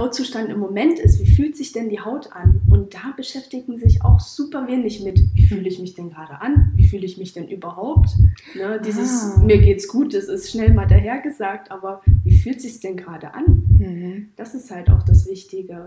Hautzustand 0.00 0.48
im 0.48 0.58
Moment 0.58 0.98
ist. 0.98 1.20
Wie 1.20 1.30
fühlt 1.30 1.56
sich 1.56 1.72
denn 1.72 1.90
die 1.90 2.00
Haut 2.00 2.32
an? 2.32 2.62
Und 2.70 2.94
da 2.94 3.12
beschäftigen 3.16 3.76
sich 3.78 4.02
auch 4.02 4.18
super 4.18 4.66
wenig 4.66 5.02
mit, 5.02 5.20
wie 5.34 5.46
fühle 5.46 5.68
ich 5.68 5.78
mich 5.78 5.94
denn 5.94 6.08
gerade 6.08 6.40
an? 6.40 6.72
Wie 6.74 6.86
fühle 6.86 7.04
ich 7.04 7.18
mich 7.18 7.34
denn 7.34 7.48
überhaupt? 7.48 8.08
Ne, 8.54 8.80
dieses 8.84 9.36
ah. 9.36 9.42
mir 9.44 9.58
geht's 9.58 9.88
gut, 9.88 10.14
das 10.14 10.24
ist 10.24 10.50
schnell 10.50 10.72
mal 10.72 10.86
dahergesagt, 10.86 11.70
aber 11.70 12.00
wie 12.24 12.36
fühlt 12.38 12.60
sich 12.60 12.80
denn 12.80 12.96
gerade 12.96 13.34
an? 13.34 13.62
Mhm. 13.78 14.28
Das 14.36 14.54
ist 14.54 14.70
halt 14.70 14.88
auch 14.88 15.02
das 15.02 15.28
Wichtige. 15.28 15.86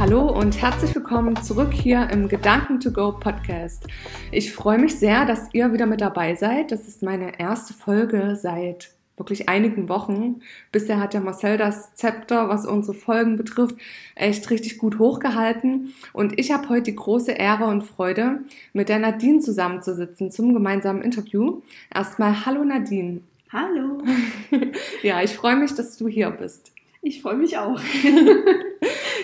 Hallo 0.00 0.32
und 0.32 0.62
herzlich 0.62 0.94
willkommen 0.94 1.36
zurück 1.42 1.74
hier 1.74 2.08
im 2.08 2.26
Gedanken 2.26 2.80
to 2.80 2.90
Go 2.90 3.12
Podcast. 3.12 3.86
Ich 4.32 4.50
freue 4.50 4.78
mich 4.78 4.94
sehr, 4.94 5.26
dass 5.26 5.52
ihr 5.52 5.74
wieder 5.74 5.84
mit 5.84 6.00
dabei 6.00 6.36
seid. 6.36 6.72
Das 6.72 6.88
ist 6.88 7.02
meine 7.02 7.38
erste 7.38 7.74
Folge 7.74 8.34
seit 8.34 8.94
wirklich 9.18 9.50
einigen 9.50 9.90
Wochen. 9.90 10.40
Bisher 10.72 10.98
hat 10.98 11.12
ja 11.12 11.20
Marcel 11.20 11.58
das 11.58 11.94
Zepter, 11.96 12.48
was 12.48 12.64
unsere 12.64 12.94
Folgen 12.94 13.36
betrifft, 13.36 13.76
echt 14.14 14.48
richtig 14.48 14.78
gut 14.78 14.98
hochgehalten. 14.98 15.92
Und 16.14 16.40
ich 16.40 16.50
habe 16.50 16.70
heute 16.70 16.84
die 16.84 16.96
große 16.96 17.32
Ehre 17.32 17.66
und 17.66 17.82
Freude, 17.82 18.40
mit 18.72 18.88
der 18.88 19.00
Nadine 19.00 19.40
zusammenzusitzen 19.40 20.30
zum 20.30 20.54
gemeinsamen 20.54 21.02
Interview. 21.02 21.60
Erstmal 21.94 22.46
Hallo 22.46 22.64
Nadine. 22.64 23.20
Hallo. 23.52 24.02
ja, 25.02 25.20
ich 25.20 25.32
freue 25.32 25.56
mich, 25.56 25.74
dass 25.74 25.98
du 25.98 26.08
hier 26.08 26.30
bist. 26.30 26.72
Ich 27.02 27.20
freue 27.20 27.36
mich 27.36 27.58
auch. 27.58 27.78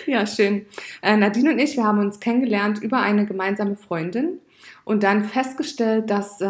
ja, 0.07 0.25
schön. 0.25 0.65
Äh, 1.01 1.17
Nadine 1.17 1.51
und 1.51 1.59
ich, 1.59 1.75
wir 1.75 1.83
haben 1.83 1.99
uns 1.99 2.19
kennengelernt 2.19 2.81
über 2.81 2.99
eine 2.99 3.25
gemeinsame 3.25 3.75
Freundin 3.75 4.39
und 4.85 5.03
dann 5.03 5.25
festgestellt, 5.25 6.09
dass 6.09 6.41
äh, 6.41 6.45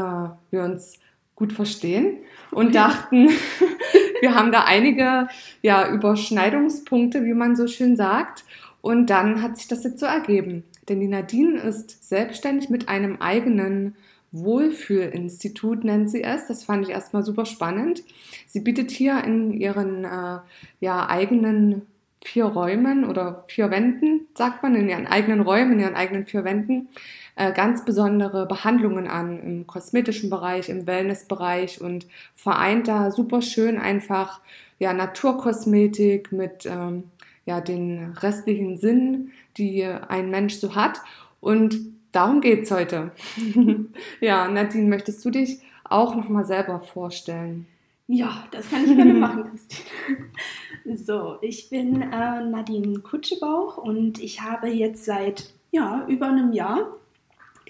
wir 0.52 0.64
uns 0.64 1.00
gut 1.36 1.54
verstehen 1.54 2.18
und 2.52 2.76
dachten, 2.76 3.30
wir 4.22 4.36
haben 4.36 4.52
da 4.52 4.64
einige 4.66 5.28
ja, 5.62 5.90
Überschneidungspunkte, 5.90 7.26
wie 7.26 7.34
man 7.34 7.56
so 7.56 7.68
schön 7.68 7.96
sagt. 7.96 8.46
Und 8.82 9.10
dann 9.10 9.42
hat 9.42 9.58
sich 9.58 9.68
das 9.68 9.84
jetzt 9.84 10.00
so 10.00 10.06
ergeben. 10.06 10.64
Denn 10.88 11.00
die 11.00 11.08
Nadine 11.08 11.60
ist 11.60 12.08
selbstständig 12.08 12.70
mit 12.70 12.88
einem 12.88 13.22
eigenen 13.22 13.96
Wohlfühlinstitut, 14.32 15.84
nennt 15.84 16.10
sie 16.10 16.24
es. 16.24 16.48
Das 16.48 16.64
fand 16.64 16.86
ich 16.86 16.92
erstmal 16.92 17.24
super 17.24 17.46
spannend. 17.46 18.04
Sie 18.46 18.60
bietet 18.60 18.92
hier 18.92 19.24
in 19.24 19.54
ihren 19.54 20.06
äh, 20.06 20.40
ja, 20.80 21.10
eigenen 21.10 21.84
vier 22.24 22.46
Räumen 22.46 23.06
oder 23.06 23.44
vier 23.48 23.72
Wänden, 23.72 24.28
sagt 24.36 24.64
man, 24.64 24.76
in 24.76 24.90
ihren 24.90 25.08
eigenen 25.08 25.42
Räumen, 25.42 25.74
in 25.74 25.80
ihren 25.80 25.96
eigenen 25.96 26.26
vier 26.26 26.44
Wänden, 26.44 26.90
äh, 27.36 27.54
ganz 27.54 27.86
besondere 27.86 28.48
Behandlungen 28.48 29.08
an 29.08 29.40
im 29.40 29.68
kosmetischen 29.68 30.30
Bereich, 30.30 30.70
im 30.70 30.88
Wellnessbereich 30.88 31.82
und 31.82 32.08
vereint 32.36 32.88
da 32.88 33.12
super 33.12 33.42
schön 33.42 33.78
einfach 33.78 34.42
ja, 34.80 34.94
Naturkosmetik 34.94 36.32
mit 36.32 36.66
ähm, 36.66 37.04
ja, 37.46 37.62
den 37.62 38.14
restlichen 38.20 38.78
Sinnen, 38.78 39.32
die 39.58 39.84
ein 39.86 40.30
Mensch 40.30 40.56
so 40.56 40.76
hat. 40.76 41.02
Und 41.40 41.78
darum 42.12 42.42
geht 42.42 42.64
es 42.64 42.72
heute. 42.72 43.12
ja, 44.20 44.48
Nadine, 44.48 44.88
möchtest 44.88 45.24
du 45.24 45.30
dich 45.30 45.62
auch 45.84 46.16
nochmal 46.16 46.46
selber 46.46 46.82
vorstellen? 46.82 47.68
Ja, 48.08 48.46
das 48.52 48.70
kann 48.70 48.86
ich 48.86 48.96
gerne 48.96 49.14
machen, 49.14 49.44
Christine. 49.50 50.98
So, 50.98 51.38
ich 51.42 51.70
bin 51.70 52.02
äh, 52.02 52.44
Nadine 52.44 53.00
Kutschebauch 53.00 53.78
und 53.78 54.24
ich 54.24 54.42
habe 54.42 54.70
jetzt 54.70 55.04
seit 55.06 55.54
ja, 55.72 56.06
über 56.08 56.28
einem 56.28 56.54
Jahr 56.54 56.94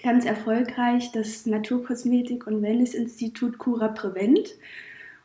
ganz 0.02 0.24
erfolgreich 0.24 1.10
das 1.10 1.46
Naturkosmetik- 1.46 2.46
und 2.46 2.62
Wellnessinstitut 2.62 3.58
Cura 3.58 3.88
Prevent 3.88 4.50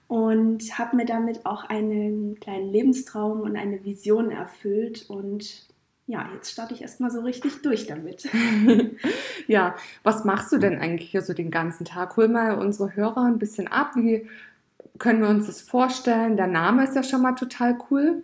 und 0.08 0.78
habe 0.80 0.96
mir 0.96 1.06
damit 1.06 1.46
auch 1.46 1.66
einen 1.66 2.40
kleinen 2.40 2.72
Lebenstraum 2.72 3.42
und 3.42 3.56
eine 3.56 3.84
Vision 3.86 4.32
erfüllt 4.32 5.06
und 5.08 5.68
ja, 6.06 6.30
jetzt 6.34 6.52
starte 6.52 6.74
ich 6.74 6.82
erstmal 6.82 7.12
so 7.12 7.22
richtig 7.22 7.62
durch 7.62 7.88
damit. 7.88 8.28
ja, 9.48 9.76
was 10.04 10.26
machst 10.26 10.52
du 10.52 10.58
denn 10.58 10.80
eigentlich 10.80 11.12
hier 11.12 11.22
so 11.22 11.34
den 11.34 11.50
ganzen 11.50 11.86
Tag? 11.86 12.18
Hol 12.18 12.28
mal 12.28 12.58
unsere 12.58 12.96
Hörer 12.96 13.24
ein 13.24 13.40
bisschen 13.40 13.70
ab. 13.70 13.92
Wie 13.96 14.28
können 15.00 15.22
wir 15.22 15.30
uns 15.30 15.48
das 15.48 15.62
vorstellen? 15.62 16.38
Der 16.38 16.48
Name 16.48 16.84
ist 16.84 16.96
ja 16.96 17.04
schon 17.04 17.22
mal 17.22 17.34
total 17.34 17.78
cool. 17.90 18.24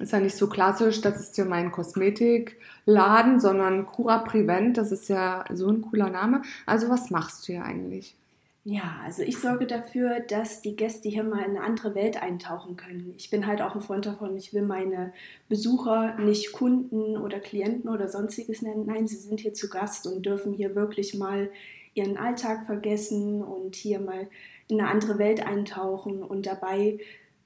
Ist 0.00 0.12
ja 0.12 0.20
nicht 0.20 0.36
so 0.36 0.48
klassisch, 0.48 1.02
das 1.02 1.20
ist 1.20 1.36
ja 1.36 1.44
mein 1.44 1.70
Kosmetikladen, 1.70 3.40
sondern 3.40 3.84
Cura 3.84 4.18
Prevent, 4.18 4.78
das 4.78 4.90
ist 4.90 5.08
ja 5.08 5.44
so 5.52 5.68
ein 5.68 5.82
cooler 5.82 6.08
Name. 6.08 6.42
Also 6.64 6.88
was 6.88 7.10
machst 7.10 7.46
du 7.46 7.52
hier 7.52 7.64
eigentlich? 7.64 8.16
Ja, 8.64 9.00
also 9.04 9.22
ich 9.22 9.38
sorge 9.38 9.66
dafür, 9.66 10.20
dass 10.20 10.62
die 10.62 10.76
Gäste 10.76 11.08
hier 11.08 11.24
mal 11.24 11.40
in 11.40 11.56
eine 11.56 11.62
andere 11.62 11.96
Welt 11.96 12.22
eintauchen 12.22 12.76
können. 12.76 13.12
Ich 13.16 13.28
bin 13.28 13.46
halt 13.46 13.60
auch 13.60 13.74
ein 13.74 13.80
Freund 13.80 14.06
davon, 14.06 14.36
ich 14.36 14.54
will 14.54 14.62
meine 14.62 15.12
Besucher 15.48 16.16
nicht 16.18 16.52
Kunden 16.52 17.16
oder 17.16 17.40
Klienten 17.40 17.90
oder 17.90 18.08
sonstiges 18.08 18.62
nennen. 18.62 18.86
Nein, 18.86 19.08
sie 19.08 19.16
sind 19.16 19.40
hier 19.40 19.52
zu 19.52 19.68
Gast 19.68 20.06
und 20.06 20.24
dürfen 20.24 20.52
hier 20.52 20.76
wirklich 20.76 21.14
mal 21.14 21.50
ihren 21.94 22.16
Alltag 22.16 22.64
vergessen 22.66 23.42
und 23.42 23.74
hier 23.74 24.00
mal 24.00 24.28
in 24.68 24.80
eine 24.80 24.90
andere 24.90 25.18
Welt 25.18 25.44
eintauchen 25.46 26.22
und 26.22 26.46
dabei 26.46 26.98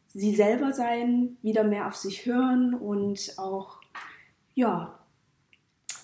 sie 0.08 0.34
selber 0.34 0.72
sein, 0.72 1.36
wieder 1.42 1.64
mehr 1.64 1.86
auf 1.86 1.96
sich 1.96 2.26
hören 2.26 2.74
und 2.74 3.34
auch, 3.36 3.80
ja, 4.54 4.98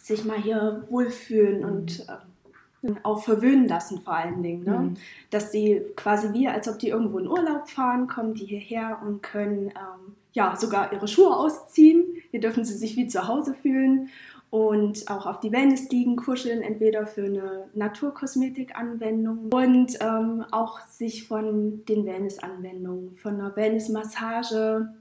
sich 0.03 0.25
mal 0.25 0.39
hier 0.39 0.85
wohlfühlen 0.89 1.65
und 1.65 2.07
äh, 2.09 2.93
auch 3.05 3.23
verwöhnen 3.23 3.69
lassen 3.69 4.03
vor 4.03 4.15
allen 4.15 4.43
Dingen. 4.43 4.65
Ne? 4.65 4.79
Mhm. 4.79 4.95
Dass 5.31 5.53
sie 5.53 5.83
quasi 5.97 6.33
wie, 6.33 6.49
als 6.49 6.69
ob 6.69 6.79
die 6.79 6.89
irgendwo 6.89 7.19
in 7.19 7.29
Urlaub 7.29 7.71
fahren, 7.71 8.09
kommen 8.09 8.35
die 8.35 8.45
hierher 8.45 9.01
und 9.07 9.23
können 9.23 9.69
ähm, 9.69 10.17
ja 10.33 10.57
sogar 10.57 10.93
ihre 10.93 11.09
Schuhe 11.09 11.37
ausziehen. 11.37 12.05
Hier 12.31 12.41
dürfen 12.41 12.65
sie 12.65 12.77
sich 12.77 12.97
wie 12.97 13.07
zu 13.07 13.29
Hause 13.29 13.55
fühlen 13.55 14.11
und 14.53 15.09
auch 15.09 15.25
auf 15.25 15.41
die 15.41 15.51
Wellness 15.51 15.89
liegen, 15.89 16.15
kuscheln, 16.17 16.61
entweder 16.61 17.07
für 17.07 17.25
eine 17.25 17.71
Naturkosmetik-Anwendung 17.73 19.51
und 19.51 19.97
ähm, 20.03 20.45
auch 20.51 20.79
sich 20.81 21.27
von 21.27 21.87
den 21.87 22.05
Wellness-Anwendungen, 22.05 23.17
von 23.17 23.41
einer 23.41 23.57
Wellness-Massage 23.57 24.93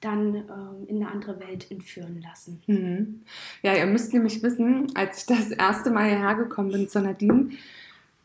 dann 0.00 0.34
ähm, 0.34 0.86
in 0.86 0.96
eine 0.96 1.12
andere 1.12 1.38
Welt 1.40 1.70
entführen 1.70 2.22
lassen. 2.22 2.62
Mhm. 2.68 3.20
Ja, 3.60 3.74
ihr 3.74 3.84
müsst 3.84 4.14
nämlich 4.14 4.42
wissen, 4.42 4.86
als 4.94 5.18
ich 5.18 5.26
das 5.26 5.50
erste 5.50 5.90
Mal 5.90 6.08
hierher 6.08 6.36
gekommen 6.36 6.72
bin 6.72 6.88
zu 6.88 7.02
Nadine, 7.02 7.50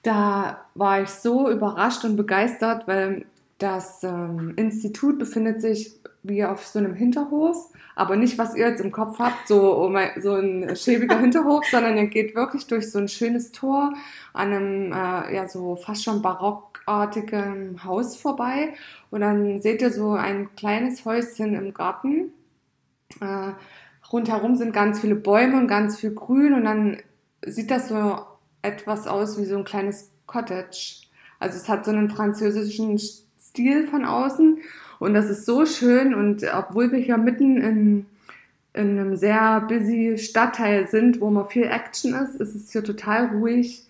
da 0.04 0.66
war 0.74 1.02
ich 1.02 1.10
so 1.10 1.52
überrascht 1.52 2.06
und 2.06 2.16
begeistert, 2.16 2.88
weil 2.88 3.26
das 3.66 4.04
ähm, 4.04 4.54
Institut 4.56 5.20
befindet 5.20 5.62
sich 5.62 6.00
wie 6.24 6.46
auf 6.46 6.66
so 6.66 6.80
einem 6.80 6.94
Hinterhof 6.94 7.72
aber 7.96 8.18
nicht, 8.18 8.38
was 8.38 8.56
ihr 8.56 8.68
jetzt 8.68 8.82
im 8.82 8.92
Kopf 8.92 9.20
habt, 9.20 9.48
so, 9.48 9.78
oh 9.78 9.98
so 10.20 10.34
ein 10.36 10.76
schäbiger 10.76 11.18
Hinterhof, 11.18 11.66
sondern 11.72 11.96
ihr 11.98 12.08
geht 12.08 12.36
wirklich 12.36 12.68
durch 12.68 12.92
so 12.92 13.00
ein 13.00 13.08
schönes 13.08 13.54
Tor 13.54 13.94
an 14.34 14.54
einem, 14.54 14.92
äh, 14.92 15.36
ja, 15.36 15.48
so 15.48 15.78
fast 15.78 16.04
schon 16.04 16.22
barockartigen 16.22 17.84
Haus 17.86 18.18
vorbei. 18.18 18.74
Und 19.12 19.22
dann 19.22 19.62
seht 19.62 19.82
ihr 19.82 19.92
so 19.92 20.12
ein 20.12 20.54
kleines 20.56 21.06
Häuschen 21.06 21.56
im 21.56 21.74
Garten. 21.74 22.34
Äh, 23.22 23.54
rundherum 24.12 24.58
sind 24.58 24.74
ganz 24.74 25.00
viele 25.00 25.16
Bäume 25.16 25.58
und 25.58 25.68
ganz 25.68 25.98
viel 25.98 26.14
Grün 26.14 26.54
und 26.54 26.66
dann 26.66 26.98
sieht 27.46 27.72
das 27.72 27.88
so 27.88 28.20
etwas 28.62 29.08
aus 29.08 29.38
wie 29.40 29.46
so 29.46 29.58
ein 29.58 29.64
kleines 29.64 30.12
Cottage. 30.26 31.06
Also 31.40 31.58
es 31.58 31.70
hat 31.70 31.86
so 31.86 31.92
einen 31.92 32.10
französischen 32.10 33.00
Stil 33.56 33.88
von 33.88 34.04
außen 34.04 34.60
und 35.00 35.14
das 35.14 35.30
ist 35.30 35.46
so 35.46 35.66
schön 35.66 36.14
und 36.14 36.46
obwohl 36.54 36.92
wir 36.92 37.00
hier 37.00 37.18
mitten 37.18 37.62
in 37.62 38.06
in 38.76 39.00
einem 39.00 39.16
sehr 39.16 39.62
busy 39.62 40.18
Stadtteil 40.18 40.88
sind, 40.88 41.22
wo 41.22 41.30
immer 41.30 41.46
viel 41.46 41.64
Action 41.64 42.14
ist, 42.14 42.36
ist 42.36 42.56
es 42.56 42.72
hier 42.72 42.84
total 42.84 43.28
ruhig. 43.28 43.84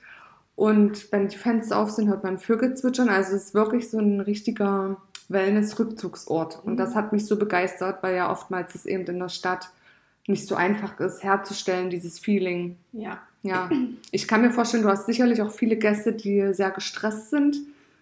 Und 0.55 1.11
wenn 1.11 1.27
die 1.27 1.37
Fenster 1.37 1.79
auf 1.79 1.89
sind, 1.89 2.07
hört 2.07 2.23
man 2.23 2.37
Vögel 2.37 2.75
zwitschern. 2.75 3.09
Also 3.09 3.35
es 3.35 3.47
ist 3.47 3.53
wirklich 3.55 3.89
so 3.89 3.97
ein 3.97 4.21
richtiger 4.21 4.97
Wellness-Rückzugsort. 5.27 6.61
Und 6.63 6.77
das 6.77 6.93
hat 6.93 7.13
mich 7.13 7.25
so 7.25 7.37
begeistert, 7.37 8.03
weil 8.03 8.15
ja 8.15 8.31
oftmals 8.31 8.75
es 8.75 8.85
eben 8.85 9.05
in 9.05 9.19
der 9.19 9.29
Stadt 9.29 9.71
nicht 10.27 10.47
so 10.47 10.55
einfach 10.55 10.99
ist, 10.99 11.23
herzustellen, 11.23 11.89
dieses 11.89 12.19
Feeling. 12.19 12.77
Ja. 12.93 13.19
Ja. 13.41 13.69
Ich 14.11 14.27
kann 14.27 14.41
mir 14.41 14.51
vorstellen, 14.51 14.83
du 14.83 14.89
hast 14.89 15.07
sicherlich 15.07 15.41
auch 15.41 15.51
viele 15.51 15.77
Gäste, 15.77 16.13
die 16.13 16.53
sehr 16.53 16.71
gestresst 16.71 17.31
sind. 17.31 17.57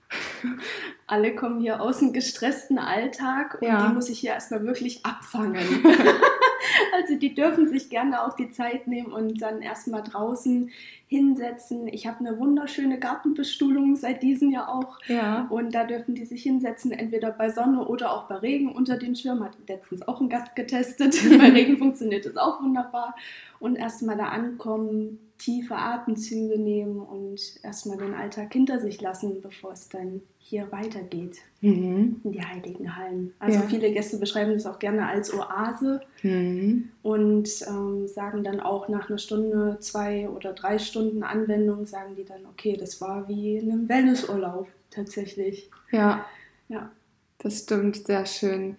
Alle 1.07 1.35
kommen 1.35 1.59
hier 1.61 1.81
aus 1.81 2.01
einem 2.01 2.13
gestressten 2.13 2.79
Alltag 2.79 3.59
und 3.61 3.67
Ja. 3.67 3.87
die 3.87 3.93
muss 3.93 4.09
ich 4.09 4.19
hier 4.19 4.31
erstmal 4.31 4.65
wirklich 4.65 5.05
abfangen. 5.05 5.57
also 6.93 7.15
die 7.15 7.33
dürfen 7.33 7.67
sich 7.67 7.89
gerne 7.89 8.23
auch 8.23 8.35
die 8.35 8.51
Zeit 8.51 8.87
nehmen 8.87 9.11
und 9.11 9.41
dann 9.41 9.61
erstmal 9.61 10.03
draußen 10.03 10.71
hinsetzen. 11.07 11.87
Ich 11.87 12.07
habe 12.07 12.19
eine 12.19 12.39
wunderschöne 12.39 12.99
Gartenbestuhlung 12.99 13.95
seit 13.95 14.23
diesem 14.23 14.51
Jahr 14.51 14.69
auch. 14.73 14.97
Ja. 15.07 15.45
Und 15.49 15.75
da 15.75 15.83
dürfen 15.83 16.15
die 16.15 16.25
sich 16.25 16.41
hinsetzen, 16.43 16.91
entweder 16.91 17.29
bei 17.31 17.51
Sonne 17.51 17.85
oder 17.87 18.11
auch 18.11 18.23
bei 18.27 18.35
Regen 18.35 18.71
unter 18.71 18.97
den 18.97 19.15
Schirm. 19.15 19.43
Hat 19.43 19.55
letztens 19.67 20.07
auch 20.07 20.21
ein 20.21 20.29
Gast 20.29 20.55
getestet. 20.55 21.15
bei 21.37 21.49
Regen 21.49 21.77
funktioniert 21.77 22.25
es 22.25 22.37
auch 22.37 22.61
wunderbar. 22.61 23.15
Und 23.59 23.75
erstmal 23.75 24.17
da 24.17 24.29
ankommen, 24.29 25.19
tiefe 25.43 25.75
Atemzüge 25.75 26.57
nehmen 26.57 26.99
und 26.99 27.39
erstmal 27.63 27.97
den 27.97 28.13
Alltag 28.13 28.53
hinter 28.53 28.79
sich 28.79 29.01
lassen, 29.01 29.41
bevor 29.41 29.73
es 29.73 29.89
dann 29.89 30.21
hier 30.39 30.71
weitergeht 30.71 31.37
Mhm. 31.61 32.21
in 32.23 32.31
die 32.31 32.41
heiligen 32.43 32.95
Hallen. 32.95 33.33
Also 33.39 33.59
Ja. 33.59 33.65
viele 33.67 33.91
Gäste 33.91 34.17
beschreiben 34.17 34.53
das 34.53 34.65
auch 34.65 34.79
gerne 34.79 35.07
als 35.07 35.33
Oase 35.33 36.01
Mhm. 36.21 36.89
und 37.01 37.49
ähm, 37.67 38.07
sagen 38.07 38.43
dann 38.43 38.59
auch 38.59 38.87
nach 38.89 39.09
einer 39.09 39.17
Stunde, 39.17 39.77
zwei 39.79 40.29
oder 40.29 40.53
drei 40.53 40.79
Stunden 40.79 41.23
Anwendung, 41.23 41.85
sagen 41.85 42.15
die 42.15 42.25
dann, 42.25 42.45
okay, 42.45 42.77
das 42.77 43.01
war 43.01 43.27
wie 43.27 43.57
in 43.57 43.71
einem 43.71 43.89
Wellnessurlaub 43.89 44.67
tatsächlich. 44.91 45.69
Ja. 45.91 46.25
Ja. 46.69 46.91
Das 47.39 47.59
stimmt, 47.63 48.05
sehr 48.07 48.25
schön. 48.25 48.77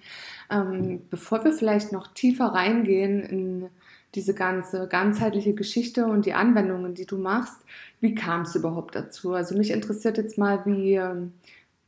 Ähm, 0.50 1.02
bevor 1.10 1.44
wir 1.44 1.52
vielleicht 1.52 1.92
noch 1.92 2.06
tiefer 2.14 2.46
reingehen 2.46 3.22
in 3.22 3.68
diese 4.14 4.34
ganze 4.34 4.86
ganzheitliche 4.88 5.54
Geschichte 5.54 6.06
und 6.06 6.26
die 6.26 6.34
Anwendungen, 6.34 6.94
die 6.94 7.06
du 7.06 7.18
machst, 7.18 7.58
wie 8.00 8.14
kam 8.14 8.42
es 8.42 8.54
überhaupt 8.54 8.94
dazu? 8.94 9.32
Also 9.32 9.56
mich 9.56 9.70
interessiert 9.70 10.18
jetzt 10.18 10.38
mal, 10.38 10.64
wie, 10.66 10.94
ähm, 10.94 11.32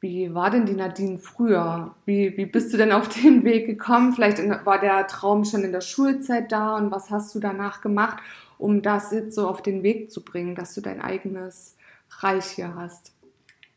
wie 0.00 0.34
war 0.34 0.50
denn 0.50 0.67
die 0.67 0.75
Nadine 0.75 1.19
früher? 1.19 1.94
Wie, 2.05 2.37
wie 2.37 2.46
bist 2.46 2.73
du 2.73 2.76
denn 2.76 2.93
auf 2.93 3.08
den 3.08 3.44
Weg 3.44 3.67
gekommen? 3.67 4.12
Vielleicht 4.12 4.38
war 4.64 4.81
der 4.81 5.06
Traum 5.06 5.44
schon 5.44 5.62
in 5.62 5.73
der 5.73 5.81
Schulzeit 5.81 6.50
da 6.50 6.76
und 6.76 6.90
was 6.90 7.11
hast 7.11 7.34
du 7.34 7.40
danach 7.40 7.81
gemacht, 7.81 8.19
um 8.58 8.82
das 8.82 9.12
jetzt 9.12 9.34
so 9.34 9.49
auf 9.49 9.62
den 9.62 9.82
Weg 9.82 10.11
zu 10.11 10.25
bringen, 10.25 10.55
dass 10.55 10.75
du 10.75 10.81
dein 10.81 11.00
eigenes 11.00 11.76
Reich 12.20 12.46
hier 12.46 12.75
hast? 12.75 13.12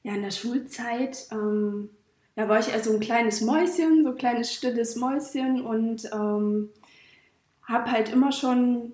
Ja, 0.03 0.15
in 0.15 0.21
der 0.21 0.31
Schulzeit, 0.31 1.27
ähm, 1.31 1.89
da 2.35 2.47
war 2.47 2.59
ich 2.59 2.69
eher 2.69 2.81
so 2.81 2.93
ein 2.93 3.01
kleines 3.01 3.41
Mäuschen, 3.41 4.03
so 4.03 4.11
ein 4.11 4.17
kleines 4.17 4.53
stilles 4.53 4.95
Mäuschen 4.95 5.61
und 5.61 6.09
ähm, 6.13 6.69
habe 7.69 7.91
halt 7.91 8.11
immer 8.11 8.31
schon 8.31 8.93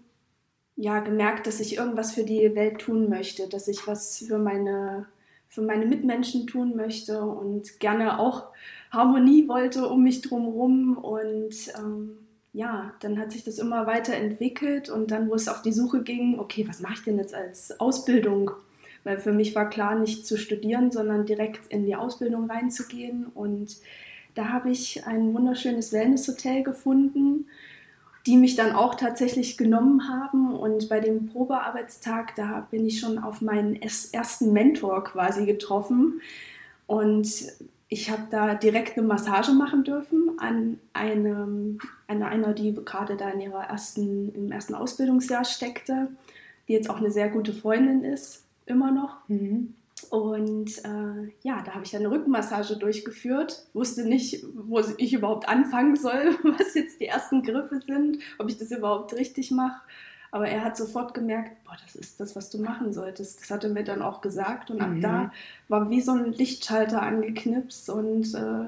ja, 0.76 1.00
gemerkt, 1.00 1.48
dass 1.48 1.60
ich 1.60 1.78
irgendwas 1.78 2.14
für 2.14 2.24
die 2.24 2.54
Welt 2.54 2.80
tun 2.80 3.10
möchte, 3.10 3.48
dass 3.48 3.68
ich 3.68 3.88
was 3.88 4.20
für 4.28 4.38
meine, 4.38 5.08
für 5.48 5.62
meine 5.62 5.86
Mitmenschen 5.86 6.46
tun 6.48 6.76
möchte 6.76 7.22
und 7.24 7.80
gerne 7.80 8.20
auch 8.20 8.48
Harmonie 8.92 9.48
wollte 9.48 9.88
um 9.88 10.04
mich 10.04 10.22
drumherum 10.22 10.98
und 10.98 11.54
ähm, 11.78 12.18
ja, 12.54 12.94
dann 13.02 13.20
hat 13.20 13.32
sich 13.32 13.44
das 13.44 13.58
immer 13.58 13.86
weiterentwickelt 13.86 14.90
und 14.90 15.12
dann, 15.12 15.30
wo 15.30 15.36
es 15.36 15.50
auf 15.50 15.62
die 15.62 15.74
Suche 15.74 16.04
ging, 16.04 16.40
okay, 16.40 16.66
was 16.68 16.80
mache 16.80 16.94
ich 16.94 17.04
denn 17.04 17.18
jetzt 17.18 17.34
als 17.34 17.80
Ausbildung? 17.82 18.52
Weil 19.04 19.20
für 19.20 19.34
mich 19.34 19.56
war 19.56 19.70
klar, 19.70 20.00
nicht 20.00 20.26
zu 20.26 20.38
studieren, 20.38 20.90
sondern 20.90 21.26
direkt 21.26 21.68
in 21.68 21.86
die 21.86 21.98
Ausbildung 21.98 22.50
reinzugehen. 22.50 23.26
Und 23.36 23.76
da 24.36 24.50
habe 24.50 24.72
ich 24.72 25.06
ein 25.06 25.34
wunderschönes 25.34 25.92
Wellnesshotel 25.92 26.64
gefunden, 26.64 27.48
die 28.26 28.38
mich 28.38 28.56
dann 28.56 28.74
auch 28.74 28.96
tatsächlich 28.96 29.58
genommen 29.58 30.10
haben. 30.10 30.56
Und 30.56 30.90
bei 30.90 31.00
dem 31.00 31.28
Probearbeitstag, 31.28 32.36
da 32.36 32.68
bin 32.72 32.86
ich 32.86 33.00
schon 33.00 33.20
auf 33.20 33.42
meinen 33.42 33.80
ersten 33.82 34.52
Mentor 34.52 35.04
quasi 35.04 35.46
getroffen. 35.46 36.22
Und 36.88 37.28
ich 37.88 38.10
habe 38.10 38.24
da 38.32 38.56
direkt 38.56 38.98
eine 38.98 39.08
Massage 39.08 39.52
machen 39.52 39.84
dürfen 39.84 40.40
an 40.40 40.80
einem, 40.94 41.80
an 42.08 42.24
einer, 42.24 42.54
die 42.54 42.74
gerade 42.74 43.16
da 43.16 43.30
in 43.30 43.42
ihrer 43.42 43.64
ersten, 43.66 44.34
im 44.34 44.52
ersten 44.52 44.74
Ausbildungsjahr 44.74 45.46
steckte, 45.46 46.08
die 46.68 46.74
jetzt 46.74 46.90
auch 46.90 46.98
eine 46.98 47.12
sehr 47.12 47.30
gute 47.30 47.54
Freundin 47.54 48.04
ist, 48.04 48.44
immer 48.66 48.92
noch. 48.92 49.18
Mhm. 49.28 49.76
Und 50.06 50.78
äh, 50.86 51.32
ja, 51.42 51.62
da 51.64 51.74
habe 51.74 51.84
ich 51.84 51.92
dann 51.92 52.02
eine 52.06 52.12
Rückenmassage 52.12 52.78
durchgeführt, 52.78 53.66
wusste 53.74 54.06
nicht, 54.08 54.46
wo 54.54 54.80
ich 54.98 55.14
überhaupt 55.14 55.48
anfangen 55.50 55.96
soll, 55.96 56.36
was 56.44 56.74
jetzt 56.76 57.00
die 57.00 57.08
ersten 57.08 57.44
Griffe 57.44 57.80
sind, 57.86 58.20
ob 58.38 58.50
ich 58.50 58.58
das 58.58 58.72
überhaupt 58.72 59.14
richtig 59.14 59.52
mache. 59.52 59.82
Aber 60.32 60.48
er 60.50 60.64
hat 60.66 60.76
sofort 60.76 61.14
gemerkt, 61.14 61.64
boah, 61.64 61.78
das 61.86 61.96
ist 61.96 62.20
das, 62.20 62.36
was 62.36 62.50
du 62.50 62.58
machen 62.62 62.92
solltest. 62.92 63.40
Das 63.42 63.52
hat 63.52 63.64
er 63.64 63.70
mir 63.70 63.84
dann 63.86 64.02
auch 64.02 64.20
gesagt. 64.22 64.70
Und 64.70 64.82
ab 64.82 64.90
Mhm. 64.90 65.02
da 65.02 65.32
war 65.70 65.90
wie 65.90 66.02
so 66.02 66.12
ein 66.12 66.34
Lichtschalter 66.34 67.02
angeknipst. 67.02 67.90
Und 67.90 68.34
äh, 68.34 68.68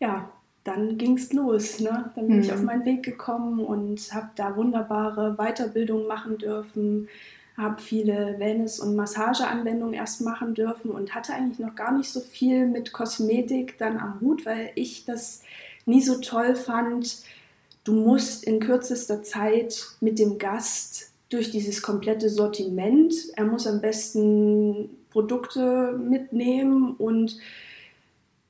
ja, 0.00 0.28
dann 0.64 0.98
ging 0.98 1.16
es 1.16 1.32
los. 1.32 1.80
Ne? 1.80 2.10
Dann 2.14 2.26
bin 2.28 2.40
ich 2.40 2.48
Mhm. 2.48 2.54
auf 2.54 2.62
meinen 2.62 2.84
Weg 2.84 3.02
gekommen 3.04 3.60
und 3.60 4.12
habe 4.12 4.30
da 4.36 4.54
wunderbare 4.54 5.36
Weiterbildungen 5.38 6.06
machen 6.06 6.36
dürfen 6.38 7.08
habe 7.56 7.80
viele 7.80 8.36
Wellness- 8.38 8.80
und 8.80 8.96
Massageanwendungen 8.96 9.94
erst 9.94 10.20
machen 10.22 10.54
dürfen 10.54 10.90
und 10.90 11.14
hatte 11.14 11.34
eigentlich 11.34 11.58
noch 11.58 11.74
gar 11.74 11.96
nicht 11.96 12.10
so 12.10 12.20
viel 12.20 12.66
mit 12.66 12.92
Kosmetik 12.92 13.78
dann 13.78 13.98
am 13.98 14.20
Hut, 14.20 14.46
weil 14.46 14.70
ich 14.74 15.04
das 15.04 15.42
nie 15.84 16.00
so 16.02 16.20
toll 16.20 16.54
fand. 16.54 17.22
Du 17.84 17.92
musst 17.92 18.44
in 18.44 18.60
kürzester 18.60 19.22
Zeit 19.22 19.86
mit 20.00 20.18
dem 20.18 20.38
Gast 20.38 21.10
durch 21.28 21.50
dieses 21.50 21.82
komplette 21.82 22.28
Sortiment, 22.28 23.14
er 23.36 23.44
muss 23.44 23.66
am 23.66 23.80
besten 23.80 24.90
Produkte 25.10 25.92
mitnehmen 25.98 26.94
und 26.96 27.38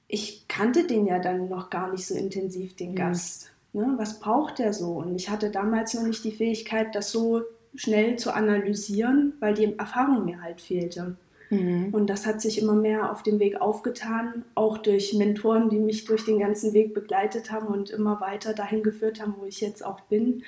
ich 0.09 0.47
kannte 0.49 0.87
den 0.87 1.07
ja 1.07 1.19
dann 1.19 1.49
noch 1.49 1.71
gar 1.71 1.91
nicht 1.91 2.07
so 2.07 2.15
intensiv, 2.15 2.77
den 2.77 2.91
Mhm. 2.91 2.97
Gast. 2.97 3.51
Ne? 3.73 3.95
Was 3.97 4.21
braucht 4.21 4.59
der 4.59 4.73
so? 4.75 4.93
Und 4.93 5.17
ich 5.17 5.31
hatte 5.31 5.51
damals 5.51 5.95
noch 5.95 6.03
nicht 6.03 6.23
die 6.25 6.33
Fähigkeit, 6.33 6.95
das 6.95 7.11
so 7.11 7.43
schnell 7.75 8.17
zu 8.19 8.35
analysieren, 8.35 9.35
weil 9.41 9.55
die 9.55 9.79
Erfahrung 9.79 10.25
mir 10.25 10.43
halt 10.43 10.61
fehlte. 10.61 11.17
Mhm. 11.51 11.93
Und 11.93 12.09
das 12.09 12.27
hat 12.27 12.41
sich 12.41 12.61
immer 12.61 12.75
mehr 12.75 13.13
auf 13.13 13.23
dem 13.23 13.39
Weg 13.39 13.61
aufgetan, 13.61 14.45
auch 14.55 14.79
durch 14.79 15.13
Mentoren, 15.15 15.69
die 15.69 15.79
mich 15.79 16.05
durch 16.05 16.25
den 16.25 16.39
ganzen 16.39 16.73
Weg 16.73 16.95
begleitet 16.95 17.51
haben 17.51 17.67
und 17.67 17.91
immer 17.91 18.21
weiter 18.21 18.55
dahin 18.55 18.83
geführt 18.83 19.21
haben, 19.21 19.35
wo 19.39 19.45
ich 19.45 19.61
jetzt 19.61 19.85
auch 19.85 20.01
bin. 20.03 20.43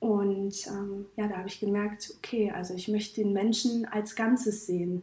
Und 0.00 0.66
ähm, 0.66 1.06
ja, 1.16 1.28
da 1.28 1.36
habe 1.36 1.48
ich 1.48 1.60
gemerkt, 1.60 2.14
okay, 2.16 2.50
also 2.50 2.74
ich 2.74 2.88
möchte 2.88 3.22
den 3.22 3.32
Menschen 3.32 3.84
als 3.84 4.16
Ganzes 4.16 4.66
sehen. 4.66 5.02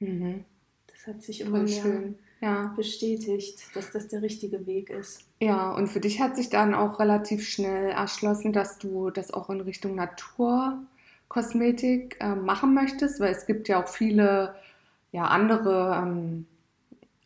Mhm. 0.00 0.44
Das 0.86 1.06
hat 1.06 1.22
sich 1.22 1.42
immer 1.42 1.58
Voll 1.58 1.66
mehr 1.66 1.82
schön. 1.82 2.18
Ja. 2.40 2.72
bestätigt, 2.74 3.60
dass 3.74 3.90
das 3.90 4.08
der 4.08 4.22
richtige 4.22 4.66
Weg 4.66 4.90
ist. 4.90 5.24
Ja, 5.40 5.72
und 5.72 5.88
für 5.88 6.00
dich 6.00 6.20
hat 6.20 6.36
sich 6.36 6.48
dann 6.48 6.74
auch 6.74 6.98
relativ 6.98 7.46
schnell 7.46 7.90
erschlossen, 7.90 8.52
dass 8.52 8.78
du 8.78 9.10
das 9.10 9.32
auch 9.32 9.50
in 9.50 9.60
Richtung 9.60 9.94
Naturkosmetik 9.94 12.16
äh, 12.20 12.34
machen 12.34 12.74
möchtest, 12.74 13.20
weil 13.20 13.32
es 13.32 13.46
gibt 13.46 13.68
ja 13.68 13.82
auch 13.82 13.88
viele 13.88 14.54
ja, 15.12 15.24
andere 15.24 16.00
ähm, 16.02 16.46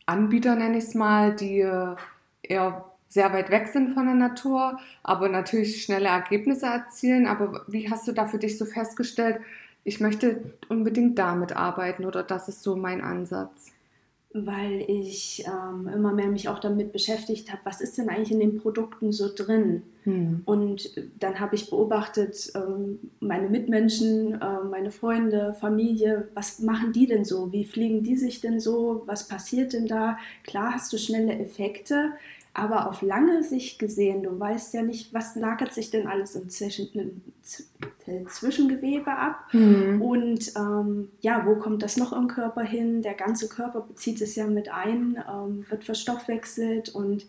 Anbieter, 0.05 0.55
nenne 0.55 0.77
ich 0.77 0.85
es 0.85 0.95
mal, 0.95 1.35
die 1.35 1.61
äh, 1.61 1.95
eher 2.43 2.85
sehr 3.07 3.31
weit 3.33 3.49
weg 3.49 3.67
sind 3.67 3.93
von 3.93 4.05
der 4.05 4.15
Natur, 4.15 4.79
aber 5.03 5.29
natürlich 5.29 5.83
schnelle 5.83 6.09
Ergebnisse 6.09 6.65
erzielen. 6.65 7.27
Aber 7.27 7.63
wie 7.67 7.89
hast 7.89 8.07
du 8.07 8.11
da 8.11 8.25
für 8.27 8.39
dich 8.39 8.57
so 8.57 8.65
festgestellt, 8.65 9.39
ich 9.83 9.99
möchte 10.01 10.53
unbedingt 10.67 11.17
damit 11.17 11.55
arbeiten 11.55 12.05
oder 12.05 12.23
das 12.23 12.49
ist 12.49 12.63
so 12.63 12.75
mein 12.75 13.01
Ansatz? 13.01 13.74
Weil 14.37 14.83
ich 14.89 15.45
ähm, 15.47 15.87
immer 15.87 16.11
mehr 16.11 16.27
mich 16.27 16.49
auch 16.49 16.59
damit 16.59 16.91
beschäftigt 16.91 17.49
habe, 17.53 17.61
was 17.63 17.79
ist 17.79 17.97
denn 17.97 18.09
eigentlich 18.09 18.33
in 18.33 18.41
den 18.41 18.57
Produkten 18.57 19.13
so 19.13 19.29
drin? 19.33 19.83
Hm. 20.03 20.41
Und 20.43 20.89
dann 21.17 21.39
habe 21.39 21.55
ich 21.55 21.69
beobachtet, 21.69 22.51
ähm, 22.53 22.99
meine 23.21 23.47
Mitmenschen, 23.47 24.33
äh, 24.33 24.63
meine 24.69 24.91
Freunde, 24.91 25.53
Familie, 25.53 26.27
was 26.33 26.59
machen 26.59 26.91
die 26.91 27.07
denn 27.07 27.23
so? 27.23 27.53
Wie 27.53 27.65
pflegen 27.65 28.03
die 28.03 28.17
sich 28.17 28.41
denn 28.41 28.59
so? 28.59 29.03
Was 29.05 29.29
passiert 29.29 29.71
denn 29.71 29.87
da? 29.87 30.17
Klar 30.43 30.73
hast 30.73 30.91
du 30.91 30.97
schnelle 30.97 31.39
Effekte, 31.39 32.11
aber 32.55 32.89
auf 32.89 33.01
lange 33.01 33.43
Sicht 33.43 33.79
gesehen, 33.79 34.23
du 34.23 34.39
weißt 34.39 34.73
ja 34.73 34.81
nicht, 34.81 35.13
was 35.13 35.35
lagert 35.35 35.73
sich 35.73 35.91
denn 35.91 36.07
alles 36.07 36.35
im, 36.35 36.49
Zwischen 36.49 36.87
im 36.93 38.27
Zwischengewebe 38.29 39.11
ab. 39.11 39.45
Hm. 39.51 40.01
Und 40.01 40.53
ähm, 40.55 41.09
ja, 41.19 41.45
wo 41.45 41.55
kommt 41.55 41.83
das 41.83 41.97
noch 41.97 42.13
im 42.13 42.29
Körper 42.29 42.63
hin? 42.63 43.01
Der 43.01 43.13
ganze 43.13 43.49
Körper 43.49 43.81
bezieht 43.81 44.21
es 44.21 44.35
ja 44.35 44.47
mit 44.47 44.69
ein, 44.69 45.21
ähm, 45.29 45.65
wird 45.69 45.83
verstoffwechselt 45.83 46.89
und 46.89 47.27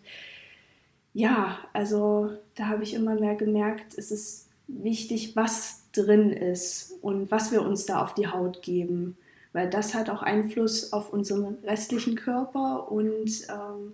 ja, 1.13 1.57
also 1.73 2.31
da 2.55 2.67
habe 2.67 2.83
ich 2.83 2.93
immer 2.93 3.15
mehr 3.15 3.35
gemerkt, 3.35 3.97
es 3.97 4.11
ist 4.11 4.47
wichtig, 4.67 5.35
was 5.35 5.81
drin 5.91 6.31
ist 6.31 6.93
und 7.01 7.31
was 7.31 7.51
wir 7.51 7.63
uns 7.63 7.85
da 7.85 8.03
auf 8.03 8.13
die 8.13 8.27
Haut 8.27 8.61
geben, 8.61 9.17
weil 9.51 9.69
das 9.69 9.93
hat 9.93 10.09
auch 10.09 10.21
Einfluss 10.21 10.93
auf 10.93 11.11
unseren 11.11 11.57
restlichen 11.63 12.15
Körper 12.15 12.91
und 12.91 13.47
ähm, 13.49 13.93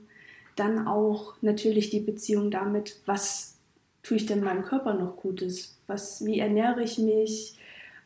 dann 0.56 0.88
auch 0.88 1.34
natürlich 1.42 1.90
die 1.90 2.00
Beziehung 2.00 2.52
damit, 2.52 3.02
was 3.06 3.58
tue 4.04 4.18
ich 4.18 4.26
denn 4.26 4.44
meinem 4.44 4.64
Körper 4.64 4.94
noch 4.94 5.18
Gutes, 5.18 5.78
was, 5.88 6.26
wie 6.26 6.40
ernähre 6.40 6.84
ich 6.84 6.98
mich, 6.98 7.58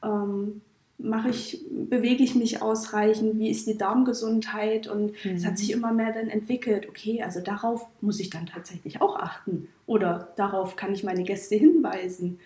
ähm, 0.04 0.62
mache 1.00 1.30
ich, 1.30 1.64
bewege 1.70 2.24
ich 2.24 2.36
mich 2.36 2.62
ausreichend, 2.62 3.38
wie 3.38 3.50
ist 3.50 3.68
die 3.68 3.78
Darmgesundheit? 3.78 4.88
Und 4.88 5.14
mhm. 5.24 5.32
es 5.32 5.46
hat 5.46 5.58
sich 5.58 5.72
immer 5.72 5.92
mehr 5.94 6.12
dann 6.12 6.28
entwickelt, 6.28 6.90
okay, 6.90 7.22
also 7.22 7.40
darauf 7.40 7.88
muss 8.02 8.20
ich 8.20 8.30
dann 8.30 8.48
tatsächlich 8.48 9.02
auch 9.02 9.16
achten. 9.18 9.68
Oder 9.86 10.34
darauf 10.38 10.76
kann 10.76 10.94
ich 10.94 11.04
meine 11.04 11.24
Gäste 11.24 11.56
hinweisen. 11.56 12.40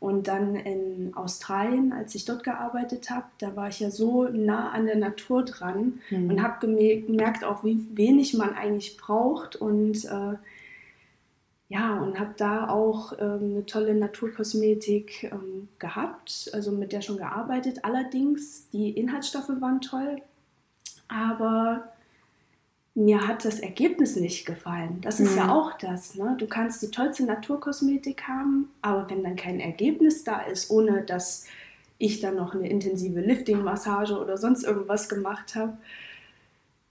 Und 0.00 0.28
dann 0.28 0.56
in 0.56 1.12
Australien, 1.14 1.92
als 1.92 2.14
ich 2.14 2.24
dort 2.24 2.42
gearbeitet 2.42 3.10
habe, 3.10 3.26
da 3.36 3.54
war 3.54 3.68
ich 3.68 3.80
ja 3.80 3.90
so 3.90 4.24
nah 4.24 4.70
an 4.70 4.86
der 4.86 4.96
Natur 4.96 5.44
dran 5.44 6.00
mhm. 6.08 6.30
und 6.30 6.42
habe 6.42 6.66
gemerkt 6.66 7.44
auch, 7.44 7.64
wie 7.64 7.86
wenig 7.92 8.32
man 8.32 8.54
eigentlich 8.54 8.96
braucht 8.96 9.56
und 9.56 10.06
äh, 10.06 10.36
ja, 11.68 12.00
und 12.00 12.18
habe 12.18 12.34
da 12.36 12.68
auch 12.68 13.12
ähm, 13.20 13.52
eine 13.52 13.66
tolle 13.66 13.94
Naturkosmetik 13.94 15.30
ähm, 15.32 15.68
gehabt, 15.78 16.50
also 16.52 16.72
mit 16.72 16.92
der 16.92 17.02
schon 17.02 17.18
gearbeitet. 17.18 17.84
Allerdings, 17.84 18.68
die 18.70 18.90
Inhaltsstoffe 18.90 19.52
waren 19.60 19.82
toll, 19.82 20.22
aber 21.08 21.89
mir 22.94 23.26
hat 23.26 23.44
das 23.44 23.60
Ergebnis 23.60 24.16
nicht 24.16 24.46
gefallen. 24.46 25.00
Das 25.00 25.20
ist 25.20 25.32
mhm. 25.32 25.38
ja 25.38 25.54
auch 25.54 25.78
das. 25.78 26.16
Ne? 26.16 26.36
Du 26.38 26.46
kannst 26.46 26.82
die 26.82 26.90
tollste 26.90 27.24
Naturkosmetik 27.24 28.24
haben, 28.26 28.70
aber 28.82 29.08
wenn 29.08 29.22
dann 29.22 29.36
kein 29.36 29.60
Ergebnis 29.60 30.24
da 30.24 30.40
ist, 30.40 30.70
ohne 30.70 31.02
dass 31.02 31.46
ich 31.98 32.20
dann 32.20 32.36
noch 32.36 32.54
eine 32.54 32.68
intensive 32.68 33.20
Lifting-Massage 33.20 34.18
oder 34.18 34.36
sonst 34.36 34.64
irgendwas 34.64 35.08
gemacht 35.08 35.54
habe, 35.54 35.76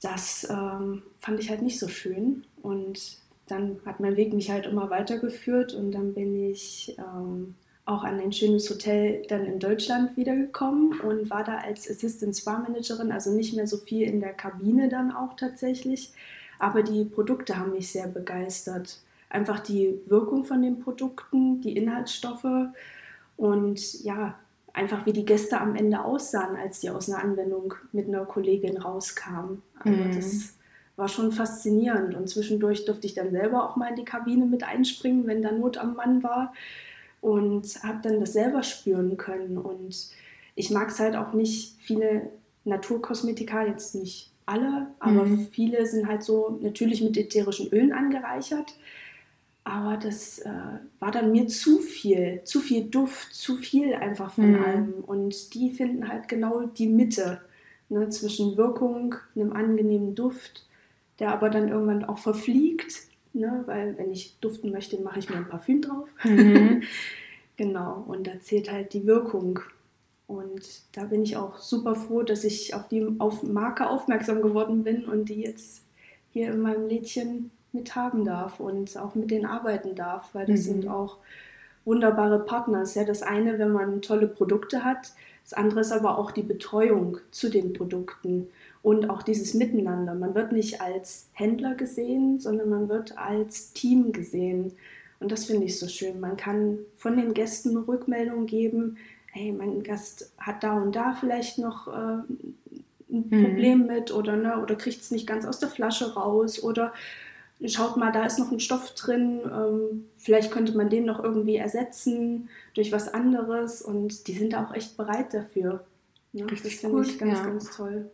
das 0.01 0.47
ähm, 0.49 1.03
fand 1.19 1.39
ich 1.39 1.49
halt 1.49 1.61
nicht 1.61 1.79
so 1.79 1.87
schön. 1.87 2.45
Und 2.61 3.17
dann 3.47 3.79
hat 3.85 3.99
mein 3.99 4.15
Weg 4.15 4.33
mich 4.33 4.51
halt 4.51 4.65
immer 4.67 4.89
weitergeführt 4.89 5.73
und 5.73 5.91
dann 5.91 6.13
bin 6.13 6.49
ich 6.49 6.95
ähm, 6.97 7.55
auch 7.89 8.03
an 8.03 8.19
ein 8.19 8.31
schönes 8.31 8.69
Hotel 8.69 9.23
dann 9.27 9.45
in 9.45 9.59
Deutschland 9.59 10.15
wiedergekommen 10.15 10.99
und 10.99 11.29
war 11.29 11.43
da 11.43 11.57
als 11.57 11.89
Assistant 11.89 12.35
Spa 12.35 12.59
Managerin, 12.59 13.11
also 13.11 13.31
nicht 13.31 13.55
mehr 13.55 13.67
so 13.67 13.77
viel 13.77 14.07
in 14.07 14.19
der 14.19 14.33
Kabine 14.33 14.89
dann 14.89 15.11
auch 15.11 15.35
tatsächlich. 15.35 16.13
Aber 16.59 16.83
die 16.83 17.05
Produkte 17.05 17.57
haben 17.57 17.71
mich 17.71 17.91
sehr 17.91 18.07
begeistert. 18.07 18.99
Einfach 19.29 19.59
die 19.59 19.99
Wirkung 20.05 20.43
von 20.43 20.61
den 20.61 20.79
Produkten, 20.79 21.61
die 21.61 21.75
Inhaltsstoffe 21.75 22.69
und 23.37 24.03
ja, 24.03 24.35
einfach 24.73 25.05
wie 25.05 25.13
die 25.13 25.25
Gäste 25.25 25.59
am 25.59 25.75
Ende 25.75 26.03
aussahen, 26.03 26.57
als 26.57 26.81
die 26.81 26.89
aus 26.89 27.09
einer 27.09 27.23
Anwendung 27.23 27.73
mit 27.91 28.07
einer 28.07 28.25
Kollegin 28.25 28.77
rauskamen. 28.77 29.61
Also 29.79 29.97
mhm. 29.97 30.15
das 30.15 30.53
war 30.95 31.07
schon 31.07 31.31
faszinierend. 31.31 32.13
Und 32.15 32.29
zwischendurch 32.29 32.85
durfte 32.85 33.07
ich 33.07 33.15
dann 33.15 33.31
selber 33.31 33.67
auch 33.67 33.77
mal 33.77 33.89
in 33.89 33.95
die 33.95 34.05
Kabine 34.05 34.45
mit 34.45 34.63
einspringen, 34.63 35.25
wenn 35.25 35.41
da 35.41 35.51
Not 35.51 35.77
am 35.77 35.95
Mann 35.95 36.21
war. 36.21 36.53
Und 37.21 37.67
habe 37.83 37.99
dann 38.01 38.19
das 38.19 38.33
selber 38.33 38.63
spüren 38.63 39.17
können. 39.17 39.57
Und 39.57 40.09
ich 40.55 40.71
mag 40.71 40.89
es 40.89 40.99
halt 40.99 41.15
auch 41.15 41.33
nicht, 41.33 41.75
viele 41.81 42.29
Naturkosmetika, 42.65 43.65
jetzt 43.65 43.95
nicht 43.95 44.31
alle, 44.45 44.87
aber 44.99 45.25
mhm. 45.25 45.47
viele 45.51 45.85
sind 45.85 46.07
halt 46.07 46.23
so 46.23 46.57
natürlich 46.61 47.01
mit 47.01 47.17
ätherischen 47.17 47.69
Ölen 47.69 47.91
angereichert. 47.91 48.73
Aber 49.63 49.97
das 49.97 50.39
äh, 50.39 50.49
war 50.99 51.11
dann 51.11 51.31
mir 51.31 51.47
zu 51.47 51.79
viel, 51.79 52.41
zu 52.43 52.59
viel 52.59 52.85
Duft, 52.85 53.33
zu 53.35 53.57
viel 53.57 53.93
einfach 53.93 54.33
von 54.33 54.51
mhm. 54.51 54.63
allem. 54.63 54.93
Und 55.05 55.53
die 55.53 55.71
finden 55.71 56.07
halt 56.07 56.27
genau 56.27 56.61
die 56.61 56.87
Mitte 56.87 57.41
ne, 57.89 58.09
zwischen 58.09 58.57
Wirkung, 58.57 59.15
einem 59.35 59.53
angenehmen 59.53 60.15
Duft 60.15 60.65
der 61.19 61.33
aber 61.33 61.49
dann 61.49 61.69
irgendwann 61.69 62.05
auch 62.05 62.17
verfliegt, 62.17 62.93
ne? 63.33 63.63
weil 63.65 63.97
wenn 63.97 64.11
ich 64.11 64.37
duften 64.39 64.71
möchte, 64.71 65.01
mache 65.01 65.19
ich 65.19 65.29
mir 65.29 65.37
ein 65.37 65.49
Parfüm 65.49 65.81
drauf. 65.81 66.07
Mhm. 66.23 66.83
genau, 67.57 68.03
und 68.07 68.27
da 68.27 68.39
zählt 68.41 68.71
halt 68.71 68.93
die 68.93 69.05
Wirkung. 69.05 69.59
Und 70.27 70.83
da 70.91 71.05
bin 71.05 71.23
ich 71.23 71.37
auch 71.37 71.57
super 71.57 71.95
froh, 71.95 72.21
dass 72.21 72.43
ich 72.43 72.75
auf 72.75 72.87
die 72.87 73.07
auf 73.17 73.41
Marke 73.41 73.89
aufmerksam 73.89 74.41
geworden 74.41 74.83
bin 74.83 75.05
und 75.05 75.25
die 75.29 75.41
jetzt 75.41 75.83
hier 76.31 76.51
in 76.51 76.61
meinem 76.61 76.87
Lädchen 76.87 77.49
mit 77.71 77.95
haben 77.95 78.25
darf 78.25 78.59
und 78.59 78.95
auch 78.97 79.15
mit 79.15 79.31
denen 79.31 79.45
arbeiten 79.45 79.95
darf, 79.95 80.29
weil 80.33 80.45
das 80.45 80.61
mhm. 80.61 80.63
sind 80.63 80.87
auch 80.87 81.17
wunderbare 81.85 82.45
Partner. 82.45 82.81
Das 82.81 82.89
ist 82.89 82.95
ja 82.95 83.05
das 83.05 83.23
eine, 83.23 83.57
wenn 83.57 83.71
man 83.71 84.03
tolle 84.03 84.27
Produkte 84.27 84.83
hat, 84.83 85.13
das 85.49 85.57
andere 85.57 85.79
ist 85.79 85.91
aber 85.91 86.19
auch 86.19 86.29
die 86.29 86.43
Betreuung 86.43 87.17
zu 87.31 87.49
den 87.49 87.73
Produkten 87.73 88.49
und 88.81 89.09
auch 89.09 89.23
dieses 89.23 89.53
Miteinander. 89.53 90.13
Man 90.15 90.35
wird 90.35 90.51
nicht 90.51 90.81
als 90.81 91.27
Händler 91.33 91.75
gesehen, 91.75 92.39
sondern 92.39 92.69
man 92.69 92.89
wird 92.89 93.17
als 93.17 93.73
Team 93.73 94.11
gesehen. 94.11 94.73
Und 95.19 95.31
das 95.31 95.45
finde 95.45 95.65
ich 95.65 95.77
so 95.77 95.87
schön. 95.87 96.19
Man 96.19 96.37
kann 96.37 96.79
von 96.95 97.17
den 97.17 97.33
Gästen 97.33 97.75
Rückmeldungen 97.75 98.45
geben, 98.45 98.97
hey, 99.31 99.51
mein 99.51 99.83
Gast 99.83 100.31
hat 100.37 100.63
da 100.63 100.81
und 100.81 100.95
da 100.95 101.13
vielleicht 101.13 101.59
noch 101.59 101.87
äh, 101.87 101.91
ein 101.91 102.25
mhm. 103.09 103.43
Problem 103.43 103.87
mit 103.87 104.13
oder, 104.13 104.35
ne, 104.35 104.61
oder 104.61 104.75
kriegt 104.75 105.01
es 105.01 105.11
nicht 105.11 105.27
ganz 105.27 105.45
aus 105.45 105.59
der 105.59 105.69
Flasche 105.69 106.13
raus 106.13 106.63
oder 106.63 106.93
schaut 107.65 107.97
mal, 107.97 108.11
da 108.11 108.25
ist 108.25 108.39
noch 108.39 108.51
ein 108.51 108.59
Stoff 108.59 108.95
drin, 108.95 109.41
ähm, 109.43 110.05
vielleicht 110.17 110.51
könnte 110.51 110.75
man 110.77 110.89
den 110.89 111.05
noch 111.05 111.21
irgendwie 111.21 111.57
ersetzen 111.57 112.49
durch 112.73 112.91
was 112.91 113.13
anderes 113.13 113.81
und 113.81 114.27
die 114.27 114.33
sind 114.33 114.55
auch 114.55 114.73
echt 114.73 114.95
bereit 114.95 115.33
dafür. 115.33 115.85
Ja, 116.31 116.45
das 116.45 116.61
finde 116.61 117.01
ich 117.01 117.17
ganz, 117.17 117.39
ja. 117.39 117.45
ganz 117.45 117.75
toll. 117.75 118.09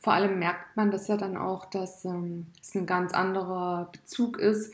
Vor 0.00 0.12
allem 0.12 0.38
merkt 0.38 0.76
man 0.76 0.90
das 0.90 1.08
ja 1.08 1.16
dann 1.16 1.36
auch, 1.36 1.64
dass 1.64 2.04
ähm, 2.04 2.46
es 2.60 2.74
ein 2.74 2.86
ganz 2.86 3.12
anderer 3.12 3.88
Bezug 3.92 4.38
ist, 4.38 4.72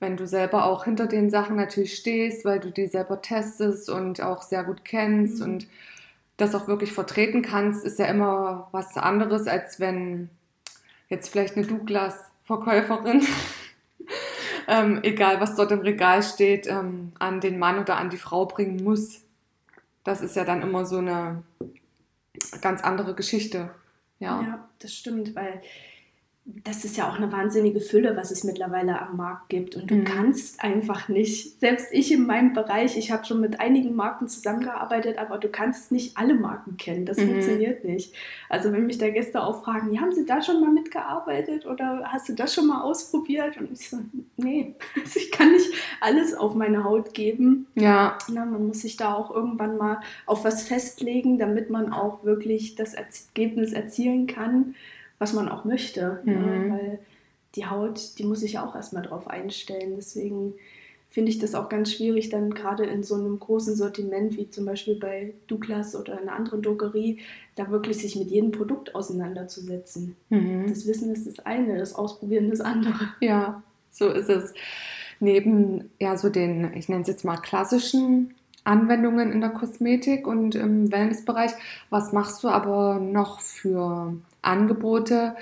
wenn 0.00 0.16
du 0.16 0.26
selber 0.26 0.66
auch 0.66 0.84
hinter 0.84 1.06
den 1.06 1.30
Sachen 1.30 1.56
natürlich 1.56 1.94
stehst, 1.94 2.44
weil 2.44 2.58
du 2.58 2.70
die 2.70 2.88
selber 2.88 3.22
testest 3.22 3.88
und 3.88 4.20
auch 4.20 4.42
sehr 4.42 4.64
gut 4.64 4.84
kennst 4.84 5.38
mhm. 5.38 5.44
und 5.44 5.66
das 6.36 6.54
auch 6.54 6.66
wirklich 6.66 6.92
vertreten 6.92 7.42
kannst, 7.42 7.84
ist 7.84 7.98
ja 7.98 8.06
immer 8.06 8.68
was 8.72 8.96
anderes, 8.96 9.46
als 9.46 9.78
wenn 9.78 10.28
jetzt 11.08 11.28
vielleicht 11.28 11.56
eine 11.56 11.66
Douglas-Verkäuferin, 11.66 13.24
ähm, 14.68 15.00
egal 15.02 15.40
was 15.40 15.54
dort 15.54 15.70
im 15.70 15.80
Regal 15.80 16.22
steht, 16.22 16.66
ähm, 16.66 17.12
an 17.18 17.40
den 17.40 17.58
Mann 17.58 17.78
oder 17.78 17.96
an 17.96 18.10
die 18.10 18.16
Frau 18.16 18.46
bringen 18.46 18.82
muss. 18.82 19.20
Das 20.04 20.20
ist 20.20 20.34
ja 20.34 20.44
dann 20.44 20.62
immer 20.62 20.84
so 20.84 20.98
eine 20.98 21.44
ganz 22.60 22.82
andere 22.82 23.14
Geschichte. 23.14 23.70
Ja. 24.22 24.40
ja, 24.40 24.68
das 24.78 24.94
stimmt, 24.94 25.34
weil 25.34 25.60
das 26.44 26.84
ist 26.84 26.96
ja 26.96 27.08
auch 27.08 27.16
eine 27.16 27.30
wahnsinnige 27.30 27.80
Fülle, 27.80 28.16
was 28.16 28.32
es 28.32 28.42
mittlerweile 28.42 29.00
am 29.00 29.16
Markt 29.16 29.48
gibt. 29.48 29.76
Und 29.76 29.88
du 29.88 29.94
mhm. 29.94 30.04
kannst 30.04 30.62
einfach 30.62 31.08
nicht, 31.08 31.60
selbst 31.60 31.92
ich 31.92 32.10
in 32.10 32.26
meinem 32.26 32.52
Bereich, 32.52 32.96
ich 32.96 33.12
habe 33.12 33.24
schon 33.24 33.40
mit 33.40 33.60
einigen 33.60 33.94
Marken 33.94 34.26
zusammengearbeitet, 34.26 35.18
aber 35.18 35.38
du 35.38 35.48
kannst 35.48 35.92
nicht 35.92 36.16
alle 36.16 36.34
Marken 36.34 36.76
kennen. 36.76 37.06
Das 37.06 37.18
mhm. 37.18 37.28
funktioniert 37.28 37.84
nicht. 37.84 38.12
Also 38.48 38.72
wenn 38.72 38.86
mich 38.86 38.98
da 38.98 39.08
Gäste 39.10 39.40
auch 39.40 39.62
fragen, 39.62 39.94
ja, 39.94 40.00
haben 40.00 40.10
sie 40.10 40.26
da 40.26 40.42
schon 40.42 40.60
mal 40.60 40.72
mitgearbeitet 40.72 41.64
oder 41.64 42.02
hast 42.06 42.28
du 42.28 42.32
das 42.32 42.52
schon 42.52 42.66
mal 42.66 42.82
ausprobiert? 42.82 43.56
Und 43.58 43.70
ich 43.70 43.88
so, 43.88 43.98
nee, 44.36 44.74
also 45.00 45.20
ich 45.20 45.30
kann 45.30 45.52
nicht 45.52 45.70
alles 46.00 46.34
auf 46.34 46.56
meine 46.56 46.82
Haut 46.82 47.14
geben. 47.14 47.68
Ja. 47.76 48.18
Na, 48.28 48.44
man 48.44 48.66
muss 48.66 48.80
sich 48.80 48.96
da 48.96 49.14
auch 49.14 49.32
irgendwann 49.32 49.78
mal 49.78 50.00
auf 50.26 50.44
was 50.44 50.64
festlegen, 50.64 51.38
damit 51.38 51.70
man 51.70 51.92
auch 51.92 52.24
wirklich 52.24 52.74
das 52.74 52.94
Ergebnis 52.94 53.72
erzielen 53.72 54.26
kann 54.26 54.74
was 55.22 55.34
man 55.34 55.48
auch 55.48 55.64
möchte. 55.64 56.20
Ne? 56.24 56.34
Mhm. 56.34 56.42
Ne? 56.42 56.70
Weil 56.70 56.98
die 57.54 57.66
Haut, 57.66 58.18
die 58.18 58.24
muss 58.24 58.40
sich 58.40 58.54
ja 58.54 58.66
auch 58.66 58.74
erstmal 58.74 59.04
drauf 59.04 59.28
einstellen. 59.28 59.94
Deswegen 59.96 60.54
finde 61.10 61.30
ich 61.30 61.38
das 61.38 61.54
auch 61.54 61.68
ganz 61.68 61.92
schwierig, 61.92 62.30
dann 62.30 62.52
gerade 62.52 62.84
in 62.84 63.04
so 63.04 63.14
einem 63.14 63.38
großen 63.38 63.76
Sortiment 63.76 64.36
wie 64.36 64.50
zum 64.50 64.64
Beispiel 64.64 64.96
bei 64.96 65.34
Douglas 65.46 65.94
oder 65.94 66.18
einer 66.18 66.32
anderen 66.32 66.62
Drogerie, 66.62 67.18
da 67.54 67.70
wirklich 67.70 67.98
sich 67.98 68.16
mit 68.16 68.30
jedem 68.30 68.50
Produkt 68.50 68.94
auseinanderzusetzen. 68.96 70.16
Mhm. 70.30 70.66
Das 70.68 70.86
Wissen 70.88 71.12
ist 71.12 71.26
das 71.26 71.38
eine, 71.40 71.78
das 71.78 71.94
Ausprobieren 71.94 72.50
das 72.50 72.60
andere. 72.60 73.10
Ja, 73.20 73.62
so 73.90 74.08
ist 74.08 74.28
es. 74.28 74.54
Neben 75.20 75.90
ja 76.00 76.16
so 76.16 76.30
den, 76.30 76.74
ich 76.74 76.88
nenne 76.88 77.02
es 77.02 77.08
jetzt 77.08 77.24
mal 77.24 77.36
klassischen 77.36 78.34
Anwendungen 78.64 79.30
in 79.30 79.40
der 79.40 79.50
Kosmetik 79.50 80.26
und 80.26 80.56
im 80.56 80.90
Wellnessbereich, 80.90 81.52
was 81.90 82.12
machst 82.12 82.42
du 82.42 82.48
aber 82.48 82.98
noch 82.98 83.40
für 83.40 84.16
Angebote, 84.42 85.34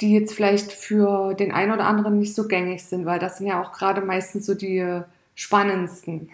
die 0.00 0.12
jetzt 0.12 0.34
vielleicht 0.34 0.72
für 0.72 1.34
den 1.34 1.52
einen 1.52 1.72
oder 1.72 1.84
anderen 1.84 2.18
nicht 2.18 2.34
so 2.34 2.48
gängig 2.48 2.84
sind, 2.84 3.06
weil 3.06 3.18
das 3.18 3.38
sind 3.38 3.46
ja 3.46 3.62
auch 3.62 3.72
gerade 3.72 4.00
meistens 4.00 4.46
so 4.46 4.54
die 4.54 5.02
spannendsten. 5.34 6.30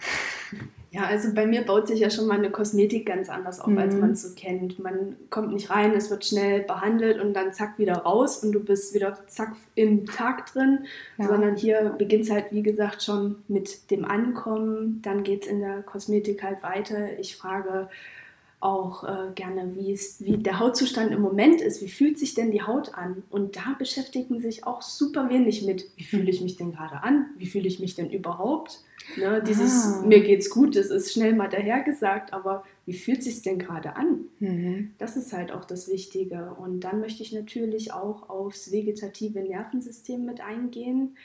Ja, 0.93 1.05
also 1.05 1.33
bei 1.33 1.47
mir 1.47 1.63
baut 1.63 1.87
sich 1.87 2.01
ja 2.01 2.11
schon 2.11 2.27
mal 2.27 2.37
eine 2.37 2.51
Kosmetik 2.51 3.07
ganz 3.07 3.27
anders 3.27 3.59
auf, 3.59 3.65
mhm. 3.65 3.79
als 3.79 3.95
man 3.95 4.11
es 4.11 4.21
so 4.21 4.35
kennt. 4.35 4.77
Man 4.77 5.15
kommt 5.31 5.51
nicht 5.51 5.71
rein, 5.71 5.93
es 5.95 6.11
wird 6.11 6.23
schnell 6.23 6.61
behandelt 6.61 7.19
und 7.19 7.33
dann 7.33 7.51
zack 7.51 7.79
wieder 7.79 7.95
raus 7.95 8.43
und 8.43 8.51
du 8.51 8.59
bist 8.59 8.93
wieder 8.93 9.17
zack 9.25 9.55
im 9.73 10.05
Tag 10.05 10.53
drin, 10.53 10.85
ja. 11.17 11.27
sondern 11.27 11.55
hier 11.55 11.95
beginnt 11.97 12.25
es 12.25 12.29
halt, 12.29 12.51
wie 12.51 12.61
gesagt, 12.61 13.01
schon 13.01 13.37
mit 13.47 13.89
dem 13.89 14.05
Ankommen. 14.05 15.01
Dann 15.01 15.23
geht 15.23 15.45
es 15.45 15.47
in 15.49 15.61
der 15.61 15.81
Kosmetik 15.81 16.43
halt 16.43 16.61
weiter. 16.61 17.17
Ich 17.19 17.37
frage, 17.37 17.89
auch 18.63 19.03
äh, 19.03 19.31
gerne, 19.35 19.75
wie, 19.75 19.91
es, 19.91 20.23
wie 20.23 20.37
der 20.37 20.59
Hautzustand 20.59 21.11
im 21.11 21.21
Moment 21.21 21.61
ist. 21.61 21.81
Wie 21.81 21.89
fühlt 21.89 22.17
sich 22.17 22.33
denn 22.33 22.51
die 22.51 22.61
Haut 22.61 22.95
an? 22.95 23.23
Und 23.29 23.57
da 23.57 23.75
beschäftigen 23.77 24.39
sich 24.39 24.65
auch 24.65 24.81
super 24.81 25.29
wenig 25.29 25.63
mit, 25.63 25.89
wie 25.97 26.03
fühle 26.03 26.29
ich 26.29 26.41
mich 26.41 26.55
denn 26.55 26.71
gerade 26.71 27.03
an? 27.03 27.25
Wie 27.37 27.45
fühle 27.45 27.67
ich 27.67 27.79
mich 27.79 27.95
denn 27.95 28.09
überhaupt? 28.09 28.79
Ne, 29.17 29.43
dieses 29.45 29.85
ah. 29.85 30.05
mir 30.05 30.21
geht's 30.21 30.49
gut, 30.49 30.77
das 30.77 30.87
ist 30.87 31.11
schnell 31.11 31.35
mal 31.35 31.49
dahergesagt, 31.49 32.31
aber 32.31 32.63
wie 32.85 32.93
fühlt 32.93 33.21
sich 33.21 33.41
denn 33.41 33.59
gerade 33.59 33.97
an? 33.97 34.21
Mhm. 34.39 34.91
Das 34.97 35.17
ist 35.17 35.33
halt 35.33 35.51
auch 35.51 35.65
das 35.65 35.89
Wichtige. 35.89 36.55
Und 36.57 36.81
dann 36.81 37.01
möchte 37.01 37.21
ich 37.21 37.33
natürlich 37.33 37.91
auch 37.91 38.29
aufs 38.29 38.71
vegetative 38.71 39.39
Nervensystem 39.39 40.23
mit 40.25 40.39
eingehen. 40.39 41.17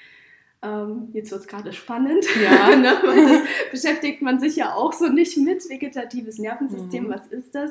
Ähm, 0.61 1.09
jetzt 1.13 1.31
wird 1.31 1.43
es 1.43 1.47
gerade 1.47 1.73
spannend. 1.73 2.25
Ja. 2.43 2.75
ne? 2.77 2.99
Weil 3.05 3.27
das 3.27 3.43
beschäftigt 3.71 4.23
man 4.23 4.41
sich 4.41 4.57
ja 4.57 4.75
auch 4.75 4.93
so 4.93 5.09
nicht 5.09 5.37
mit. 5.37 5.69
Vegetatives 5.69 6.39
Nervensystem, 6.39 7.05
mhm. 7.05 7.11
was 7.11 7.27
ist 7.29 7.55
das? 7.55 7.71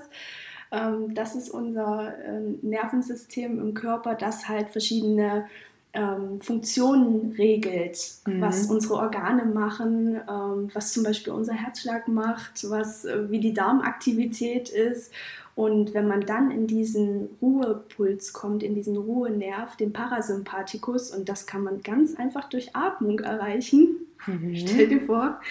Ähm, 0.72 1.14
das 1.14 1.36
ist 1.36 1.50
unser 1.50 2.14
äh, 2.24 2.42
Nervensystem 2.62 3.60
im 3.60 3.74
Körper, 3.74 4.16
das 4.16 4.48
halt 4.48 4.70
verschiedene 4.70 5.48
ähm, 5.94 6.42
Funktionen 6.42 7.34
regelt, 7.38 7.98
mhm. 8.26 8.42
was 8.42 8.70
unsere 8.70 8.96
Organe 8.96 9.46
machen, 9.46 10.16
ähm, 10.30 10.70
was 10.74 10.94
zum 10.94 11.04
Beispiel 11.04 11.34
unser 11.34 11.54
Herzschlag 11.54 12.08
macht, 12.08 12.70
was, 12.70 13.06
äh, 13.06 13.30
wie 13.30 13.40
die 13.40 13.54
Darmaktivität 13.54 14.70
ist 14.70 15.12
und 15.58 15.96
wenn 15.96 16.08
man 16.08 16.22
dann 16.22 16.52
in 16.52 16.68
diesen 16.68 17.30
Ruhepuls 17.42 18.32
kommt, 18.32 18.62
in 18.62 18.76
diesen 18.76 18.96
Ruhenerv, 18.96 19.76
den 19.76 19.92
Parasympathikus, 19.92 21.10
und 21.10 21.30
das 21.30 21.48
kann 21.48 21.64
man 21.64 21.82
ganz 21.82 22.16
einfach 22.16 22.48
durch 22.48 22.76
Atmung 22.76 23.20
erreichen, 23.22 24.06
mhm. 24.28 24.56
stell 24.68 24.88
dir 24.88 25.02
vor. 25.02 25.42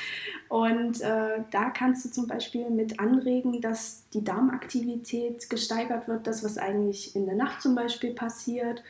Und 0.49 1.01
äh, 1.01 1.41
da 1.51 1.71
kannst 1.71 2.05
du 2.05 2.11
zum 2.13 2.29
Beispiel 2.29 2.71
mit 2.71 3.01
anregen, 3.01 3.61
dass 3.61 4.09
die 4.11 4.23
Darmaktivität 4.23 5.51
gesteigert 5.51 6.07
wird, 6.07 6.29
das, 6.29 6.45
was 6.45 6.57
eigentlich 6.57 7.17
in 7.17 7.27
der 7.27 7.35
Nacht 7.35 7.61
zum 7.61 7.75
Beispiel 7.75 8.15
passiert. 8.15 8.85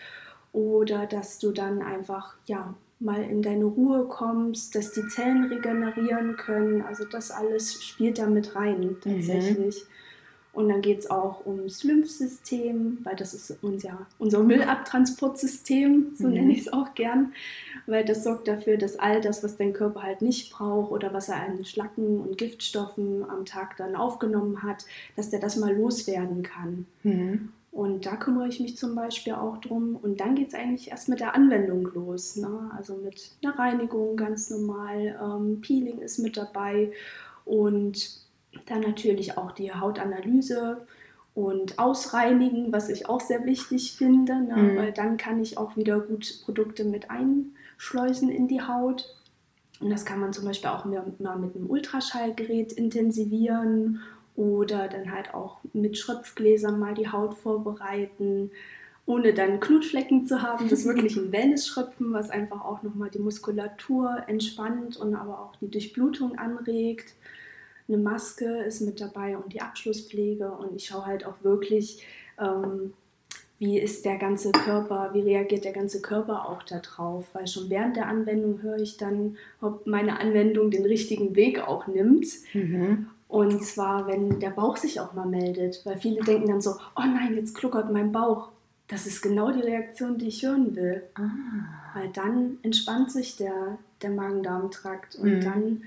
Oder 0.57 1.05
dass 1.05 1.39
du 1.39 1.53
dann 1.53 1.83
einfach, 1.83 2.35
ja, 2.47 2.75
mal 2.99 3.23
in 3.23 3.43
deine 3.43 3.67
Ruhe 3.67 4.07
kommst, 4.07 4.75
dass 4.75 4.93
die 4.93 5.07
Zellen 5.07 5.45
regenerieren 5.53 6.39
können. 6.39 6.81
Also 6.81 7.05
das 7.05 7.31
alles 7.31 7.85
spielt 7.85 8.19
da 8.19 8.27
mit 8.27 8.57
rein 8.57 8.81
mhm. 8.81 9.01
tatsächlich. 9.03 9.83
Mhm. 9.83 9.89
Und 10.55 10.71
dann 10.71 10.81
geht 10.81 11.01
es 11.01 11.11
auch 11.11 11.45
ums 11.45 11.85
Lymphsystem, 11.85 13.01
weil 13.03 13.17
das 13.17 13.35
ist 13.35 13.59
unser, 13.61 14.07
unser 14.19 14.43
Müllabtransportsystem, 14.43 16.13
so 16.17 16.29
mhm. 16.29 16.33
nenne 16.33 16.53
ich 16.55 16.61
es 16.61 16.73
auch 16.73 16.95
gern, 16.95 17.35
weil 17.87 18.07
das 18.07 18.25
sorgt 18.25 18.49
dafür, 18.49 18.79
dass 18.79 18.99
all 18.99 19.21
das, 19.21 19.45
was 19.45 19.59
dein 19.59 19.75
Körper 19.75 20.03
halt 20.03 20.23
nicht 20.23 20.51
braucht 20.51 20.91
oder 20.91 21.13
was 21.13 21.29
er 21.29 21.43
an 21.43 21.63
Schlacken 21.67 22.21
und 22.23 22.39
Giftstoffen 22.39 23.29
am 23.29 23.45
Tag 23.45 23.77
dann 23.77 23.95
aufgenommen 23.95 24.63
hat, 24.63 24.87
dass 25.17 25.29
der 25.29 25.41
das 25.41 25.57
mal 25.57 25.77
loswerden 25.77 26.43
kann. 26.43 26.87
Mhm. 27.03 27.51
Und 27.77 28.07
da 28.07 28.17
kümmere 28.17 28.49
ich 28.49 28.59
mich 28.59 28.79
zum 28.79 28.95
Beispiel 28.95 29.35
auch 29.35 29.59
drum. 29.59 29.97
Und 29.97 30.19
dann 30.19 30.35
geht 30.35 30.49
es 30.49 30.55
eigentlich 30.55 30.91
erst 30.91 31.11
mit 31.11 31.21
der 31.21 31.35
Anwendung 31.35 31.87
los. 31.93 32.37
Ne? 32.37 32.71
Also 32.75 32.97
mit 32.97 33.33
einer 33.43 33.59
Reinigung 33.59 34.17
ganz 34.17 34.49
normal. 34.49 35.21
Ähm, 35.23 35.61
Peeling 35.61 35.99
ist 35.99 36.17
mit 36.17 36.39
dabei. 36.39 36.91
Und 37.45 38.23
dann 38.65 38.81
natürlich 38.81 39.37
auch 39.37 39.53
die 39.53 39.75
Hautanalyse 39.75 40.87
und 41.35 41.79
Ausreinigen, 41.79 42.73
was 42.73 42.89
ich 42.89 43.11
auch 43.11 43.21
sehr 43.21 43.45
wichtig 43.45 43.95
finde, 43.99 44.41
ne? 44.41 44.57
mhm. 44.57 44.77
weil 44.79 44.93
dann 44.93 45.19
kann 45.19 45.39
ich 45.43 45.59
auch 45.59 45.77
wieder 45.77 46.01
gut 46.01 46.41
Produkte 46.47 46.83
mit 46.83 47.11
einschleusen 47.11 48.31
in 48.31 48.49
die 48.49 48.63
Haut. 48.63 49.15
Und 49.81 49.91
das 49.91 50.07
kann 50.07 50.21
man 50.21 50.33
zum 50.33 50.47
Beispiel 50.47 50.71
auch 50.71 50.87
mal 50.87 51.05
mit 51.05 51.21
einem 51.55 51.69
Ultraschallgerät 51.69 52.73
intensivieren 52.73 54.01
oder 54.37 54.89
dann 54.89 55.13
halt 55.13 55.35
auch 55.35 55.59
mit 55.73 55.99
Schröpfgläsern 55.99 56.79
mal 56.79 56.95
die 56.95 57.09
Haut 57.09 57.35
vorbereiten, 57.35 58.51
ohne 59.07 59.35
dann 59.35 59.61
Knutflecken 59.61 60.27
zu 60.27 60.43
haben. 60.43 60.69
Das 60.69 60.81
ist 60.81 60.87
wirklich 60.95 61.17
ein 61.17 61.33
Wellness-Schröpfen, 61.33 62.13
was 62.13 62.31
einfach 62.31 62.65
auch 62.65 62.83
nochmal 62.83 63.11
die 63.11 63.19
Muskulatur 63.19 64.25
entspannt 64.27 64.97
und 64.97 65.15
aber 65.15 65.41
auch 65.41 65.57
die 65.57 65.71
Durchblutung 65.71 66.39
anregt 66.39 67.15
eine 67.89 67.99
Maske 67.99 68.63
ist 68.63 68.81
mit 68.81 69.01
dabei 69.01 69.37
und 69.37 69.53
die 69.53 69.61
Abschlusspflege 69.61 70.51
und 70.51 70.75
ich 70.77 70.87
schaue 70.87 71.07
halt 71.07 71.25
auch 71.25 71.43
wirklich, 71.43 72.05
ähm, 72.41 72.93
wie 73.59 73.79
ist 73.79 74.05
der 74.05 74.19
ganze 74.19 74.53
Körper, 74.53 75.11
wie 75.15 75.21
reagiert 75.21 75.65
der 75.65 75.73
ganze 75.73 76.03
Körper 76.03 76.49
auch 76.49 76.63
darauf, 76.65 77.27
weil 77.33 77.47
schon 77.47 77.71
während 77.71 77.97
der 77.97 78.07
Anwendung 78.07 78.61
höre 78.61 78.79
ich 78.79 78.99
dann, 78.99 79.37
ob 79.61 79.87
meine 79.87 80.21
Anwendung 80.21 80.71
den 80.71 80.85
richtigen 80.85 81.37
Weg 81.37 81.67
auch 81.67 81.87
nimmt. 81.87 82.27
Mhm. 82.53 83.07
Und 83.29 83.65
zwar, 83.65 84.07
wenn 84.07 84.39
der 84.41 84.51
Bauch 84.51 84.77
sich 84.77 85.01
auch 85.01 85.13
mal 85.15 85.27
meldet, 85.27 85.85
weil 85.85 85.99
viele 85.99 86.23
denken 86.23 86.49
dann 86.49 86.61
so, 86.61 86.73
oh 86.95 87.03
nein, 87.03 87.35
jetzt 87.35 87.55
kluckert 87.55 87.93
mein 87.93 88.13
Bauch. 88.13 88.51
Das 88.89 89.07
ist 89.07 89.21
genau 89.21 89.51
die 89.51 89.63
Reaktion, 89.63 90.17
die 90.17 90.29
ich 90.29 90.45
hören 90.45 90.77
will. 90.77 91.03
Ah. 91.15 91.31
Weil 91.95 92.09
dann 92.11 92.59
entspannt 92.63 93.11
sich 93.11 93.37
der, 93.37 93.79
der 94.01 94.11
Magen-Darm-Trakt 94.11 95.17
und 95.17 95.39
mhm. 95.39 95.41
dann 95.41 95.83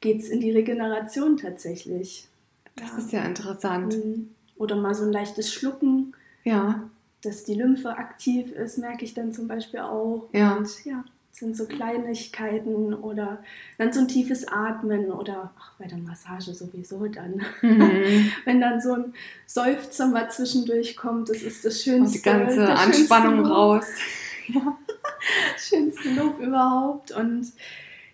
geht 0.00 0.20
es 0.20 0.28
in 0.28 0.40
die 0.40 0.50
Regeneration 0.50 1.38
tatsächlich. 1.38 2.28
Das 2.76 2.90
ja. 2.90 2.98
ist 2.98 3.12
ja 3.12 3.24
interessant. 3.24 3.96
Mhm. 3.96 4.30
Oder 4.56 4.76
mal 4.76 4.94
so 4.94 5.04
ein 5.04 5.12
leichtes 5.12 5.52
Schlucken. 5.52 6.14
Ja. 6.44 6.88
Dass 7.22 7.44
die 7.44 7.54
Lymphe 7.54 7.96
aktiv 7.96 8.52
ist, 8.52 8.76
merke 8.76 9.04
ich 9.04 9.14
dann 9.14 9.32
zum 9.32 9.48
Beispiel 9.48 9.80
auch. 9.80 10.28
Ja. 10.32 10.56
Und 10.56 10.84
ja, 10.84 11.04
sind 11.38 11.54
so 11.54 11.66
Kleinigkeiten 11.66 12.94
oder 12.94 13.42
dann 13.76 13.92
so 13.92 14.00
ein 14.00 14.08
tiefes 14.08 14.48
Atmen 14.48 15.10
oder 15.12 15.52
ach, 15.58 15.74
bei 15.78 15.86
der 15.86 15.98
Massage 15.98 16.54
sowieso 16.54 17.06
dann. 17.08 17.42
Mhm. 17.60 18.32
Wenn 18.46 18.60
dann 18.60 18.80
so 18.80 18.94
ein 18.94 19.14
Seufzer 19.44 20.06
mal 20.06 20.30
zwischendurch 20.30 20.96
kommt, 20.96 21.28
das 21.28 21.42
ist 21.42 21.64
das 21.64 21.82
Schönste. 21.82 22.00
Und 22.00 22.14
die 22.14 22.22
ganze 22.22 22.74
Anspannung 22.74 23.44
raus. 23.44 23.86
Ja, 24.48 24.78
schönste 25.58 26.10
Lob 26.10 26.38
überhaupt. 26.38 27.10
Und 27.10 27.50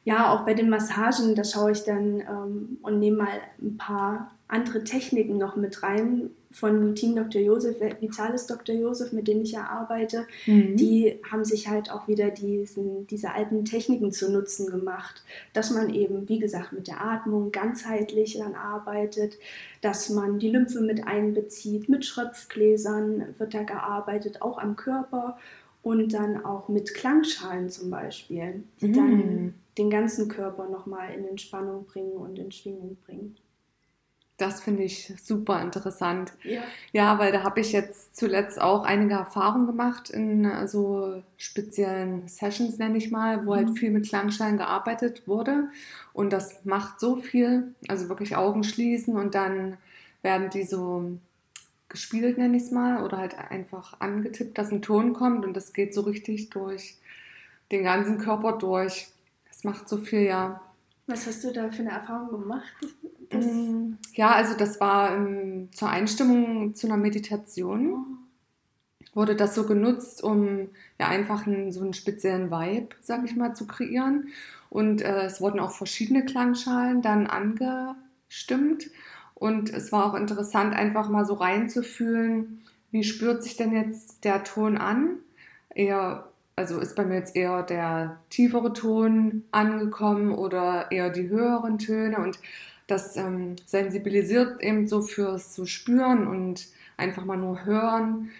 ja, 0.03 0.33
auch 0.33 0.47
bei 0.47 0.55
den 0.55 0.71
Massagen, 0.71 1.35
da 1.35 1.45
schaue 1.45 1.73
ich 1.73 1.85
dann 1.85 2.21
ähm, 2.21 2.79
und 2.81 2.99
nehme 3.01 3.19
mal 3.19 3.41
ein 3.61 3.77
paar 3.77 4.31
andere 4.49 4.83
Techniken 4.83 5.37
noch 5.37 5.57
mit 5.57 5.83
rein 5.83 6.31
von 6.53 6.95
Team 6.95 7.17
Dr. 7.17 7.41
Josef, 7.41 7.77
Vitalis 8.01 8.47
Dr. 8.47 8.75
Josef, 8.75 9.13
mit 9.13 9.29
denen 9.29 9.43
ich 9.43 9.53
ja 9.53 9.65
arbeite. 9.65 10.27
Mhm. 10.47 10.77
Die 10.77 11.19
haben 11.31 11.45
sich 11.45 11.69
halt 11.69 11.91
auch 11.91 12.09
wieder 12.09 12.31
diesen, 12.31 13.07
diese 13.07 13.33
alten 13.33 13.65
Techniken 13.65 14.13
zu 14.13 14.31
Nutzen 14.31 14.71
gemacht, 14.71 15.25
dass 15.53 15.71
man 15.71 15.93
eben, 15.93 16.29
wie 16.29 16.39
gesagt, 16.39 16.73
mit 16.73 16.87
der 16.87 17.05
Atmung 17.05 17.53
ganzheitlich 17.53 18.39
dann 18.39 18.55
arbeitet, 18.55 19.39
dass 19.81 20.11
man 20.11 20.39
die 20.39 20.51
Lymphe 20.51 20.81
mit 20.81 21.07
einbezieht, 21.07 21.89
mit 21.89 22.05
Schröpfgläsern 22.05 23.35
wird 23.39 23.55
da 23.55 23.63
gearbeitet, 23.63 24.43
auch 24.43 24.59
am 24.59 24.77
Körper 24.77 25.39
und 25.83 26.15
dann 26.15 26.45
auch 26.45 26.69
mit 26.69 26.95
Klangschalen 26.95 27.69
zum 27.69 27.91
Beispiel, 27.91 28.63
die 28.81 28.89
mhm. 28.89 28.93
dann 28.93 29.55
den 29.79 29.91
ganzen 29.91 30.29
Körper 30.29 30.69
nochmal 30.69 31.15
in 31.15 31.27
Entspannung 31.27 31.87
bringen 31.87 32.13
und 32.13 32.39
in 32.39 32.53
Schwingung 32.53 32.97
bringen. 33.07 33.37
Das 34.43 34.61
finde 34.61 34.83
ich 34.83 35.15
super 35.23 35.63
interessant. 35.63 36.33
Ja, 36.43 36.63
ja 36.91 37.19
weil 37.21 37.31
da 37.31 37.45
habe 37.45 37.61
ich 37.61 37.71
jetzt 37.71 38.17
zuletzt 38.17 38.61
auch 38.61 38.83
einige 38.83 39.15
Erfahrungen 39.15 39.69
gemacht 39.69 40.11
in 40.11 40.45
äh, 40.45 40.67
so 40.67 41.23
speziellen 41.37 42.27
Sessions, 42.27 42.77
nenne 42.77 42.99
ich 42.99 43.13
mal, 43.13 43.47
wo 43.47 43.55
halt 43.55 43.67
mhm. 43.67 43.69
halt 43.69 43.79
viel 43.79 43.91
mit 43.93 44.09
Klangschalen 44.09 44.59
gearbeitet 44.59 45.29
wurde. 45.29 45.69
Und 46.13 46.33
das 46.33 46.65
macht 46.65 46.99
so 46.99 47.15
viel, 47.15 47.73
also 47.87 48.09
wirklich 48.09 48.35
Augen 48.35 48.65
schließen 48.65 49.17
und 49.17 49.37
dann 49.37 49.77
werden 50.23 50.51
die 50.51 50.65
so 50.65 51.13
gespielt, 51.89 52.37
nenne 52.37 52.57
ich 52.57 52.65
es 52.65 52.73
mal, 52.73 53.05
oder 53.05 53.19
halt 53.19 53.39
einfach 53.39 54.01
angetippt, 54.01 54.59
dass 54.59 54.73
ein 54.73 54.83
Ton 54.83 55.13
kommt 55.13 55.45
und 55.45 55.55
das 55.55 55.73
geht 55.73 55.95
so 55.95 56.01
richtig 56.01 56.51
durch 56.51 56.97
den 57.71 57.85
ganzen 57.85 58.19
Körper 58.19 58.59
durch. 58.59 59.07
Das 59.47 59.63
macht 59.63 59.89
so 59.89 59.99
viel, 59.99 60.23
ja. 60.23 60.61
Was 61.13 61.27
hast 61.27 61.45
du 61.45 61.53
da 61.53 61.71
für 61.71 61.83
eine 61.83 61.91
Erfahrung 61.91 62.41
gemacht? 62.41 62.73
Das 63.29 63.45
mm, 63.45 63.99
ja, 64.15 64.33
also 64.33 64.57
das 64.57 64.81
war 64.81 65.15
ähm, 65.15 65.69
zur 65.71 65.91
Einstimmung 65.91 66.75
zu 66.75 66.87
einer 66.87 66.97
Meditation. 66.97 67.93
Oh. 67.93 69.17
Wurde 69.17 69.37
das 69.37 69.55
so 69.55 69.67
genutzt, 69.67 70.25
um 70.25 70.71
ja 70.99 71.09
einfach 71.09 71.47
einen, 71.47 71.71
so 71.71 71.83
einen 71.83 71.93
speziellen 71.93 72.51
Vibe, 72.51 72.97
sag 73.03 73.27
ich 73.27 73.37
mal, 73.37 73.55
zu 73.55 73.67
kreieren. 73.67 74.29
Und 74.71 75.03
äh, 75.03 75.27
es 75.27 75.43
wurden 75.43 75.61
auch 75.61 75.73
verschiedene 75.73 76.25
Klangschalen 76.25 77.03
dann 77.03 77.27
angestimmt. 77.27 78.87
Und 79.35 79.69
es 79.69 79.93
war 79.93 80.07
auch 80.07 80.15
interessant, 80.15 80.75
einfach 80.75 81.11
mal 81.11 81.27
so 81.27 81.35
reinzufühlen, 81.35 82.63
wie 82.91 83.05
spürt 83.05 83.43
sich 83.43 83.59
denn 83.59 83.75
jetzt 83.75 84.25
der 84.25 84.45
Ton 84.45 84.79
an? 84.79 85.19
Eher 85.75 86.32
also 86.57 86.81
ist 86.81 86.97
bei 86.97 87.05
mir 87.05 87.17
jetzt 87.17 87.35
eher 87.35 87.63
der 87.63 88.21
tiefere 88.31 88.73
Ton 88.73 89.45
angekommen 89.53 90.33
oder 90.33 90.91
eher 90.91 91.11
die 91.11 91.29
höheren 91.29 91.79
Töne 91.79 92.19
und 92.19 92.39
das 92.87 93.17
ähm, 93.17 93.57
sensibilisiert 93.65 94.63
eben 94.63 94.87
so 94.87 95.01
fürs 95.03 95.55
so 95.55 95.67
Spüren 95.67 96.27
und 96.27 96.69
einfach 96.97 97.25
mal 97.25 97.39
nur 97.39 97.65
hören. 97.65 98.31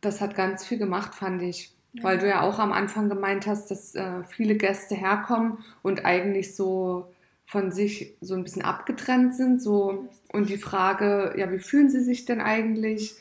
Das 0.00 0.20
hat 0.20 0.34
ganz 0.34 0.64
viel 0.64 0.78
gemacht, 0.78 1.14
fand 1.14 1.42
ich. 1.42 1.72
Ja. 1.92 2.04
Weil 2.04 2.18
du 2.18 2.28
ja 2.28 2.40
auch 2.40 2.58
am 2.58 2.72
Anfang 2.72 3.08
gemeint 3.08 3.46
hast, 3.46 3.70
dass 3.70 3.94
äh, 3.94 4.24
viele 4.28 4.56
Gäste 4.56 4.96
herkommen 4.96 5.58
und 5.82 6.04
eigentlich 6.04 6.56
so 6.56 7.12
von 7.46 7.70
sich 7.70 8.16
so 8.20 8.34
ein 8.34 8.42
bisschen 8.42 8.62
abgetrennt 8.62 9.36
sind. 9.36 9.62
So, 9.62 10.08
und 10.32 10.48
die 10.48 10.56
Frage, 10.56 11.34
ja, 11.36 11.52
wie 11.52 11.60
fühlen 11.60 11.90
sie 11.90 12.02
sich 12.02 12.24
denn 12.24 12.40
eigentlich, 12.40 13.14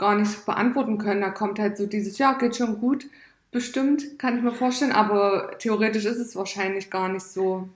gar 0.00 0.16
nicht 0.16 0.46
beantworten 0.46 0.96
können. 0.96 1.20
Da 1.20 1.28
kommt 1.28 1.58
halt 1.58 1.76
so 1.76 1.86
dieses, 1.86 2.16
ja, 2.18 2.32
geht 2.32 2.56
schon 2.56 2.80
gut, 2.80 3.06
bestimmt, 3.50 4.18
kann 4.18 4.36
ich 4.36 4.42
mir 4.42 4.52
vorstellen, 4.52 4.92
aber 4.92 5.58
theoretisch 5.58 6.04
ist 6.04 6.18
es 6.18 6.36
wahrscheinlich 6.36 6.90
gar 6.90 7.08
nicht 7.08 7.24
so. 7.24 7.68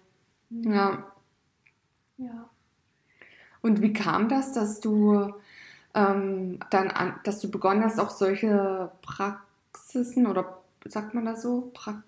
Ja. 0.50 1.04
Ja. 2.16 2.48
Und 3.60 3.82
wie 3.82 3.92
kam 3.92 4.28
das, 4.28 4.52
dass 4.52 4.80
du 4.80 5.32
ähm, 5.94 6.58
dann, 6.70 6.90
an, 6.90 7.14
dass 7.24 7.40
du 7.40 7.50
begonnen 7.50 7.82
hast, 7.82 7.98
auch 7.98 8.10
solche 8.10 8.90
Praxisen 9.02 10.26
oder 10.26 10.62
sagt 10.84 11.14
man 11.14 11.24
das 11.24 11.42
so? 11.42 11.70
Pra 11.74 12.02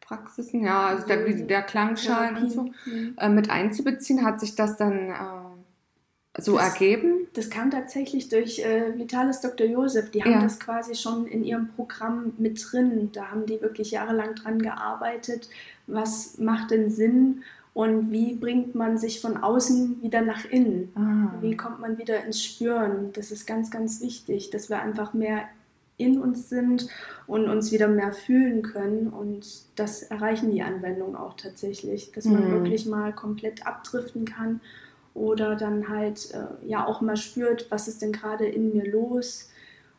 Praxisen, 0.00 0.64
ja, 0.64 0.86
also 0.86 1.06
der, 1.06 1.28
der 1.28 1.62
Klangschalen 1.62 2.38
und 2.38 2.50
so, 2.50 2.62
mhm. 2.86 3.14
äh, 3.18 3.28
mit 3.28 3.50
einzubeziehen? 3.50 4.24
Hat 4.24 4.40
sich 4.40 4.54
das 4.54 4.78
dann 4.78 5.10
äh, 5.10 5.47
so 6.38 6.56
das, 6.56 6.72
ergeben? 6.72 7.26
Das 7.34 7.50
kam 7.50 7.70
tatsächlich 7.70 8.28
durch 8.28 8.60
äh, 8.60 8.96
Vitalis 8.96 9.40
Dr. 9.40 9.66
Josef. 9.66 10.10
Die 10.10 10.22
haben 10.22 10.32
ja. 10.32 10.42
das 10.42 10.60
quasi 10.60 10.94
schon 10.94 11.26
in 11.26 11.44
ihrem 11.44 11.68
Programm 11.68 12.32
mit 12.38 12.64
drin. 12.70 13.10
Da 13.12 13.30
haben 13.30 13.46
die 13.46 13.60
wirklich 13.60 13.90
jahrelang 13.90 14.34
dran 14.34 14.60
gearbeitet. 14.60 15.48
Was 15.86 16.38
macht 16.38 16.70
denn 16.70 16.90
Sinn? 16.90 17.42
Und 17.74 18.10
wie 18.10 18.34
bringt 18.34 18.74
man 18.74 18.98
sich 18.98 19.20
von 19.20 19.36
außen 19.36 20.02
wieder 20.02 20.22
nach 20.22 20.44
innen? 20.44 20.90
Ah. 20.96 21.34
Wie 21.40 21.56
kommt 21.56 21.80
man 21.80 21.98
wieder 21.98 22.24
ins 22.24 22.42
Spüren? 22.42 23.12
Das 23.12 23.30
ist 23.30 23.46
ganz, 23.46 23.70
ganz 23.70 24.00
wichtig, 24.00 24.50
dass 24.50 24.68
wir 24.68 24.80
einfach 24.80 25.14
mehr 25.14 25.42
in 25.96 26.20
uns 26.20 26.48
sind 26.48 26.88
und 27.26 27.48
uns 27.48 27.72
wieder 27.72 27.88
mehr 27.88 28.12
fühlen 28.12 28.62
können. 28.62 29.08
Und 29.08 29.46
das 29.76 30.02
erreichen 30.02 30.50
die 30.52 30.62
Anwendungen 30.62 31.16
auch 31.16 31.34
tatsächlich, 31.34 32.12
dass 32.12 32.24
man 32.24 32.48
mhm. 32.48 32.52
wirklich 32.52 32.86
mal 32.86 33.12
komplett 33.12 33.66
abdriften 33.66 34.24
kann 34.24 34.60
oder 35.18 35.56
dann 35.56 35.88
halt 35.88 36.32
äh, 36.32 36.66
ja 36.66 36.86
auch 36.86 37.00
mal 37.00 37.16
spürt, 37.16 37.70
was 37.70 37.88
ist 37.88 38.02
denn 38.02 38.12
gerade 38.12 38.46
in 38.46 38.72
mir 38.72 38.90
los 38.90 39.50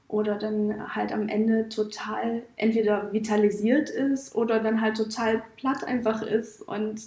oder 0.08 0.36
dann 0.36 0.96
halt 0.96 1.12
am 1.12 1.28
Ende 1.28 1.70
total 1.70 2.42
entweder 2.56 3.12
vitalisiert 3.14 3.90
ist 3.90 4.34
oder 4.36 4.60
dann 4.60 4.82
halt 4.82 4.98
total 4.98 5.44
platt 5.58 5.84
einfach 5.84 6.24
ist 6.24 6.62
und 6.62 7.02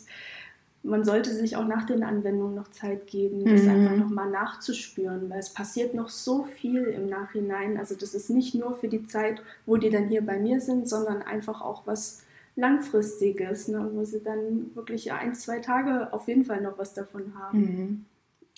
man 0.84 1.04
sollte 1.04 1.30
sich 1.30 1.56
auch 1.56 1.66
nach 1.66 1.86
den 1.86 2.02
Anwendungen 2.02 2.56
noch 2.56 2.68
Zeit 2.68 3.06
geben, 3.06 3.44
das 3.44 3.62
mhm. 3.62 3.70
einfach 3.70 3.96
nochmal 3.96 4.30
nachzuspüren, 4.30 5.30
weil 5.30 5.38
es 5.38 5.50
passiert 5.50 5.94
noch 5.94 6.08
so 6.08 6.42
viel 6.42 6.84
im 6.84 7.08
Nachhinein. 7.08 7.78
Also 7.78 7.94
das 7.94 8.14
ist 8.14 8.30
nicht 8.30 8.54
nur 8.54 8.74
für 8.74 8.88
die 8.88 9.06
Zeit, 9.06 9.42
wo 9.64 9.76
die 9.76 9.90
dann 9.90 10.08
hier 10.08 10.26
bei 10.26 10.40
mir 10.40 10.60
sind, 10.60 10.88
sondern 10.88 11.22
einfach 11.22 11.60
auch 11.60 11.82
was 11.86 12.24
Langfristiges, 12.56 13.68
ne, 13.68 13.90
wo 13.92 14.04
sie 14.04 14.22
dann 14.22 14.74
wirklich 14.74 15.12
ein, 15.12 15.34
zwei 15.34 15.60
Tage 15.60 16.12
auf 16.12 16.28
jeden 16.28 16.44
Fall 16.44 16.60
noch 16.60 16.78
was 16.78 16.94
davon 16.94 17.32
haben. 17.38 17.58
Mhm. 17.58 18.04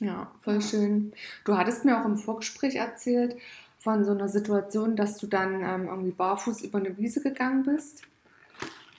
Ja, 0.01 0.31
voll 0.41 0.55
ja. 0.55 0.61
schön. 0.61 1.13
Du 1.45 1.57
hattest 1.57 1.85
mir 1.85 2.01
auch 2.01 2.05
im 2.05 2.17
Vorgespräch 2.17 2.77
erzählt 2.77 3.37
von 3.79 4.05
so 4.05 4.13
einer 4.13 4.29
Situation, 4.29 4.97
dass 4.97 5.19
du 5.19 5.27
dann 5.27 5.63
ähm, 5.63 5.89
irgendwie 5.89 6.11
barfuß 6.11 6.63
über 6.63 6.79
eine 6.79 6.97
Wiese 6.99 7.21
gegangen 7.21 7.63
bist 7.65 8.03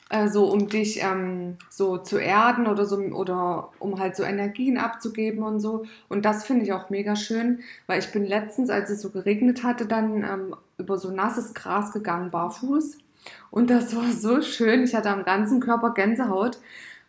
äh, 0.09 0.27
so 0.27 0.45
um 0.45 0.67
dich 0.67 1.01
ähm, 1.03 1.57
so 1.69 1.97
zu 1.97 2.17
erden 2.17 2.67
oder 2.67 2.85
so 2.85 2.97
oder 2.97 3.71
um 3.79 3.99
halt 3.99 4.15
so 4.15 4.23
Energien 4.23 4.77
abzugeben 4.77 5.43
und 5.43 5.59
so. 5.59 5.85
Und 6.09 6.25
das 6.25 6.45
finde 6.45 6.65
ich 6.65 6.73
auch 6.73 6.89
mega 6.89 7.15
schön, 7.15 7.59
weil 7.87 7.99
ich 7.99 8.11
bin 8.11 8.25
letztens, 8.25 8.69
als 8.69 8.89
es 8.89 9.01
so 9.01 9.09
geregnet 9.09 9.63
hatte, 9.63 9.85
dann 9.85 10.23
ähm, 10.23 10.55
über 10.77 10.97
so 10.97 11.11
nasses 11.11 11.53
Gras 11.53 11.91
gegangen, 11.91 12.31
barfuß. 12.31 12.97
Und 13.51 13.69
das 13.69 13.95
war 13.95 14.11
so 14.11 14.41
schön. 14.41 14.83
Ich 14.83 14.95
hatte 14.95 15.09
am 15.09 15.23
ganzen 15.23 15.59
Körper 15.59 15.93
Gänsehaut. 15.93 16.59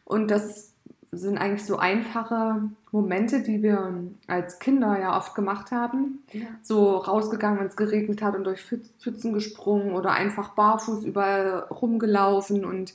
Und 0.05 0.31
das 0.31 0.73
sind 1.13 1.39
eigentlich 1.39 1.65
so 1.65 1.79
einfache 1.79 2.63
Momente, 2.93 3.43
die 3.43 3.63
wir 3.63 3.95
als 4.27 4.59
Kinder 4.59 4.99
ja 4.99 5.17
oft 5.17 5.35
gemacht 5.35 5.71
haben. 5.71 6.23
Ja. 6.33 6.47
So 6.63 6.97
rausgegangen, 6.97 7.61
wenn 7.61 7.67
es 7.67 7.77
geregnet 7.77 8.23
hat 8.23 8.37
und 8.37 8.45
durch 8.45 8.63
Pfützen 8.63 9.33
gesprungen 9.33 9.93
oder 9.93 10.13
einfach 10.13 10.51
barfuß 10.51 11.05
überall 11.05 11.67
rumgelaufen 11.71 12.65
und 12.65 12.95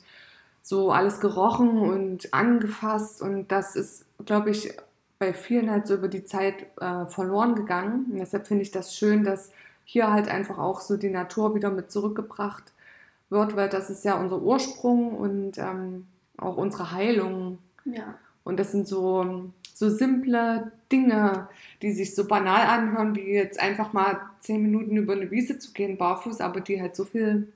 so 0.62 0.92
alles 0.92 1.20
gerochen 1.20 1.78
und 1.78 2.34
angefasst. 2.34 3.22
Und 3.22 3.52
das 3.52 3.76
ist, 3.76 4.06
glaube 4.26 4.52
ich, 4.52 4.74
bei 5.20 5.34
vielen 5.34 5.70
halt 5.70 5.88
so 5.88 5.96
über 5.96 6.08
die 6.08 6.24
Zeit 6.24 6.66
äh, 6.80 7.06
verloren 7.06 7.56
gegangen. 7.56 8.08
Und 8.12 8.20
deshalb 8.20 8.48
finde 8.48 8.64
ich 8.64 8.72
das 8.72 8.96
schön, 8.96 9.24
dass 9.24 9.52
hier 9.84 10.12
halt 10.12 10.28
einfach 10.30 10.58
auch 10.58 10.82
so 10.82 10.98
die 10.98 11.10
Natur 11.10 11.56
wieder 11.56 11.70
mit 11.70 11.92
zurückgebracht 11.92 12.72
wird, 13.32 13.56
weil 13.56 13.70
das 13.70 13.89
ist 13.89 14.06
ja 14.06 14.20
unser 14.20 14.41
Ursprung 14.41 15.15
und 15.15 15.58
ähm, 15.58 16.06
auch 16.38 16.58
unsere 16.58 16.91
Heilung. 16.91 17.58
Ja. 17.86 18.15
Und 18.44 18.60
das 18.60 18.72
sind 18.72 18.88
so, 18.88 19.52
so 19.74 19.89
simple 19.89 20.72
Dinge, 20.91 21.48
die 21.82 21.91
sich 21.91 22.13
so 22.13 22.28
banal 22.28 22.67
anhören, 22.67 23.15
wie 23.15 23.34
jetzt 23.34 23.60
einfach 23.60 23.94
mal 23.94 24.20
zehn 24.39 24.62
Minuten 24.62 24.98
über 24.98 25.13
eine 25.13 25.32
Wiese 25.32 25.58
zu 25.58 25.72
gehen, 25.72 25.98
barfuß, 25.98 26.41
aber 26.41 26.60
die 26.60 26.82
halt 26.82 26.96
so 26.96 27.06
viel 27.06 27.52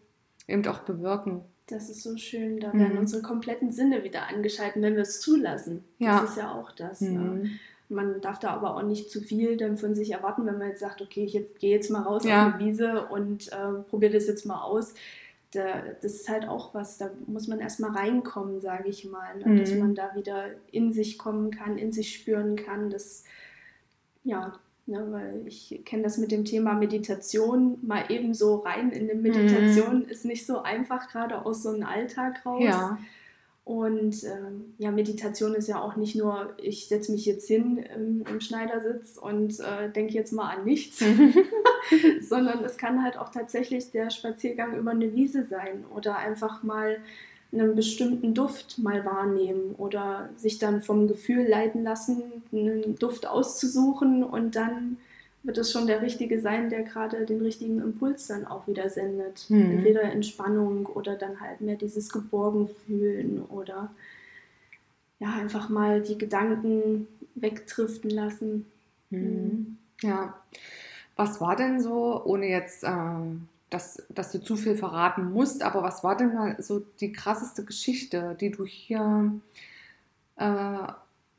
eben 0.47 0.65
auch 0.67 0.79
bewirken. 0.79 1.41
Das 1.67 1.89
ist 1.89 2.03
so 2.03 2.15
schön, 2.15 2.59
da 2.59 2.71
werden 2.73 2.93
mhm. 2.93 2.99
unsere 2.99 3.23
kompletten 3.23 3.71
Sinne 3.71 4.03
wieder 4.03 4.27
angeschalten, 4.27 4.83
wenn 4.83 4.93
wir 4.93 5.01
es 5.01 5.19
zulassen. 5.19 5.83
Ja. 5.97 6.21
Das 6.21 6.31
ist 6.31 6.38
ja 6.38 6.51
auch 6.51 6.71
das. 6.71 7.01
Ne? 7.01 7.09
Mhm. 7.09 7.41
Ne? 7.41 7.49
Man 7.89 8.21
darf 8.21 8.39
da 8.39 8.49
aber 8.49 8.75
auch 8.75 8.83
nicht 8.83 9.11
zu 9.11 9.21
viel 9.21 9.57
dann 9.57 9.77
von 9.77 9.95
sich 9.95 10.11
erwarten, 10.11 10.45
wenn 10.45 10.57
man 10.57 10.69
jetzt 10.69 10.79
sagt, 10.79 11.01
okay, 11.01 11.23
ich 11.23 11.33
gehe 11.59 11.71
jetzt 11.71 11.89
mal 11.89 12.01
raus 12.01 12.23
ja. 12.23 12.47
auf 12.47 12.53
eine 12.55 12.65
Wiese 12.65 13.07
und 13.07 13.51
äh, 13.51 13.81
probiere 13.89 14.13
das 14.13 14.27
jetzt 14.27 14.45
mal 14.45 14.61
aus 14.61 14.93
da, 15.51 15.81
das 16.01 16.13
ist 16.13 16.29
halt 16.29 16.47
auch 16.47 16.73
was, 16.73 16.97
da 16.97 17.10
muss 17.27 17.47
man 17.47 17.60
erstmal 17.60 17.91
reinkommen, 17.91 18.62
sage 18.62 18.89
ich 18.89 19.05
mal, 19.05 19.38
ne? 19.38 19.45
mhm. 19.47 19.60
dass 19.60 19.73
man 19.75 19.95
da 19.95 20.15
wieder 20.15 20.47
in 20.71 20.91
sich 20.91 21.17
kommen 21.17 21.51
kann, 21.51 21.77
in 21.77 21.91
sich 21.91 22.13
spüren 22.13 22.55
kann. 22.55 22.89
Das, 22.89 23.23
ja, 24.23 24.53
ne, 24.86 25.08
weil 25.12 25.47
ich 25.47 25.81
kenne 25.86 26.03
das 26.03 26.17
mit 26.17 26.31
dem 26.31 26.45
Thema 26.45 26.73
Meditation, 26.73 27.77
mal 27.81 28.05
eben 28.10 28.34
so 28.34 28.58
rein 28.58 28.91
in 28.91 29.10
eine 29.10 29.19
Meditation 29.19 29.99
mhm. 29.99 30.10
ist 30.10 30.25
nicht 30.25 30.45
so 30.45 30.62
einfach, 30.62 31.10
gerade 31.10 31.45
aus 31.45 31.63
so 31.63 31.69
einem 31.69 31.84
Alltag 31.84 32.45
raus. 32.45 32.63
Ja. 32.63 32.97
Und 33.65 34.23
ähm, 34.25 34.75
ja, 34.78 34.91
Meditation 34.91 35.56
ist 35.56 35.67
ja 35.67 35.82
auch 35.82 35.95
nicht 35.95 36.15
nur, 36.15 36.54
ich 36.62 36.88
setze 36.88 37.12
mich 37.12 37.25
jetzt 37.25 37.47
hin 37.47 37.84
im, 37.95 38.23
im 38.30 38.39
Schneidersitz 38.39 39.17
und 39.17 39.60
äh, 39.60 39.89
denke 39.91 40.13
jetzt 40.13 40.32
mal 40.32 40.56
an 40.56 40.65
nichts, 40.65 41.04
sondern 42.21 42.63
es 42.63 42.78
kann 42.78 43.04
halt 43.04 43.17
auch 43.17 43.30
tatsächlich 43.30 43.89
der 43.89 44.12
Spaziergang 44.12 44.78
über 44.78 44.91
eine 44.91 45.13
Wiese 45.15 45.45
sein 45.45 45.84
oder 45.95 46.17
einfach 46.17 46.62
mal 46.62 46.97
einen 47.51 47.75
bestimmten 47.75 48.36
Duft 48.36 48.78
mal 48.78 49.04
wahrnehmen 49.04 49.73
oder 49.80 50.30
sich 50.36 50.60
dann 50.60 50.84
vom 50.84 51.08
Gefühl 51.08 51.47
leiten 51.47 51.84
lassen, 51.84 52.43
einen 52.51 52.95
Duft 52.95 53.25
auszusuchen 53.25 54.23
und 54.23 54.56
dann 54.56 54.97
wird 55.45 55.58
es 55.58 55.71
schon 55.71 55.88
der 55.88 56.01
Richtige 56.01 56.41
sein, 56.41 56.69
der 56.69 56.84
gerade 56.84 57.25
den 57.25 57.41
richtigen 57.41 57.79
Impuls 57.79 58.27
dann 58.27 58.45
auch 58.45 58.67
wieder 58.67 58.89
sendet. 58.89 59.49
Mhm. 59.49 59.77
Entweder 59.77 60.03
Entspannung 60.03 60.88
oder 60.88 61.15
dann 61.15 61.39
halt 61.39 61.62
mehr 61.62 61.75
dieses 61.75 62.10
Geborgenfühlen 62.10 63.43
oder 63.43 63.91
ja, 65.19 65.34
einfach 65.34 65.69
mal 65.69 66.01
die 66.01 66.17
Gedanken 66.17 67.08
wegdriften 67.36 68.10
lassen. 68.10 68.65
Mhm. 69.12 69.77
Ja. 70.01 70.36
Was 71.15 71.39
war 71.39 71.55
denn 71.55 71.79
so, 71.79 72.23
ohne 72.25 72.49
jetzt, 72.49 72.84
äh, 72.84 72.89
dass, 73.69 74.03
dass 74.10 74.31
du 74.31 74.41
zu 74.41 74.58
viel 74.58 74.75
verraten 74.75 75.31
musst, 75.31 75.63
aber 75.63 75.84
was 75.84 76.03
war 76.03 76.17
denn 76.17 76.34
mal 76.34 76.62
so 76.62 76.79
die 76.99 77.13
krasseste 77.13 77.63
Geschichte, 77.63 78.36
die 78.39 78.51
du 78.51 78.65
hier 78.65 79.31
äh, 80.38 80.88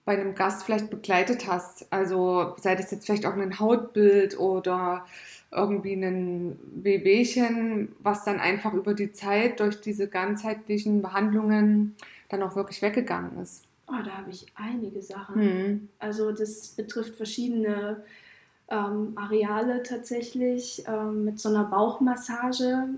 bei 0.07 0.13
einem 0.13 0.35
Gast 0.35 0.63
vielleicht 0.63 0.89
begleitet 0.89 1.47
hast. 1.47 1.93
Also 1.93 2.55
sei 2.59 2.77
das 2.77 2.91
jetzt 2.93 3.05
vielleicht 3.05 3.27
auch 3.27 3.35
ein 3.35 3.59
Hautbild 3.59 4.39
oder 4.39 5.05
irgendwie 5.51 5.95
ein 5.95 6.59
Wehwehchen, 6.77 7.95
was 7.99 8.25
dann 8.25 8.41
einfach 8.41 8.73
über 8.73 8.95
die 8.95 9.13
Zeit 9.13 9.61
durch 9.61 9.81
diese 9.81 10.09
ganzheitlichen 10.09 11.03
Behandlungen 11.03 11.97
dann 12.29 12.43
auch 12.43 12.57
wirklich 12.57 12.81
weggegangen 12.83 13.39
ist. 13.43 13.65
Oh, 13.89 14.03
da 14.05 14.19
habe 14.19 14.31
ich 14.31 14.47
einige 14.55 15.03
Sachen. 15.03 15.41
Mhm. 15.41 15.89
Also 15.99 16.33
das 16.33 16.69
betrifft 16.69 17.17
verschiedene 17.17 18.05
ähm, 18.69 19.13
Areale 19.17 19.83
tatsächlich. 19.83 20.85
Ähm, 20.87 21.25
mit 21.25 21.41
so 21.41 21.49
einer 21.49 21.65
Bauchmassage 21.65 22.91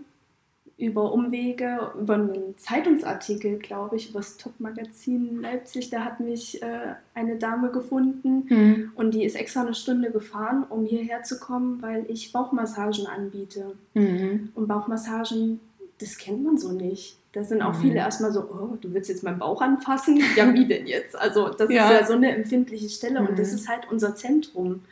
über 0.78 1.12
Umwege, 1.12 1.90
über 2.00 2.14
einen 2.14 2.54
Zeitungsartikel, 2.56 3.58
glaube 3.58 3.96
ich, 3.96 4.10
über 4.10 4.20
das 4.20 4.36
Top-Magazin 4.36 5.40
Leipzig. 5.42 5.90
Da 5.90 6.04
hat 6.04 6.20
mich 6.20 6.62
äh, 6.62 6.94
eine 7.14 7.36
Dame 7.36 7.70
gefunden 7.70 8.46
mhm. 8.48 8.92
und 8.94 9.12
die 9.12 9.24
ist 9.24 9.34
extra 9.34 9.62
eine 9.62 9.74
Stunde 9.74 10.10
gefahren, 10.12 10.64
um 10.68 10.86
hierher 10.86 11.24
zu 11.24 11.40
kommen, 11.40 11.82
weil 11.82 12.04
ich 12.08 12.32
Bauchmassagen 12.32 13.06
anbiete. 13.08 13.74
Mhm. 13.94 14.50
Und 14.54 14.68
Bauchmassagen, 14.68 15.58
das 15.98 16.16
kennt 16.16 16.44
man 16.44 16.56
so 16.58 16.70
nicht. 16.70 17.16
Da 17.32 17.42
sind 17.42 17.60
auch 17.60 17.74
Mhm. 17.74 17.80
viele 17.82 17.96
erstmal 17.96 18.32
so, 18.32 18.40
oh, 18.42 18.76
du 18.80 18.94
willst 18.94 19.10
jetzt 19.10 19.24
meinen 19.24 19.38
Bauch 19.40 19.60
anfassen? 19.60 20.22
Ja, 20.36 20.54
wie 20.54 20.64
denn 20.66 20.86
jetzt? 20.86 21.18
Also 21.18 21.48
das 21.48 21.70
Ja. 21.70 21.90
ist 21.90 22.00
ja 22.00 22.06
so 22.06 22.12
eine 22.14 22.30
empfindliche 22.34 22.88
Stelle 22.88 23.18
und 23.20 23.36
das 23.36 23.48
Mhm. 23.50 23.54
ist 23.56 23.68
halt 23.68 23.82
unser 23.90 24.14
Zentrum. 24.14 24.82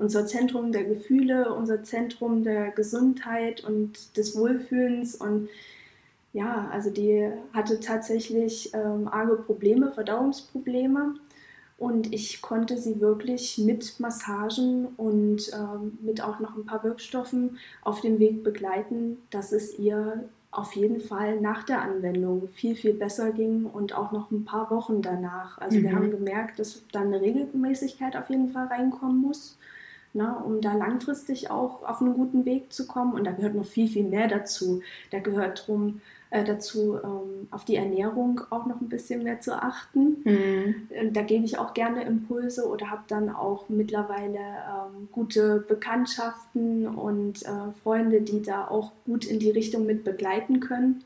Unser 0.00 0.26
Zentrum 0.26 0.72
der 0.72 0.84
Gefühle, 0.84 1.54
unser 1.54 1.84
Zentrum 1.84 2.42
der 2.42 2.70
Gesundheit 2.70 3.62
und 3.62 4.16
des 4.16 4.34
Wohlfühlens. 4.36 5.14
Und 5.14 5.48
ja, 6.32 6.68
also 6.72 6.90
die 6.90 7.28
hatte 7.52 7.80
tatsächlich 7.80 8.72
ähm, 8.74 9.08
arge 9.08 9.36
Probleme, 9.36 9.92
Verdauungsprobleme. 9.92 11.14
Und 11.78 12.12
ich 12.12 12.42
konnte 12.42 12.76
sie 12.76 13.00
wirklich 13.00 13.56
mit 13.58 14.00
Massagen 14.00 14.86
und 14.98 15.50
ähm, 15.54 15.98
mit 16.02 16.22
auch 16.22 16.38
noch 16.40 16.56
ein 16.56 16.66
paar 16.66 16.84
Wirkstoffen 16.84 17.58
auf 17.82 18.00
dem 18.02 18.18
Weg 18.18 18.44
begleiten, 18.44 19.18
dass 19.30 19.52
es 19.52 19.78
ihr 19.78 20.24
auf 20.50 20.74
jeden 20.76 21.00
Fall 21.00 21.40
nach 21.40 21.62
der 21.62 21.80
Anwendung 21.80 22.48
viel, 22.52 22.74
viel 22.74 22.92
besser 22.92 23.30
ging 23.32 23.64
und 23.66 23.94
auch 23.96 24.12
noch 24.12 24.30
ein 24.30 24.44
paar 24.44 24.70
Wochen 24.70 25.00
danach. 25.00 25.58
Also 25.58 25.80
wir 25.82 25.90
Mhm. 25.90 25.94
haben 25.94 26.10
gemerkt, 26.10 26.58
dass 26.58 26.82
da 26.92 27.00
eine 27.00 27.20
Regelmäßigkeit 27.20 28.16
auf 28.16 28.28
jeden 28.30 28.50
Fall 28.50 28.66
reinkommen 28.66 29.20
muss, 29.20 29.58
ne, 30.12 30.36
um 30.44 30.60
da 30.60 30.74
langfristig 30.74 31.50
auch 31.50 31.82
auf 31.82 32.00
einen 32.00 32.14
guten 32.14 32.44
Weg 32.44 32.72
zu 32.72 32.86
kommen. 32.86 33.14
Und 33.14 33.24
da 33.24 33.32
gehört 33.32 33.54
noch 33.54 33.64
viel, 33.64 33.88
viel 33.88 34.04
mehr 34.04 34.28
dazu. 34.28 34.82
Da 35.10 35.18
gehört 35.18 35.66
drum, 35.66 36.00
äh, 36.30 36.44
dazu, 36.44 36.98
ähm, 37.02 37.48
auf 37.50 37.64
die 37.64 37.74
Ernährung 37.74 38.40
auch 38.50 38.66
noch 38.66 38.80
ein 38.80 38.88
bisschen 38.88 39.24
mehr 39.24 39.40
zu 39.40 39.52
achten. 39.60 40.18
Mhm. 40.24 40.74
Und 41.00 41.16
Da 41.16 41.22
gebe 41.22 41.44
ich 41.44 41.58
auch 41.58 41.74
gerne 41.74 42.04
Impulse 42.04 42.68
oder 42.68 42.90
habe 42.90 43.02
dann 43.08 43.30
auch 43.30 43.68
mittlerweile 43.68 44.38
ähm, 44.38 45.08
gute 45.10 45.58
Bekanntschaften 45.66 46.86
und 46.86 47.42
äh, 47.42 47.72
Freunde, 47.82 48.20
die 48.20 48.42
da 48.42 48.68
auch 48.68 48.92
gut 49.06 49.24
in 49.24 49.40
die 49.40 49.50
Richtung 49.50 49.86
mit 49.86 50.04
begleiten 50.04 50.60
können. 50.60 51.04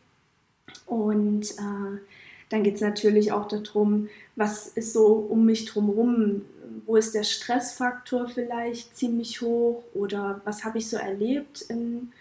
Und 0.87 1.53
äh, 1.53 1.99
dann 2.51 2.62
geht 2.62 2.75
es 2.75 2.81
natürlich 2.81 3.33
auch 3.33 3.49
darum, 3.49 4.09
was 4.37 4.69
ist 4.69 4.93
so 4.93 5.07
um 5.07 5.47
mich 5.47 5.64
drumherum, 5.64 6.43
wo 6.87 6.96
ist 6.96 7.14
der 7.14 7.24
Stressfaktor 7.24 8.29
vielleicht 8.29 8.96
ziemlich 8.96 9.40
hoch 9.40 9.85
oder 9.94 10.40
was 10.44 10.64
habe 10.64 10.79
ich 10.79 10.88
so 10.88 10.96
erlebt 10.96 11.62
in, 11.62 12.12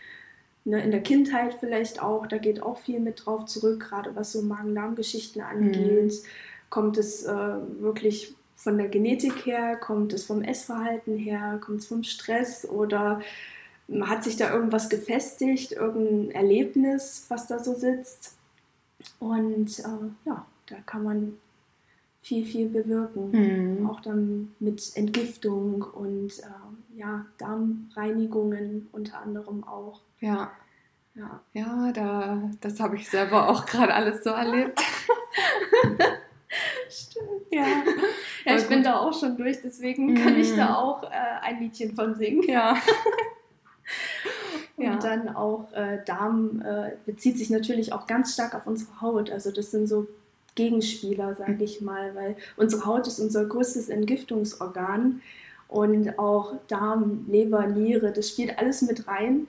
ne, 0.66 0.84
in 0.84 0.92
der 0.92 1.02
Kindheit 1.02 1.56
vielleicht 1.60 2.02
auch, 2.02 2.28
da 2.28 2.38
geht 2.38 2.62
auch 2.62 2.78
viel 2.78 3.00
mit 3.00 3.26
drauf 3.26 3.46
zurück, 3.46 3.88
gerade 3.90 4.16
was 4.16 4.32
so 4.32 4.42
Magen-Darm-Geschichten 4.42 5.42
angeht. 5.42 6.22
Kommt 6.70 6.98
es 6.98 7.24
äh, 7.24 7.56
wirklich 7.80 8.36
von 8.56 8.78
der 8.78 8.88
Genetik 8.88 9.46
her, 9.46 9.76
kommt 9.76 10.14
es 10.14 10.26
vom 10.26 10.42
Essverhalten 10.42 11.18
her, 11.18 11.60
kommt 11.62 11.82
es 11.82 11.88
vom 11.88 12.04
Stress? 12.04 12.68
Oder 12.68 13.22
hat 14.02 14.24
sich 14.24 14.38
da 14.38 14.54
irgendwas 14.54 14.90
gefestigt, 14.90 15.74
irgendein 15.74 16.32
Erlebnis, 16.32 17.26
was 17.30 17.48
da 17.48 17.60
so 17.60 17.76
sitzt. 17.76 18.36
Und 19.20 19.80
äh, 19.80 20.26
ja, 20.26 20.46
da 20.68 20.76
kann 20.86 21.04
man 21.04 21.38
viel, 22.24 22.44
viel 22.46 22.70
bewirken. 22.70 23.80
Mhm. 23.80 23.88
Auch 23.90 24.00
dann 24.02 24.54
mit 24.60 24.82
Entgiftung 24.96 25.84
und 25.84 26.32
äh, 26.40 26.98
ja, 26.98 27.26
Darmreinigungen 27.38 28.88
unter 28.92 29.20
anderem 29.22 29.64
auch. 29.66 30.02
Ja, 30.20 30.52
Ja. 31.16 31.42
ja, 31.54 31.92
da, 31.92 32.50
das 32.62 32.80
habe 32.80 32.96
ich 32.96 33.08
selber 33.10 33.50
auch 33.50 33.66
gerade 33.68 33.94
alles 33.94 34.24
so 34.24 34.32
erlebt. 34.32 34.80
Stimmt. 36.90 37.28
Ja, 37.52 37.66
Ja, 38.46 38.56
ich 38.58 38.68
bin 38.68 38.84
da 38.84 39.00
auch 39.00 39.14
schon 39.18 39.38
durch, 39.38 39.62
deswegen 39.62 40.16
kann 40.16 40.36
ich 40.38 40.56
da 40.56 40.76
auch 40.76 41.04
äh, 41.04 41.08
ein 41.42 41.60
Liedchen 41.60 41.96
von 41.96 42.16
singen. 42.16 42.44
ja. 42.44 42.76
Und 44.76 44.86
Ja. 44.86 44.96
dann 44.98 45.30
auch 45.36 45.72
äh, 45.74 46.00
Darm 46.06 46.62
äh, 46.62 46.94
bezieht 47.06 47.38
sich 47.38 47.50
natürlich 47.52 47.94
auch 47.94 48.08
ganz 48.08 48.34
stark 48.34 48.56
auf 48.56 48.66
unsere 48.66 49.02
Haut. 49.02 49.30
Also 49.30 49.52
das 49.52 49.70
sind 49.72 49.88
so 49.88 50.08
Gegenspieler, 50.56 51.36
sage 51.36 51.64
ich 51.64 51.82
mal, 51.82 52.14
weil 52.16 52.36
unsere 52.58 52.86
Haut 52.86 53.08
ist 53.08 53.20
unser 53.20 53.46
größtes 53.46 53.90
Entgiftungsorgan 53.90 55.22
und 55.68 56.20
auch 56.20 56.54
Darm, 56.68 57.26
Leber, 57.28 57.66
Niere, 57.68 58.12
das 58.12 58.30
spielt 58.30 58.58
alles 58.60 58.82
mit 58.84 59.08
rein. 59.08 59.48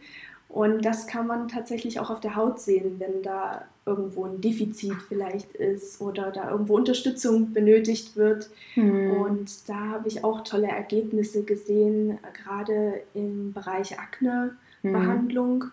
Und 0.48 0.84
das 0.84 1.08
kann 1.08 1.26
man 1.26 1.48
tatsächlich 1.48 1.98
auch 1.98 2.10
auf 2.10 2.20
der 2.20 2.36
Haut 2.36 2.60
sehen, 2.60 3.00
wenn 3.00 3.22
da 3.22 3.64
irgendwo 3.86 4.24
ein 4.24 4.40
Defizit 4.40 4.94
vielleicht 5.08 5.52
ist 5.54 6.00
oder 6.00 6.30
da 6.30 6.50
irgendwo 6.50 6.76
Unterstützung 6.76 7.52
benötigt 7.52 8.16
wird. 8.16 8.48
Mhm. 8.76 9.10
Und 9.10 9.68
da 9.68 9.74
habe 9.74 10.08
ich 10.08 10.22
auch 10.22 10.42
tolle 10.42 10.68
Ergebnisse 10.68 11.42
gesehen, 11.42 12.18
gerade 12.44 13.02
im 13.14 13.52
Bereich 13.52 13.98
Akne-Behandlung. 13.98 15.64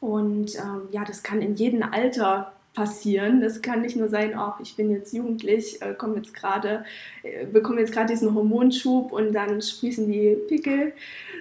Und 0.00 0.56
ähm, 0.56 0.82
ja, 0.90 1.04
das 1.04 1.22
kann 1.22 1.40
in 1.40 1.54
jedem 1.54 1.82
Alter 1.82 2.52
passieren. 2.76 3.40
Das 3.40 3.62
kann 3.62 3.80
nicht 3.80 3.96
nur 3.96 4.08
sein, 4.08 4.34
ach, 4.36 4.60
ich 4.60 4.76
bin 4.76 4.90
jetzt 4.90 5.12
jugendlich, 5.12 5.82
äh, 5.82 5.94
komme 5.94 6.16
jetzt 6.16 6.34
gerade, 6.34 6.84
äh, 7.24 7.46
bekomme 7.46 7.80
jetzt 7.80 7.92
gerade 7.92 8.12
diesen 8.12 8.34
Hormonschub 8.34 9.10
und 9.12 9.32
dann 9.32 9.60
sprießen 9.60 10.06
die 10.06 10.36
Pickel, 10.46 10.92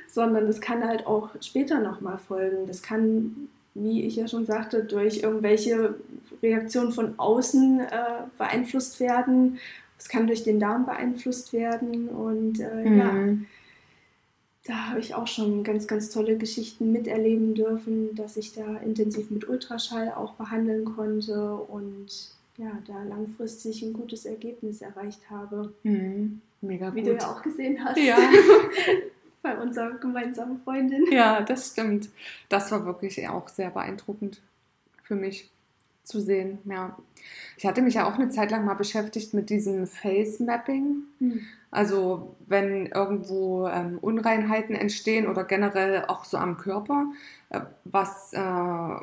sondern 0.08 0.48
das 0.48 0.62
kann 0.62 0.88
halt 0.88 1.06
auch 1.06 1.30
später 1.42 1.80
nochmal 1.82 2.18
folgen. 2.18 2.66
Das 2.68 2.82
kann, 2.82 3.50
wie 3.76 4.06
ich 4.06 4.16
ja 4.16 4.28
schon 4.28 4.46
sagte, 4.46 4.84
durch 4.84 5.24
irgendwelche 5.24 5.96
Reaktionen 6.42 6.94
von 6.94 7.20
außen 7.20 7.82
äh, 7.82 7.86
beeinflusst 8.38 9.00
werden. 9.02 9.60
Es 10.00 10.08
kann 10.08 10.28
durch 10.28 10.44
den 10.44 10.60
Darm 10.60 10.86
beeinflusst 10.86 11.52
werden 11.54 12.08
und 12.10 12.60
äh, 12.60 12.98
ja, 12.98 13.12
Mhm. 13.12 13.46
Da 14.66 14.90
habe 14.90 15.00
ich 15.00 15.14
auch 15.14 15.28
schon 15.28 15.64
ganz, 15.64 15.88
ganz 15.88 16.10
tolle 16.10 16.38
Geschichten 16.38 16.92
miterleben 16.92 17.54
dürfen, 17.54 18.16
dass 18.16 18.36
ich 18.36 18.54
da 18.54 18.78
intensiv 18.78 19.30
mit 19.30 19.48
Ultraschall 19.48 20.12
auch 20.12 20.34
behandeln 20.34 20.86
konnte 20.86 21.54
und 21.56 22.08
ja, 22.58 22.72
da 22.88 23.04
langfristig 23.04 23.84
ein 23.84 23.94
gutes 23.94 24.26
Ergebnis 24.26 24.82
erreicht 24.82 25.30
habe. 25.30 25.74
Mhm. 25.84 26.42
Mega 26.62 26.94
Wie 26.96 27.02
gut. 27.02 27.12
du 27.12 27.16
ja 27.18 27.32
auch 27.32 27.44
gesehen 27.44 27.84
hast. 27.84 27.98
Ja. 27.98 28.18
Bei 29.44 29.56
unserer 29.58 29.92
gemeinsamen 30.00 30.60
Freundin. 30.64 31.06
Ja, 31.12 31.42
das 31.42 31.72
stimmt. 31.72 32.10
Das 32.50 32.72
war 32.72 32.86
wirklich 32.86 33.28
auch 33.30 33.48
sehr 33.48 33.70
beeindruckend 33.70 34.42
für 35.04 35.16
mich 35.16 35.52
zu 36.06 36.22
sehen. 36.22 36.60
Ja. 36.66 36.98
Ich 37.58 37.66
hatte 37.66 37.82
mich 37.82 37.96
ja 37.96 38.08
auch 38.08 38.16
eine 38.16 38.30
Zeit 38.30 38.52
lang 38.52 38.66
mal 38.66 38.76
beschäftigt 38.76 39.34
mit 39.34 39.50
diesem 39.50 39.88
Face 39.88 40.40
Mapping. 40.40 41.04
Hm. 41.20 41.42
Also 41.72 42.36
wenn 42.48 42.86
irgendwo 42.88 43.68
ähm, 43.68 43.98
Unreinheiten 44.00 44.76
entstehen 44.76 45.28
oder 45.28 45.44
generell 45.44 46.06
auch 46.06 46.24
so 46.24 46.38
am 46.38 46.58
Körper, 46.58 47.08
äh, 47.50 47.62
was 47.84 48.32
äh, 48.34 48.96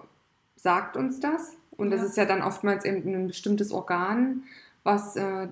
sagt 0.57 0.97
uns 0.97 1.21
das? 1.21 1.57
Und 1.77 1.91
das 1.91 2.01
Ja. 2.01 2.07
ist 2.07 2.17
ja 2.17 2.25
dann 2.25 2.43
oftmals 2.43 2.85
eben 2.85 3.12
ein 3.15 3.27
bestimmtes 3.29 3.73
Organ, 3.73 4.45
was 4.85 5.17
äh, 5.17 5.49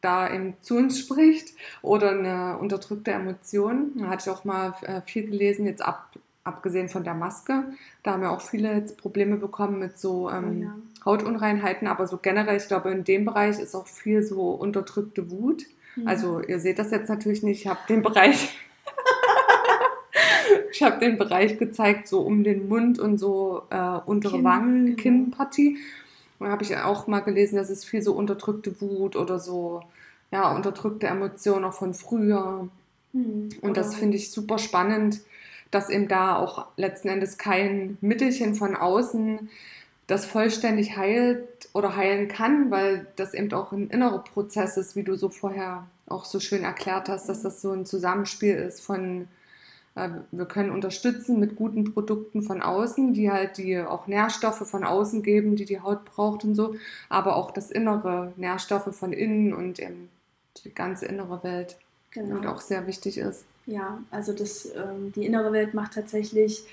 da 0.00 0.30
eben 0.32 0.54
zu 0.60 0.76
uns 0.76 0.98
spricht 0.98 1.54
oder 1.82 2.10
eine 2.10 2.58
unterdrückte 2.58 3.12
Emotion. 3.12 3.92
Da 3.96 4.06
hatte 4.08 4.28
ich 4.28 4.36
auch 4.36 4.44
mal 4.44 4.74
äh, 4.82 5.00
viel 5.02 5.26
gelesen, 5.26 5.66
jetzt 5.66 5.82
ab, 5.84 6.10
abgesehen 6.44 6.88
von 6.88 7.04
der 7.04 7.14
Maske. 7.14 7.64
Da 8.02 8.12
haben 8.12 8.22
ja 8.22 8.30
auch 8.30 8.42
viele 8.42 8.74
jetzt 8.74 8.98
Probleme 8.98 9.36
bekommen 9.36 9.78
mit 9.78 9.98
so 9.98 10.30
ähm, 10.30 10.44
Oh 10.60 10.62
ja. 10.62 10.74
Hautunreinheiten, 11.04 11.86
aber 11.86 12.06
so 12.06 12.18
generell, 12.18 12.56
ich 12.56 12.68
glaube, 12.68 12.90
in 12.90 13.04
dem 13.04 13.24
Bereich 13.24 13.58
ist 13.58 13.74
auch 13.74 13.86
viel 13.86 14.22
so 14.22 14.50
unterdrückte 14.50 15.30
Wut. 15.30 15.64
Hm. 15.94 16.08
Also 16.08 16.40
ihr 16.40 16.60
seht 16.60 16.78
das 16.78 16.90
jetzt 16.90 17.08
natürlich 17.08 17.42
nicht, 17.42 17.60
ich 17.60 17.66
habe 17.66 17.80
den 17.88 18.02
Bereich, 18.02 18.56
ich 20.72 20.82
habe 20.82 20.98
den 20.98 21.18
Bereich 21.18 21.58
gezeigt, 21.58 22.08
so 22.08 22.20
um 22.20 22.42
den 22.42 22.68
Mund 22.68 22.98
und 22.98 23.18
so 23.18 23.62
äh, 23.70 23.98
untere 24.06 24.36
Kinn, 24.36 24.44
Wangen, 24.44 24.84
genau. 24.86 24.96
Kinnpartie. 24.96 25.78
Und 26.38 26.46
da 26.46 26.52
habe 26.52 26.64
ich 26.64 26.76
auch 26.76 27.06
mal 27.06 27.20
gelesen, 27.20 27.56
dass 27.56 27.70
es 27.70 27.84
viel 27.84 28.02
so 28.02 28.14
unterdrückte 28.14 28.80
Wut 28.80 29.14
oder 29.16 29.38
so, 29.38 29.82
ja, 30.30 30.54
unterdrückte 30.54 31.06
Emotionen 31.06 31.64
auch 31.64 31.74
von 31.74 31.94
früher. 31.94 32.68
Hm. 33.12 33.50
Und 33.60 33.76
das 33.76 33.94
finde 33.94 34.16
ich 34.16 34.30
super 34.30 34.58
spannend, 34.58 35.20
dass 35.70 35.90
eben 35.90 36.08
da 36.08 36.36
auch 36.36 36.66
letzten 36.76 37.08
Endes 37.08 37.36
kein 37.36 37.98
Mittelchen 38.00 38.54
von 38.54 38.76
außen 38.76 39.50
das 40.06 40.26
vollständig 40.26 40.96
heilt 40.96 41.68
oder 41.72 41.96
heilen 41.96 42.28
kann, 42.28 42.70
weil 42.70 43.06
das 43.16 43.34
eben 43.34 43.52
auch 43.52 43.72
ein 43.72 43.88
innerer 43.88 44.22
Prozess 44.22 44.76
ist, 44.76 44.96
wie 44.96 45.02
du 45.02 45.16
so 45.16 45.28
vorher 45.30 45.86
auch 46.06 46.24
so 46.24 46.40
schön 46.40 46.62
erklärt 46.64 47.08
hast, 47.08 47.28
dass 47.28 47.42
das 47.42 47.62
so 47.62 47.72
ein 47.72 47.86
Zusammenspiel 47.86 48.54
ist 48.54 48.80
von, 48.82 49.28
äh, 49.94 50.10
wir 50.30 50.44
können 50.44 50.70
unterstützen 50.70 51.40
mit 51.40 51.56
guten 51.56 51.94
Produkten 51.94 52.42
von 52.42 52.60
außen, 52.60 53.14
die 53.14 53.30
halt 53.30 53.56
die 53.56 53.78
auch 53.80 54.06
Nährstoffe 54.06 54.68
von 54.68 54.84
außen 54.84 55.22
geben, 55.22 55.56
die 55.56 55.64
die 55.64 55.80
Haut 55.80 56.04
braucht 56.04 56.44
und 56.44 56.54
so, 56.54 56.76
aber 57.08 57.36
auch 57.36 57.50
das 57.50 57.70
innere 57.70 58.32
Nährstoffe 58.36 58.94
von 58.94 59.12
innen 59.14 59.54
und 59.54 59.78
eben 59.78 60.10
die 60.64 60.74
ganze 60.74 61.06
innere 61.06 61.42
Welt 61.42 61.76
Genau. 62.14 62.36
und 62.36 62.46
auch 62.46 62.60
sehr 62.60 62.86
wichtig 62.86 63.18
ist. 63.18 63.44
Ja, 63.66 63.98
also 64.12 64.32
das, 64.32 64.66
ähm, 64.66 65.12
die 65.16 65.26
innere 65.26 65.52
Welt 65.52 65.74
macht 65.74 65.94
tatsächlich, 65.94 66.64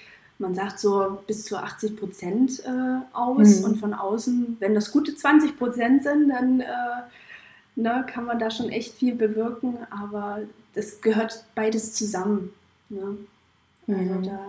man 0.41 0.56
sagt 0.56 0.80
so 0.80 1.19
bis 1.27 1.45
zu 1.45 1.56
80 1.58 1.97
Prozent 1.97 2.60
äh, 2.65 2.99
aus 3.13 3.60
Mhm. 3.60 3.65
und 3.65 3.75
von 3.77 3.93
außen, 3.93 4.58
wenn 4.60 4.73
das 4.75 4.91
gute 4.91 5.15
20 5.15 5.58
Prozent 5.58 6.04
sind, 6.04 6.30
dann 6.30 6.60
äh, 6.60 6.65
ne, 7.75 8.06
kann 8.12 8.25
man 8.25 8.39
da 8.39 8.51
schon 8.51 8.69
echt 8.69 8.95
viel 8.95 9.15
bewirken, 9.15 9.77
aber 9.89 10.39
das 10.73 11.01
gehört 11.01 11.45
beides 11.56 11.93
zusammen. 11.93 12.54
Ne? 12.89 13.17
Also 13.88 14.13
Mhm. 14.13 14.23
da 14.23 14.39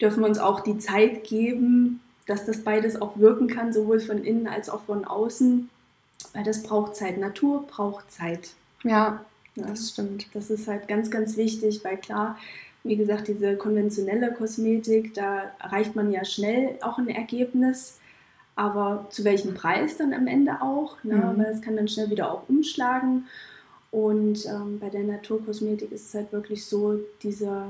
dürfen 0.00 0.20
wir 0.22 0.28
uns 0.28 0.38
auch 0.38 0.60
die 0.60 0.78
Zeit 0.78 1.24
geben, 1.24 2.00
dass 2.26 2.44
das 2.44 2.62
beides 2.62 3.00
auch 3.00 3.18
wirken 3.18 3.48
kann, 3.48 3.72
sowohl 3.72 4.00
von 4.00 4.22
innen 4.22 4.46
als 4.48 4.68
auch 4.68 4.82
von 4.82 5.04
außen, 5.04 5.68
weil 6.34 6.44
das 6.44 6.62
braucht 6.62 6.96
Zeit. 6.96 7.18
Natur 7.18 7.66
braucht 7.66 8.10
Zeit. 8.12 8.50
Ja, 8.82 9.24
ja. 9.54 9.66
das 9.66 9.90
stimmt. 9.90 10.26
Das 10.34 10.50
ist 10.50 10.68
halt 10.68 10.88
ganz, 10.88 11.10
ganz 11.10 11.36
wichtig, 11.36 11.80
weil 11.84 11.96
klar, 11.96 12.36
wie 12.86 12.96
gesagt, 12.96 13.28
diese 13.28 13.56
konventionelle 13.56 14.32
Kosmetik, 14.32 15.14
da 15.14 15.52
erreicht 15.62 15.96
man 15.96 16.10
ja 16.10 16.24
schnell 16.24 16.78
auch 16.82 16.98
ein 16.98 17.08
Ergebnis. 17.08 17.98
Aber 18.54 19.06
zu 19.10 19.24
welchem 19.24 19.54
Preis 19.54 19.98
dann 19.98 20.14
am 20.14 20.26
Ende 20.26 20.62
auch? 20.62 20.96
Ne? 21.04 21.16
Mhm. 21.16 21.38
Weil 21.38 21.52
es 21.52 21.60
kann 21.60 21.76
dann 21.76 21.88
schnell 21.88 22.10
wieder 22.10 22.32
auch 22.32 22.48
umschlagen. 22.48 23.26
Und 23.90 24.46
ähm, 24.46 24.78
bei 24.80 24.88
der 24.88 25.04
Naturkosmetik 25.04 25.92
ist 25.92 26.08
es 26.08 26.14
halt 26.14 26.32
wirklich 26.32 26.64
so, 26.64 27.00
diese, 27.22 27.64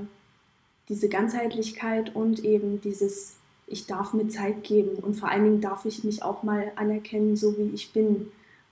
diese 0.88 1.08
Ganzheitlichkeit 1.08 2.14
und 2.14 2.44
eben 2.44 2.80
dieses, 2.80 3.36
ich 3.66 3.86
darf 3.86 4.12
mir 4.12 4.28
Zeit 4.28 4.64
geben 4.64 4.96
und 4.96 5.14
vor 5.14 5.28
allen 5.30 5.44
Dingen 5.44 5.60
darf 5.60 5.84
ich 5.84 6.04
mich 6.04 6.22
auch 6.22 6.42
mal 6.42 6.72
anerkennen, 6.76 7.36
so 7.36 7.56
wie 7.58 7.70
ich 7.74 7.92
bin 7.92 8.28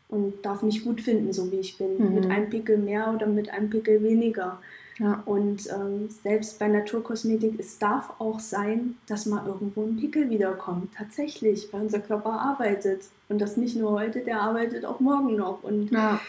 und 0.09 0.44
darf 0.44 0.62
mich 0.62 0.85
gut 0.85 1.00
finden, 1.00 1.33
so 1.33 1.50
wie 1.50 1.61
ich 1.61 1.76
bin, 1.76 1.98
mhm. 1.98 2.14
mit 2.14 2.26
einem 2.26 2.48
Pickel 2.50 2.78
mehr 2.78 3.12
oder 3.14 3.26
mit 3.26 3.50
einem 3.50 3.70
Pickel 3.70 4.02
weniger. 4.02 4.61
Ja. 4.98 5.22
Und 5.26 5.68
ähm, 5.70 6.09
selbst 6.09 6.59
bei 6.59 6.68
Naturkosmetik, 6.68 7.59
es 7.59 7.78
darf 7.78 8.12
auch 8.20 8.38
sein, 8.38 8.96
dass 9.07 9.26
mal 9.26 9.46
irgendwo 9.46 9.83
ein 9.83 9.96
Pickel 9.96 10.30
wiederkommt. 10.30 10.94
Tatsächlich, 10.94 11.72
weil 11.72 11.83
unser 11.83 11.98
Körper 11.98 12.33
arbeitet. 12.33 13.02
Und 13.28 13.40
das 13.40 13.57
nicht 13.57 13.76
nur 13.76 13.92
heute, 13.92 14.20
der 14.20 14.40
arbeitet 14.40 14.85
auch 14.85 15.00
morgen 15.00 15.37
noch. 15.37 15.62
Und 15.62 15.90
ja. 15.90 16.20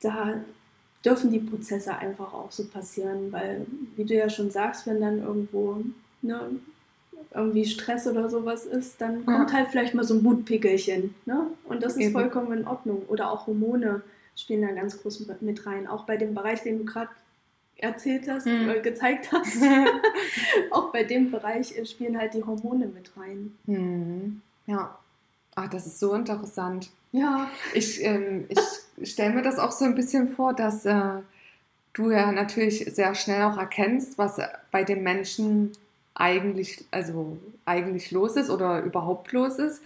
da 0.00 0.34
dürfen 1.04 1.30
die 1.32 1.40
Prozesse 1.40 1.96
einfach 1.96 2.32
auch 2.32 2.52
so 2.52 2.66
passieren, 2.66 3.32
weil, 3.32 3.66
wie 3.96 4.04
du 4.04 4.14
ja 4.14 4.28
schon 4.28 4.50
sagst, 4.50 4.86
wenn 4.86 5.00
dann 5.00 5.22
irgendwo 5.22 5.82
ne, 6.22 6.50
irgendwie 7.34 7.64
Stress 7.64 8.06
oder 8.06 8.30
sowas 8.30 8.64
ist, 8.64 9.00
dann 9.00 9.26
kommt 9.26 9.50
ja. 9.50 9.56
halt 9.56 9.68
vielleicht 9.68 9.94
mal 9.94 10.04
so 10.04 10.14
ein 10.14 10.24
Wutpickelchen. 10.24 11.14
Ne? 11.24 11.48
Und 11.64 11.82
das 11.82 11.94
ist 11.94 12.02
Eben. 12.02 12.12
vollkommen 12.12 12.56
in 12.58 12.66
Ordnung. 12.66 13.02
Oder 13.08 13.30
auch 13.32 13.46
Hormone 13.48 14.02
spielen 14.36 14.62
da 14.62 14.72
ganz 14.72 15.00
groß 15.02 15.26
mit 15.40 15.66
rein. 15.66 15.86
Auch 15.86 16.04
bei 16.04 16.16
dem 16.16 16.34
Bereich, 16.34 16.62
den 16.62 16.78
du 16.78 16.84
gerade 16.84 17.10
erzählt 17.78 18.28
hast, 18.28 18.46
hm. 18.46 18.68
äh, 18.68 18.80
gezeigt 18.80 19.30
hast. 19.32 19.58
auch 20.70 20.92
bei 20.92 21.04
dem 21.04 21.30
Bereich 21.30 21.76
äh, 21.76 21.84
spielen 21.84 22.18
halt 22.18 22.34
die 22.34 22.44
Hormone 22.44 22.86
mit 22.86 23.10
rein. 23.16 23.56
Hm. 23.66 24.40
Ja. 24.66 24.98
Ach, 25.54 25.68
das 25.68 25.86
ist 25.86 25.98
so 25.98 26.14
interessant. 26.14 26.90
Ja. 27.12 27.50
Ich, 27.72 28.02
ähm, 28.04 28.46
ich 28.48 29.10
stelle 29.10 29.34
mir 29.34 29.42
das 29.42 29.58
auch 29.58 29.72
so 29.72 29.84
ein 29.84 29.94
bisschen 29.94 30.28
vor, 30.28 30.52
dass 30.52 30.84
äh, 30.84 31.20
du 31.94 32.10
ja 32.10 32.30
natürlich 32.32 32.84
sehr 32.94 33.14
schnell 33.14 33.42
auch 33.44 33.56
erkennst, 33.56 34.18
was 34.18 34.38
bei 34.70 34.84
den 34.84 35.02
Menschen 35.02 35.72
eigentlich, 36.14 36.84
also 36.90 37.38
eigentlich 37.64 38.10
los 38.10 38.36
ist 38.36 38.50
oder 38.50 38.82
überhaupt 38.82 39.32
los 39.32 39.58
ist. 39.58 39.82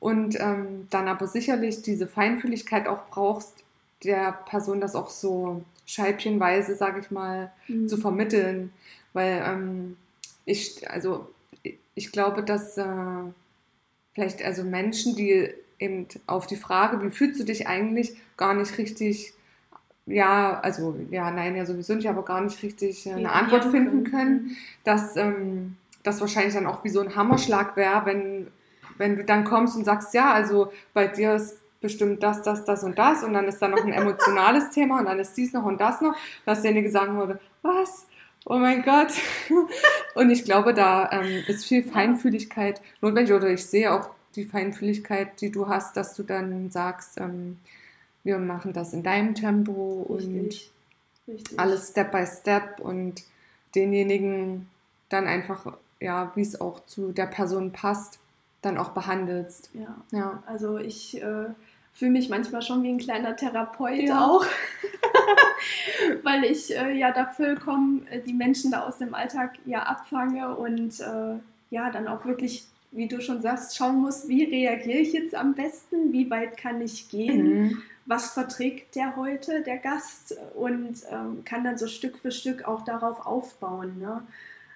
Und 0.00 0.38
ähm, 0.38 0.86
dann 0.90 1.08
aber 1.08 1.26
sicherlich 1.26 1.82
diese 1.82 2.06
Feinfühligkeit 2.06 2.86
auch 2.86 3.06
brauchst, 3.10 3.64
der 4.04 4.32
Person 4.32 4.80
das 4.80 4.94
auch 4.94 5.10
so 5.10 5.62
scheibchenweise, 5.88 6.76
sage 6.76 7.00
ich 7.00 7.10
mal, 7.10 7.50
mhm. 7.66 7.88
zu 7.88 7.96
vermitteln. 7.96 8.72
Weil 9.14 9.42
ähm, 9.44 9.96
ich, 10.44 10.88
also 10.88 11.28
ich 11.94 12.12
glaube, 12.12 12.42
dass 12.42 12.76
äh, 12.76 12.84
vielleicht 14.14 14.44
also 14.44 14.62
Menschen, 14.62 15.16
die 15.16 15.48
eben 15.78 16.06
auf 16.26 16.46
die 16.46 16.56
Frage, 16.56 17.02
wie 17.02 17.10
fühlst 17.10 17.40
du 17.40 17.44
dich 17.44 17.66
eigentlich, 17.66 18.16
gar 18.36 18.54
nicht 18.54 18.76
richtig, 18.78 19.32
ja, 20.06 20.60
also 20.60 20.94
ja, 21.10 21.30
nein, 21.30 21.56
ja 21.56 21.64
sowieso 21.64 21.94
nicht, 21.94 22.08
aber 22.08 22.24
gar 22.24 22.42
nicht 22.42 22.62
richtig 22.62 23.06
äh, 23.06 23.12
eine 23.12 23.22
ja, 23.22 23.30
Antwort 23.30 23.64
finden 23.64 24.04
können, 24.04 24.10
können 24.10 24.34
mhm. 24.34 24.56
dass 24.84 25.16
ähm, 25.16 25.76
das 26.02 26.20
wahrscheinlich 26.20 26.54
dann 26.54 26.66
auch 26.66 26.84
wie 26.84 26.90
so 26.90 27.00
ein 27.00 27.16
Hammerschlag 27.16 27.76
wäre, 27.76 28.04
wenn, 28.04 28.48
wenn 28.98 29.16
du 29.16 29.24
dann 29.24 29.44
kommst 29.44 29.76
und 29.76 29.84
sagst, 29.84 30.12
ja, 30.12 30.32
also 30.32 30.70
bei 30.92 31.06
dir 31.06 31.34
ist 31.34 31.58
bestimmt 31.80 32.22
das, 32.22 32.42
das, 32.42 32.64
das 32.64 32.82
und 32.82 32.98
das 32.98 33.22
und 33.22 33.32
dann 33.32 33.46
ist 33.46 33.60
da 33.60 33.68
noch 33.68 33.84
ein 33.84 33.92
emotionales 33.92 34.70
Thema 34.74 34.98
und 34.98 35.06
dann 35.06 35.18
ist 35.18 35.36
dies 35.36 35.52
noch 35.52 35.64
und 35.64 35.80
das 35.80 36.00
noch, 36.00 36.14
dass 36.44 36.62
derjenige 36.62 36.90
sagen 36.90 37.16
würde, 37.16 37.40
was? 37.62 38.06
Oh 38.44 38.56
mein 38.56 38.82
Gott. 38.82 39.12
Und 40.14 40.30
ich 40.30 40.44
glaube, 40.44 40.72
da 40.72 41.10
ähm, 41.12 41.44
ist 41.48 41.66
viel 41.66 41.82
Feinfühligkeit 41.82 42.80
notwendig 43.02 43.34
oder 43.34 43.50
ich 43.50 43.66
sehe 43.66 43.92
auch 43.92 44.10
die 44.36 44.46
Feinfühligkeit, 44.46 45.40
die 45.40 45.50
du 45.50 45.68
hast, 45.68 45.96
dass 45.96 46.14
du 46.14 46.22
dann 46.22 46.70
sagst, 46.70 47.20
ähm, 47.20 47.58
wir 48.24 48.38
machen 48.38 48.72
das 48.72 48.92
in 48.94 49.02
deinem 49.02 49.34
Tempo 49.34 50.06
Richtig. 50.08 50.72
und 51.26 51.34
Richtig. 51.34 51.60
alles 51.60 51.88
Step 51.90 52.12
by 52.12 52.24
Step 52.26 52.80
und 52.80 53.22
denjenigen 53.74 54.68
dann 55.08 55.26
einfach, 55.26 55.76
ja, 56.00 56.32
wie 56.34 56.42
es 56.42 56.60
auch 56.60 56.84
zu 56.86 57.12
der 57.12 57.26
Person 57.26 57.72
passt, 57.72 58.18
dann 58.62 58.78
auch 58.78 58.90
behandelst. 58.90 59.70
Ja, 59.74 59.96
ja. 60.10 60.42
also 60.46 60.78
ich 60.78 61.22
äh, 61.22 61.46
fühle 61.98 62.12
mich 62.12 62.28
manchmal 62.28 62.62
schon 62.62 62.84
wie 62.84 62.90
ein 62.90 62.98
kleiner 62.98 63.34
Therapeut 63.34 64.02
ja. 64.02 64.24
auch, 64.24 64.46
weil 66.22 66.44
ich 66.44 66.74
äh, 66.74 66.96
ja 66.96 67.10
da 67.10 67.26
vollkommen 67.26 68.06
äh, 68.08 68.20
die 68.20 68.32
Menschen 68.32 68.70
da 68.70 68.86
aus 68.86 68.98
dem 68.98 69.14
Alltag 69.14 69.58
ja 69.66 69.82
abfange 69.82 70.54
und 70.54 71.00
äh, 71.00 71.34
ja 71.70 71.90
dann 71.90 72.06
auch 72.06 72.24
wirklich, 72.24 72.66
wie 72.92 73.08
du 73.08 73.20
schon 73.20 73.42
sagst, 73.42 73.76
schauen 73.76 74.00
muss, 74.00 74.28
wie 74.28 74.44
reagiere 74.44 74.98
ich 74.98 75.12
jetzt 75.12 75.34
am 75.34 75.54
besten, 75.54 76.12
wie 76.12 76.30
weit 76.30 76.56
kann 76.56 76.80
ich 76.80 77.08
gehen. 77.08 77.62
Mhm. 77.62 77.82
Was 78.06 78.30
verträgt 78.30 78.94
der 78.94 79.16
heute, 79.16 79.62
der 79.62 79.76
Gast, 79.76 80.34
und 80.54 81.02
ähm, 81.10 81.44
kann 81.44 81.62
dann 81.62 81.76
so 81.76 81.86
Stück 81.86 82.16
für 82.16 82.30
Stück 82.30 82.66
auch 82.66 82.82
darauf 82.82 83.26
aufbauen. 83.26 83.98
Ne? 83.98 84.22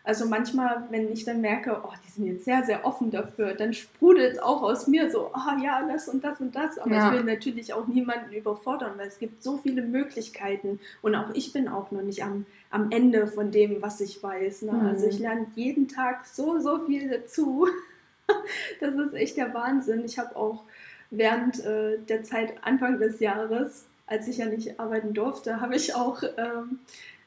Also 0.04 0.26
manchmal, 0.26 0.84
wenn 0.90 1.12
ich 1.12 1.24
dann 1.24 1.40
merke, 1.40 1.80
oh, 1.84 1.92
die 2.04 2.10
sind 2.10 2.26
jetzt 2.26 2.44
sehr, 2.44 2.64
sehr 2.64 2.84
offen 2.84 3.12
dafür, 3.12 3.54
dann 3.54 3.72
sprudelt 3.72 4.32
es 4.32 4.38
auch 4.40 4.62
aus 4.62 4.88
mir 4.88 5.08
so, 5.10 5.30
oh 5.32 5.62
ja, 5.62 5.86
das 5.86 6.08
und 6.08 6.24
das 6.24 6.40
und 6.40 6.56
das. 6.56 6.76
Aber 6.78 6.92
ja. 6.92 7.06
ich 7.06 7.18
will 7.18 7.24
natürlich 7.24 7.72
auch 7.72 7.86
niemanden 7.86 8.32
überfordern, 8.32 8.92
weil 8.96 9.06
es 9.06 9.20
gibt 9.20 9.44
so 9.44 9.58
viele 9.58 9.82
Möglichkeiten 9.82 10.80
und 11.02 11.14
auch 11.14 11.30
ich 11.34 11.52
bin 11.52 11.68
auch 11.68 11.92
noch 11.92 12.02
nicht 12.02 12.24
am, 12.24 12.46
am 12.70 12.90
Ende 12.90 13.28
von 13.28 13.52
dem, 13.52 13.80
was 13.80 14.00
ich 14.00 14.20
weiß. 14.20 14.62
Ne? 14.62 14.72
Mhm. 14.72 14.86
Also 14.86 15.06
ich 15.06 15.20
lerne 15.20 15.46
jeden 15.54 15.86
Tag 15.86 16.26
so, 16.26 16.58
so 16.58 16.84
viel 16.86 17.08
dazu. 17.08 17.68
das 18.80 18.96
ist 18.96 19.14
echt 19.14 19.36
der 19.36 19.54
Wahnsinn. 19.54 20.04
Ich 20.04 20.18
habe 20.18 20.34
auch 20.34 20.64
während 21.10 21.64
äh, 21.64 21.98
der 21.98 22.24
Zeit 22.24 22.54
Anfang 22.62 22.98
des 22.98 23.20
Jahres, 23.20 23.86
als 24.08 24.26
ich 24.26 24.38
ja 24.38 24.46
nicht 24.46 24.80
arbeiten 24.80 25.14
durfte, 25.14 25.60
habe 25.60 25.76
ich 25.76 25.94
auch... 25.94 26.24
Ähm, 26.36 26.80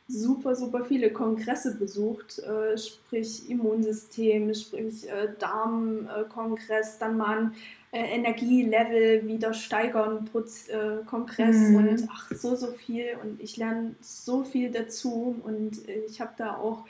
super, 0.07 0.55
super 0.55 0.85
viele 0.85 1.11
Kongresse 1.11 1.75
besucht, 1.75 2.39
äh, 2.39 2.77
sprich 2.77 3.49
Immunsystem, 3.49 4.53
sprich 4.53 5.09
äh, 5.09 5.29
Darmkongress, 5.39 6.99
dann 6.99 7.17
mal 7.17 7.37
ein 7.37 7.55
äh, 7.91 8.15
Energielevel 8.15 9.27
wieder 9.27 9.53
steigern, 9.53 10.25
Putz, 10.25 10.67
äh, 10.69 11.03
Kongress 11.05 11.55
mhm. 11.55 11.75
und 11.75 12.07
ach, 12.11 12.31
so, 12.31 12.55
so 12.55 12.67
viel. 12.67 13.17
Und 13.23 13.41
ich 13.41 13.57
lerne 13.57 13.95
so 14.01 14.43
viel 14.43 14.71
dazu 14.71 15.41
und 15.43 15.87
ich 16.07 16.21
habe 16.21 16.33
da 16.37 16.57
auch 16.57 16.85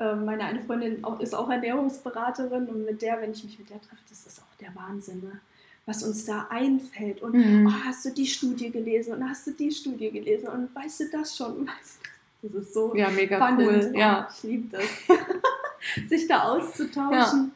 äh, 0.00 0.14
meine 0.14 0.44
eine 0.44 0.60
Freundin 0.60 1.04
ist 1.20 1.34
auch 1.34 1.50
Ernährungsberaterin 1.50 2.66
und 2.66 2.84
mit 2.84 3.02
der, 3.02 3.20
wenn 3.20 3.32
ich 3.32 3.44
mich 3.44 3.58
mit 3.58 3.70
der 3.70 3.80
treffe, 3.80 4.02
das 4.08 4.26
ist 4.26 4.40
auch 4.40 4.56
der 4.60 4.74
Wahnsinn. 4.74 5.20
Ne? 5.20 5.40
was 5.88 6.02
uns 6.02 6.26
da 6.26 6.46
einfällt. 6.50 7.22
Und 7.22 7.34
mhm. 7.34 7.66
oh, 7.66 7.84
hast 7.86 8.04
du 8.04 8.10
die 8.10 8.26
Studie 8.26 8.70
gelesen 8.70 9.14
und 9.14 9.28
hast 9.28 9.46
du 9.46 9.52
die 9.52 9.70
Studie 9.70 10.10
gelesen 10.10 10.48
und 10.48 10.74
weißt 10.74 11.00
du 11.00 11.04
das 11.10 11.34
schon? 11.34 11.66
Weißt 11.66 12.00
du? 12.02 12.07
Das 12.42 12.54
ist 12.54 12.72
so 12.72 12.94
ja, 12.94 13.10
mega 13.10 13.36
spannend. 13.36 13.68
cool. 13.68 13.92
Ja. 13.94 14.28
Ich 14.32 14.42
liebe 14.42 14.76
das. 14.76 14.86
Sich 16.08 16.26
da 16.28 16.42
auszutauschen. 16.44 17.52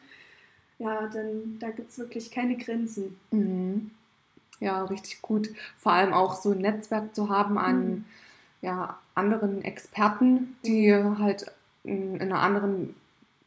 Ja, 0.79 1.03
ja 1.03 1.09
dann 1.09 1.59
da 1.61 1.71
gibt 1.71 1.91
es 1.91 1.99
wirklich 1.99 2.31
keine 2.31 2.57
Grenzen. 2.57 3.17
Mhm. 3.31 3.91
Ja, 4.61 4.85
richtig 4.85 5.23
gut. 5.23 5.51
Vor 5.79 5.93
allem 5.93 6.13
auch 6.13 6.35
so 6.35 6.53
ein 6.53 6.59
Netzwerk 6.59 7.15
zu 7.15 7.29
haben 7.29 7.59
an 7.59 7.85
mhm. 7.85 8.05
ja, 8.61 8.99
anderen 9.15 9.63
Experten, 9.63 10.57
die 10.65 10.93
mhm. 10.93 11.19
halt 11.19 11.47
in, 11.85 12.17
in 12.17 12.23
einer 12.23 12.41
anderen 12.41 12.95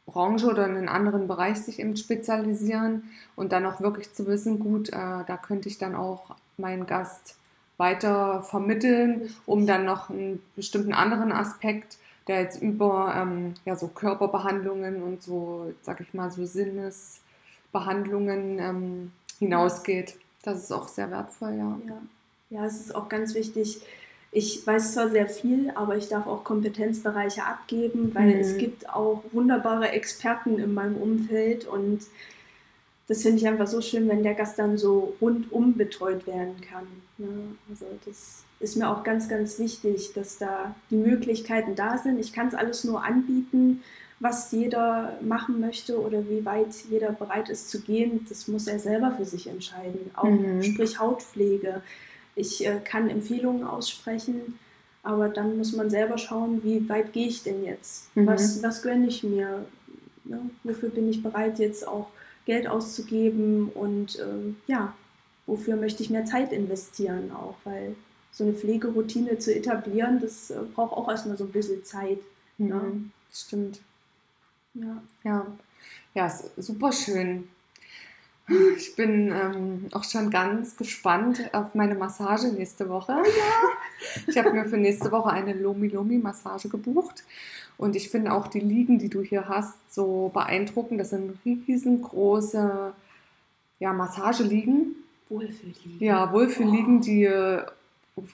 Branche 0.06 0.46
oder 0.46 0.66
in 0.66 0.76
einem 0.76 0.88
anderen 0.88 1.26
Bereich 1.26 1.58
sich 1.58 1.80
eben 1.80 1.96
spezialisieren 1.96 3.10
und 3.34 3.52
dann 3.52 3.66
auch 3.66 3.80
wirklich 3.80 4.12
zu 4.12 4.26
wissen, 4.26 4.60
gut, 4.60 4.90
äh, 4.90 5.24
da 5.26 5.36
könnte 5.36 5.68
ich 5.68 5.78
dann 5.78 5.94
auch 5.94 6.36
meinen 6.56 6.86
Gast 6.86 7.36
weiter 7.78 8.42
vermitteln, 8.42 9.34
um 9.44 9.66
dann 9.66 9.84
noch 9.84 10.08
einen 10.10 10.42
bestimmten 10.54 10.94
anderen 10.94 11.32
Aspekt, 11.32 11.98
der 12.26 12.40
jetzt 12.40 12.62
über 12.62 13.14
ähm, 13.16 13.54
ja, 13.64 13.76
so 13.76 13.86
Körperbehandlungen 13.88 15.02
und 15.02 15.22
so, 15.22 15.72
sag 15.82 16.00
ich 16.00 16.14
mal, 16.14 16.30
so 16.30 16.44
Sinnesbehandlungen 16.44 18.58
ähm, 18.58 19.12
hinausgeht. 19.38 20.16
Das 20.42 20.58
ist 20.58 20.72
auch 20.72 20.88
sehr 20.88 21.10
wertvoll, 21.10 21.54
ja. 21.56 21.78
ja. 21.86 22.02
Ja, 22.48 22.64
es 22.64 22.80
ist 22.80 22.94
auch 22.94 23.08
ganz 23.08 23.34
wichtig. 23.34 23.80
Ich 24.30 24.64
weiß 24.66 24.92
zwar 24.92 25.08
sehr 25.08 25.28
viel, 25.28 25.72
aber 25.74 25.96
ich 25.96 26.08
darf 26.08 26.26
auch 26.26 26.44
Kompetenzbereiche 26.44 27.44
abgeben, 27.44 28.14
weil 28.14 28.34
mhm. 28.34 28.40
es 28.40 28.58
gibt 28.58 28.90
auch 28.90 29.24
wunderbare 29.32 29.90
Experten 29.90 30.58
in 30.58 30.74
meinem 30.74 30.96
Umfeld 30.96 31.66
und 31.66 32.00
das 33.08 33.22
finde 33.22 33.38
ich 33.38 33.46
einfach 33.46 33.66
so 33.68 33.80
schön, 33.80 34.08
wenn 34.08 34.22
der 34.22 34.34
Gast 34.34 34.58
dann 34.58 34.76
so 34.78 35.14
rundum 35.20 35.74
betreut 35.76 36.26
werden 36.26 36.60
kann. 36.60 36.86
Ne? 37.18 37.28
Also 37.70 37.86
das 38.04 38.42
ist 38.58 38.76
mir 38.76 38.88
auch 38.90 39.04
ganz, 39.04 39.28
ganz 39.28 39.58
wichtig, 39.58 40.12
dass 40.14 40.38
da 40.38 40.74
die 40.90 40.96
Möglichkeiten 40.96 41.74
da 41.74 41.98
sind. 41.98 42.18
Ich 42.18 42.32
kann 42.32 42.48
es 42.48 42.54
alles 42.54 42.84
nur 42.84 43.04
anbieten, 43.04 43.82
was 44.18 44.50
jeder 44.50 45.18
machen 45.20 45.60
möchte 45.60 46.00
oder 46.00 46.26
wie 46.28 46.44
weit 46.46 46.74
jeder 46.90 47.12
bereit 47.12 47.50
ist 47.50 47.68
zu 47.70 47.82
gehen, 47.82 48.24
das 48.28 48.48
muss 48.48 48.66
er 48.66 48.78
selber 48.78 49.12
für 49.12 49.26
sich 49.26 49.46
entscheiden. 49.46 50.10
Auch 50.14 50.24
Mhm. 50.24 50.62
sprich 50.62 50.98
Hautpflege. 50.98 51.82
Ich 52.34 52.66
äh, 52.66 52.80
kann 52.82 53.10
Empfehlungen 53.10 53.62
aussprechen, 53.64 54.58
aber 55.02 55.28
dann 55.28 55.58
muss 55.58 55.74
man 55.76 55.90
selber 55.90 56.16
schauen, 56.18 56.64
wie 56.64 56.88
weit 56.88 57.12
gehe 57.12 57.28
ich 57.28 57.42
denn 57.42 57.62
jetzt? 57.62 58.14
Mhm. 58.16 58.26
Was, 58.26 58.62
was 58.62 58.82
gönne 58.82 59.06
ich 59.06 59.22
mir? 59.22 59.66
Ne? 60.24 60.50
Wofür 60.64 60.88
bin 60.88 61.10
ich 61.10 61.22
bereit, 61.22 61.58
jetzt 61.58 61.86
auch 61.86 62.08
Geld 62.46 62.66
auszugeben? 62.66 63.68
Und 63.68 64.18
ähm, 64.18 64.56
ja, 64.66 64.94
wofür 65.46 65.76
möchte 65.76 66.02
ich 66.02 66.10
mehr 66.10 66.24
Zeit 66.24 66.52
investieren 66.52 67.30
auch? 67.32 67.56
Weil 67.64 67.94
so 68.32 68.44
eine 68.44 68.54
Pflegeroutine 68.54 69.38
zu 69.38 69.54
etablieren, 69.54 70.20
das 70.20 70.50
äh, 70.50 70.60
braucht 70.74 70.96
auch 70.96 71.08
erstmal 71.08 71.36
so 71.36 71.44
ein 71.44 71.52
bisschen 71.52 71.84
Zeit. 71.84 72.18
Ja. 72.58 72.76
Mhm. 72.76 73.12
Stimmt. 73.32 73.80
Ja. 74.74 75.02
Ja, 75.24 75.46
ja, 76.14 76.26
ist 76.26 76.50
super 76.56 76.92
schön. 76.92 77.48
Ich 78.48 78.94
bin 78.94 79.32
ähm, 79.32 79.86
auch 79.92 80.04
schon 80.04 80.30
ganz 80.30 80.76
gespannt 80.76 81.50
auf 81.52 81.74
meine 81.74 81.96
Massage 81.96 82.48
nächste 82.48 82.88
Woche. 82.88 83.22
Ich 84.28 84.38
habe 84.38 84.52
mir 84.52 84.66
für 84.66 84.76
nächste 84.76 85.10
Woche 85.10 85.30
eine 85.30 85.52
Lomi-Lomi-Massage 85.52 86.68
gebucht. 86.68 87.24
Und 87.76 87.96
ich 87.96 88.08
finde 88.08 88.32
auch 88.32 88.46
die 88.46 88.60
Liegen, 88.60 88.98
die 88.98 89.08
du 89.08 89.22
hier 89.22 89.48
hast, 89.48 89.74
so 89.92 90.30
beeindruckend. 90.32 91.00
Das 91.00 91.10
sind 91.10 91.38
riesengroße 91.44 92.92
ja, 93.80 93.92
Massageliegen. 93.92 94.94
Wohlfühlliegen. 95.28 95.98
Ja, 95.98 96.32
Wohlfühlliegen, 96.32 97.00
die 97.00 97.24
äh, 97.24 97.62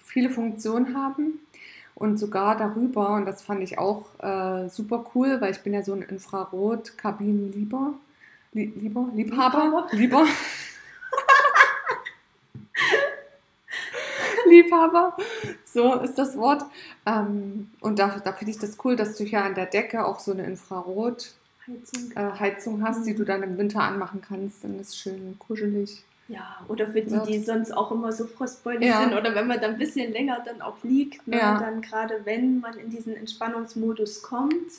viele 0.04 0.28
Funktionen 0.30 0.94
haben. 0.94 1.40
Und 1.94 2.18
sogar 2.18 2.56
darüber, 2.56 3.14
und 3.14 3.26
das 3.26 3.42
fand 3.42 3.62
ich 3.62 3.78
auch 3.78 4.06
äh, 4.18 4.68
super 4.68 5.06
cool, 5.14 5.40
weil 5.40 5.52
ich 5.52 5.60
bin 5.60 5.72
ja 5.72 5.82
so 5.82 5.92
ein 5.94 6.02
Infrarot-Kabinen-Lieber. 6.02 7.94
Lie 8.52 8.72
lieber? 8.76 9.08
Liebhaber? 9.14 9.86
Lieber. 9.92 10.26
Liebhaber, 14.46 15.16
so 15.64 15.94
ist 16.00 16.18
das 16.18 16.36
Wort. 16.36 16.64
Ähm, 17.06 17.70
und 17.80 17.98
da, 17.98 18.20
da 18.22 18.32
finde 18.32 18.50
ich 18.52 18.58
das 18.58 18.76
cool, 18.84 18.96
dass 18.96 19.16
du 19.16 19.24
hier 19.24 19.42
an 19.44 19.54
der 19.54 19.66
Decke 19.66 20.04
auch 20.04 20.18
so 20.20 20.32
eine 20.32 20.44
Infrarot-Heizung 20.44 22.38
Heizung. 22.38 22.82
hast, 22.86 23.06
die 23.06 23.12
Mhm. 23.12 23.16
du 23.16 23.24
dann 23.24 23.42
im 23.42 23.56
Winter 23.56 23.80
anmachen 23.82 24.20
kannst. 24.26 24.64
Dann 24.64 24.78
ist 24.80 24.88
es 24.90 24.96
schön 24.98 25.36
kuschelig. 25.38 26.02
Ja, 26.28 26.58
oder 26.68 26.88
für 26.88 27.02
die, 27.02 27.18
die 27.26 27.38
sonst 27.40 27.72
auch 27.72 27.90
immer 27.92 28.12
so 28.12 28.26
frostbeulig 28.26 28.88
Ja. 28.88 29.00
sind 29.02 29.12
oder 29.14 29.34
wenn 29.34 29.46
man 29.46 29.60
dann 29.60 29.72
ein 29.72 29.78
bisschen 29.78 30.12
länger 30.12 30.40
dann 30.44 30.60
auch 30.62 30.76
liegt, 30.82 31.26
ne, 31.26 31.36
Ja. 31.38 31.58
dann 31.58 31.82
gerade 31.82 32.20
wenn 32.24 32.60
man 32.60 32.78
in 32.78 32.90
diesen 32.90 33.14
Entspannungsmodus 33.16 34.22
kommt, 34.22 34.70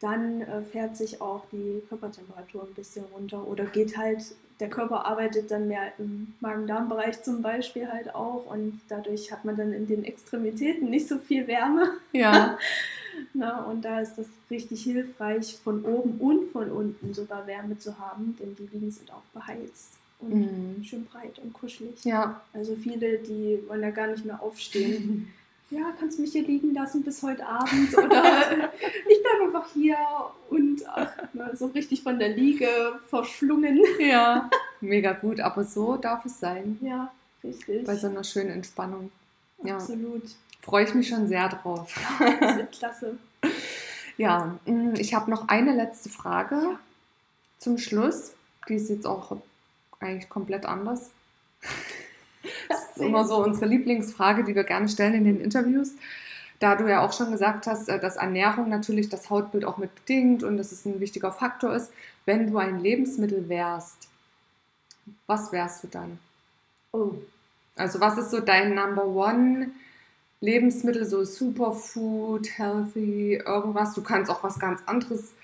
dann 0.00 0.42
äh, 0.42 0.62
fährt 0.62 0.96
sich 0.96 1.20
auch 1.20 1.44
die 1.52 1.82
Körpertemperatur 1.88 2.62
ein 2.64 2.74
bisschen 2.74 3.04
runter 3.14 3.46
oder 3.46 3.64
geht 3.64 3.96
halt, 3.96 4.22
der 4.60 4.68
Körper 4.70 5.04
arbeitet 5.06 5.50
dann 5.50 5.68
mehr 5.68 5.92
im 5.98 6.34
Magen-Darm-Bereich 6.40 7.22
zum 7.22 7.42
Beispiel 7.42 7.90
halt 7.92 8.14
auch 8.14 8.46
und 8.46 8.80
dadurch 8.88 9.30
hat 9.32 9.44
man 9.44 9.56
dann 9.56 9.72
in 9.72 9.86
den 9.86 10.04
Extremitäten 10.04 10.88
nicht 10.90 11.08
so 11.08 11.18
viel 11.18 11.46
Wärme. 11.46 11.92
Ja, 12.12 12.58
Na, 13.32 13.64
und 13.64 13.82
da 13.84 14.00
ist 14.00 14.16
das 14.16 14.26
richtig 14.50 14.82
hilfreich, 14.82 15.58
von 15.64 15.82
oben 15.84 16.18
und 16.20 16.50
von 16.52 16.70
unten 16.70 17.14
sogar 17.14 17.46
Wärme 17.46 17.78
zu 17.78 17.98
haben, 17.98 18.36
denn 18.38 18.54
die 18.56 18.66
Liegen 18.74 18.90
sind 18.90 19.10
auch 19.10 19.22
beheizt 19.32 19.92
und 20.20 20.30
Mhm. 20.78 20.84
schön 20.84 21.04
breit 21.06 21.38
und 21.42 21.52
kuschelig. 21.54 22.02
ja. 22.04 22.40
Also 22.52 22.74
viele, 22.76 23.18
die 23.18 23.58
wollen 23.68 23.82
ja 23.82 23.90
gar 23.90 24.06
nicht 24.08 24.24
mehr 24.24 24.42
aufstehen. 24.42 25.32
Ja, 25.70 25.92
kannst 25.98 26.18
du 26.18 26.22
mich 26.22 26.30
hier 26.32 26.44
liegen 26.46 26.72
lassen 26.74 27.02
bis 27.02 27.22
heute 27.24 27.44
Abend 27.44 27.92
oder 27.98 28.70
ich 29.08 29.22
bleibe 29.22 29.44
einfach 29.46 29.66
hier 29.74 29.96
und 30.48 30.82
ach, 30.88 31.10
ne, 31.32 31.50
so 31.54 31.66
richtig 31.66 32.02
von 32.04 32.18
der 32.20 32.28
Liege 32.28 32.68
verschlungen. 33.08 33.80
Ja, 33.98 34.48
mega 34.80 35.12
gut. 35.12 35.40
Aber 35.40 35.64
so 35.64 35.96
darf 35.96 36.24
es 36.24 36.38
sein. 36.38 36.78
Ja, 36.82 37.12
richtig. 37.42 37.84
Bei 37.84 37.96
so 37.96 38.06
einer 38.06 38.22
schönen 38.22 38.50
Entspannung. 38.50 39.10
Ja, 39.64 39.76
Absolut. 39.76 40.22
freue 40.62 40.84
ich 40.84 40.94
mich 40.94 41.08
schon 41.08 41.26
sehr 41.26 41.48
drauf. 41.48 41.92
Das 42.40 42.56
wird 42.56 42.72
klasse. 42.72 43.18
Ja, 44.18 44.58
mm, 44.64 44.94
ich 44.94 45.12
habe 45.12 45.30
noch 45.30 45.48
eine 45.48 45.74
letzte 45.74 46.08
Frage 46.08 46.54
Ja. 46.54 46.78
zum 47.58 47.76
Schluss. 47.76 48.32
Die 48.66 48.76
ist 48.76 48.88
jetzt 48.88 49.06
auch 49.06 49.36
eigentlich 50.00 50.30
komplett 50.30 50.64
anders. 50.64 51.10
Das 52.68 52.90
ist 52.90 52.98
immer 52.98 53.26
so 53.26 53.42
unsere 53.42 53.66
Lieblingsfrage, 53.66 54.44
die 54.44 54.54
wir 54.54 54.64
gerne 54.64 54.88
stellen 54.88 55.14
in 55.14 55.24
den 55.24 55.40
Interviews. 55.40 55.92
Da 56.58 56.74
du 56.74 56.88
ja 56.88 57.04
auch 57.04 57.12
schon 57.12 57.32
gesagt 57.32 57.66
hast, 57.66 57.88
äh, 57.88 58.00
dass 58.00 58.16
Ernährung 58.16 58.68
natürlich 58.68 59.08
das 59.08 59.30
Hautbild 59.30 59.64
auch 59.64 59.76
mit 59.78 59.94
bedingt 59.94 60.42
und 60.42 60.56
dass 60.56 60.72
es 60.72 60.84
ein 60.86 61.00
wichtiger 61.00 61.32
Faktor 61.32 61.74
ist. 61.74 61.92
Wenn 62.24 62.50
du 62.50 62.58
ein 62.58 62.80
Lebensmittel 62.80 63.48
wärst, 63.48 64.08
was 65.26 65.52
wärst 65.52 65.84
du 65.84 65.88
dann? 65.88 66.18
Oh, 66.92 67.12
Also 67.76 68.00
was 68.00 68.18
ist 68.18 68.30
so 68.30 68.40
dein 68.40 68.74
Number 68.74 69.06
One 69.06 69.70
Lebensmittel, 70.40 71.04
so 71.06 71.24
Superfood, 71.24 72.58
Healthy, 72.58 73.42
irgendwas? 73.44 73.94
Du 73.94 74.02
kannst 74.02 74.30
auch 74.30 74.42
was 74.42 74.58
ganz 74.58 74.80
anderes 74.86 75.34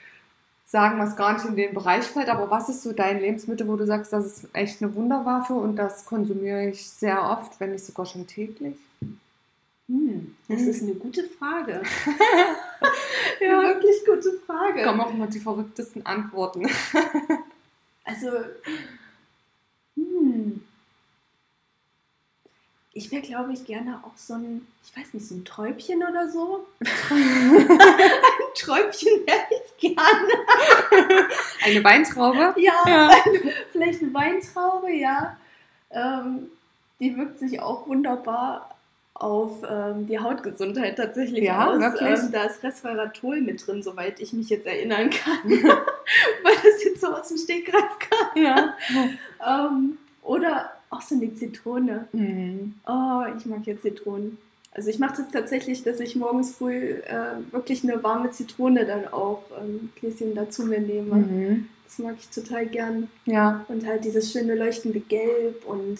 sagen, 0.72 0.98
was 0.98 1.16
gar 1.16 1.34
nicht 1.34 1.44
in 1.44 1.54
den 1.54 1.74
Bereich 1.74 2.04
fällt, 2.04 2.30
aber 2.30 2.50
was 2.50 2.70
ist 2.70 2.82
so 2.82 2.92
dein 2.94 3.20
Lebensmittel, 3.20 3.68
wo 3.68 3.76
du 3.76 3.84
sagst, 3.86 4.10
das 4.12 4.24
ist 4.24 4.48
echt 4.54 4.82
eine 4.82 4.94
Wunderwaffe 4.94 5.52
und 5.52 5.76
das 5.76 6.06
konsumiere 6.06 6.66
ich 6.68 6.88
sehr 6.88 7.22
oft, 7.22 7.60
wenn 7.60 7.72
nicht 7.72 7.84
sogar 7.84 8.06
schon 8.06 8.26
täglich? 8.26 8.74
hm, 9.86 10.34
das 10.48 10.60
Hm. 10.60 10.68
ist 10.68 10.82
eine 10.82 10.94
gute 10.94 11.24
Frage. 11.24 11.82
Ja. 13.40 13.58
Eine 13.58 13.68
wirklich 13.74 14.04
gute 14.04 14.38
Frage. 14.46 14.82
Kommen 14.84 15.00
auch 15.00 15.10
immer 15.10 15.26
die 15.26 15.40
verrücktesten 15.40 16.06
Antworten. 16.06 16.68
Also, 18.04 18.28
hm. 19.96 20.62
Ich 22.94 23.10
wäre, 23.10 23.22
glaube 23.22 23.52
ich, 23.54 23.64
gerne 23.64 24.00
auch 24.04 24.16
so 24.16 24.34
ein, 24.34 24.66
ich 24.84 24.94
weiß 24.96 25.14
nicht, 25.14 25.26
so 25.26 25.34
ein 25.34 25.44
Träubchen 25.46 26.02
oder 26.02 26.28
so. 26.28 26.66
ein 26.80 27.68
Träubchen 28.54 29.26
wäre 29.26 29.38
ich 29.50 29.76
gerne. 29.94 31.28
Eine 31.64 31.82
Weintraube? 31.84 32.54
Ja, 32.58 32.72
Ja. 32.86 33.10
vielleicht 33.72 34.02
eine 34.02 34.12
Weintraube, 34.12 34.92
ja. 34.92 35.36
Ähm, 35.90 36.50
die 37.00 37.16
wirkt 37.16 37.38
sich 37.38 37.60
auch 37.60 37.86
wunderbar 37.86 38.68
auf 39.14 39.62
ähm, 39.68 40.06
die 40.06 40.18
Hautgesundheit 40.18 40.96
tatsächlich 40.96 41.44
Ja, 41.44 41.68
aus. 41.70 41.82
Ähm, 42.00 42.30
da 42.32 42.44
ist 42.44 42.62
Resveratrol 42.62 43.40
mit 43.40 43.66
drin, 43.66 43.82
soweit 43.82 44.20
ich 44.20 44.32
mich 44.32 44.48
jetzt 44.50 44.66
erinnern 44.66 45.10
kann. 45.10 45.42
Weil 45.44 46.54
das 46.62 46.84
jetzt 46.84 47.00
so 47.00 47.08
aus 47.08 47.28
dem 47.28 47.38
Stegreif 47.38 47.98
kam. 47.98 48.42
Ja. 48.42 48.74
Ähm, 49.46 49.98
oder 50.22 50.72
auch 50.92 51.00
so 51.02 51.14
eine 51.14 51.34
Zitrone. 51.34 52.06
Mhm. 52.12 52.74
Oh, 52.86 53.22
ich 53.36 53.46
mag 53.46 53.66
ja 53.66 53.78
Zitronen. 53.80 54.38
Also 54.74 54.88
ich 54.88 54.98
mache 54.98 55.16
das 55.18 55.30
tatsächlich, 55.30 55.82
dass 55.82 56.00
ich 56.00 56.16
morgens 56.16 56.54
früh 56.56 56.92
äh, 56.92 57.36
wirklich 57.50 57.82
eine 57.84 58.02
warme 58.02 58.30
Zitrone 58.30 58.86
dann 58.86 59.06
auch 59.08 59.42
ähm, 59.60 59.74
ein 59.76 59.92
Gläschen 60.00 60.34
dazu 60.34 60.64
mir 60.64 60.80
nehme. 60.80 61.16
Mhm. 61.16 61.68
Das 61.84 61.98
mag 61.98 62.14
ich 62.18 62.28
total 62.30 62.66
gern. 62.66 63.08
Ja. 63.26 63.64
Und 63.68 63.86
halt 63.86 64.04
dieses 64.04 64.32
schöne 64.32 64.54
leuchtende 64.54 65.00
Gelb 65.00 65.64
und 65.66 65.98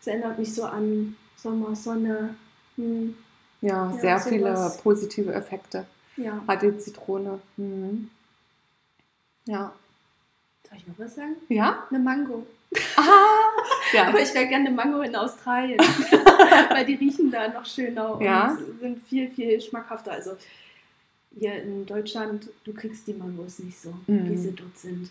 es 0.00 0.06
erinnert 0.06 0.38
mich 0.38 0.54
so 0.54 0.64
an 0.64 1.16
Sommer, 1.36 1.74
Sonne. 1.74 2.36
Hm, 2.76 3.16
Ja, 3.60 3.90
Ja, 3.90 3.98
sehr 3.98 4.20
viele 4.20 4.72
positive 4.82 5.32
Effekte 5.34 5.84
ja. 6.16 6.40
hat 6.46 6.62
die 6.62 6.76
Zitrone. 6.78 7.40
Mhm. 7.56 8.10
Ja. 9.46 9.72
Soll 10.68 10.78
ich 10.78 10.86
noch 10.86 10.98
was 10.98 11.16
sagen? 11.16 11.34
Ja? 11.48 11.84
Eine 11.90 11.98
Mango. 11.98 12.46
Ah! 12.96 13.43
Ja. 13.92 14.08
Aber 14.08 14.20
ich 14.20 14.32
wäre 14.34 14.46
gerne 14.48 14.66
eine 14.68 14.76
Mango 14.76 15.00
in 15.02 15.14
Australien. 15.14 15.78
Weil 16.70 16.84
die 16.86 16.94
riechen 16.94 17.30
da 17.30 17.48
noch 17.48 17.64
schöner 17.66 18.18
Ja. 18.20 18.48
und 18.52 18.80
sind 18.80 19.02
viel, 19.08 19.30
viel 19.30 19.60
schmackhafter. 19.60 20.12
Also 20.12 20.32
hier 21.38 21.62
in 21.62 21.84
Deutschland, 21.86 22.48
du 22.64 22.72
kriegst 22.72 23.06
die 23.06 23.14
Mangos 23.14 23.58
nicht 23.58 23.78
so, 23.78 23.94
Mhm. 24.06 24.30
wie 24.30 24.36
sie 24.36 24.52
dort 24.52 24.76
sind. 24.78 25.10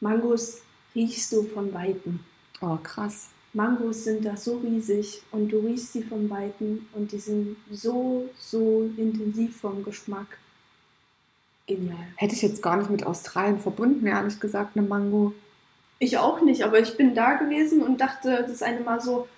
Mangos 0.00 0.62
riechst 0.94 1.32
du 1.32 1.42
von 1.44 1.72
Weitem. 1.72 2.20
Oh, 2.60 2.76
krass. 2.82 3.28
Mangos 3.54 4.04
sind 4.04 4.24
da 4.24 4.36
so 4.36 4.58
riesig 4.58 5.22
und 5.30 5.48
du 5.50 5.58
riechst 5.58 5.94
die 5.94 6.02
von 6.02 6.28
Weitem 6.30 6.86
und 6.94 7.12
die 7.12 7.18
sind 7.18 7.56
so, 7.70 8.28
so 8.38 8.90
intensiv 8.96 9.56
vom 9.60 9.84
Geschmack. 9.84 10.38
Genial. 11.66 11.96
Hätte 12.16 12.34
ich 12.34 12.42
jetzt 12.42 12.62
gar 12.62 12.76
nicht 12.76 12.90
mit 12.90 13.04
Australien 13.06 13.58
verbunden, 13.58 14.06
ehrlich 14.06 14.40
gesagt, 14.40 14.76
eine 14.76 14.86
Mango. 14.86 15.32
Ich 16.02 16.18
auch 16.18 16.40
nicht, 16.40 16.64
aber 16.64 16.80
ich 16.80 16.96
bin 16.96 17.14
da 17.14 17.34
gewesen 17.34 17.80
und 17.80 18.00
dachte 18.00 18.44
das 18.48 18.60
eine 18.60 18.80
Mal 18.80 19.00
so, 19.00 19.28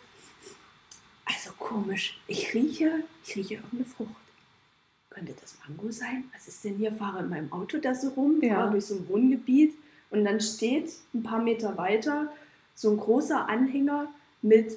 also 1.27 1.51
komisch, 1.59 2.19
ich 2.27 2.55
rieche, 2.55 3.05
ich 3.23 3.37
rieche 3.37 3.55
irgendeine 3.57 3.85
Frucht. 3.85 4.09
Könnte 5.11 5.35
das 5.39 5.59
Mango 5.69 5.93
sein? 5.93 6.25
Was 6.33 6.49
ist 6.49 6.65
denn 6.65 6.77
hier? 6.77 6.91
Fahre 6.93 7.19
in 7.19 7.29
meinem 7.29 7.53
Auto 7.53 7.77
da 7.77 7.95
so 7.95 8.09
rum, 8.09 8.41
Ja. 8.41 8.55
fahre 8.55 8.71
durch 8.71 8.87
so 8.87 8.95
ein 8.95 9.07
Wohngebiet 9.11 9.75
und 10.09 10.25
dann 10.25 10.41
steht 10.41 10.91
ein 11.13 11.23
paar 11.23 11.43
Meter 11.43 11.77
weiter 11.77 12.33
so 12.75 12.93
ein 12.93 12.97
großer 12.97 13.47
Anhänger 13.47 14.09
mit 14.41 14.73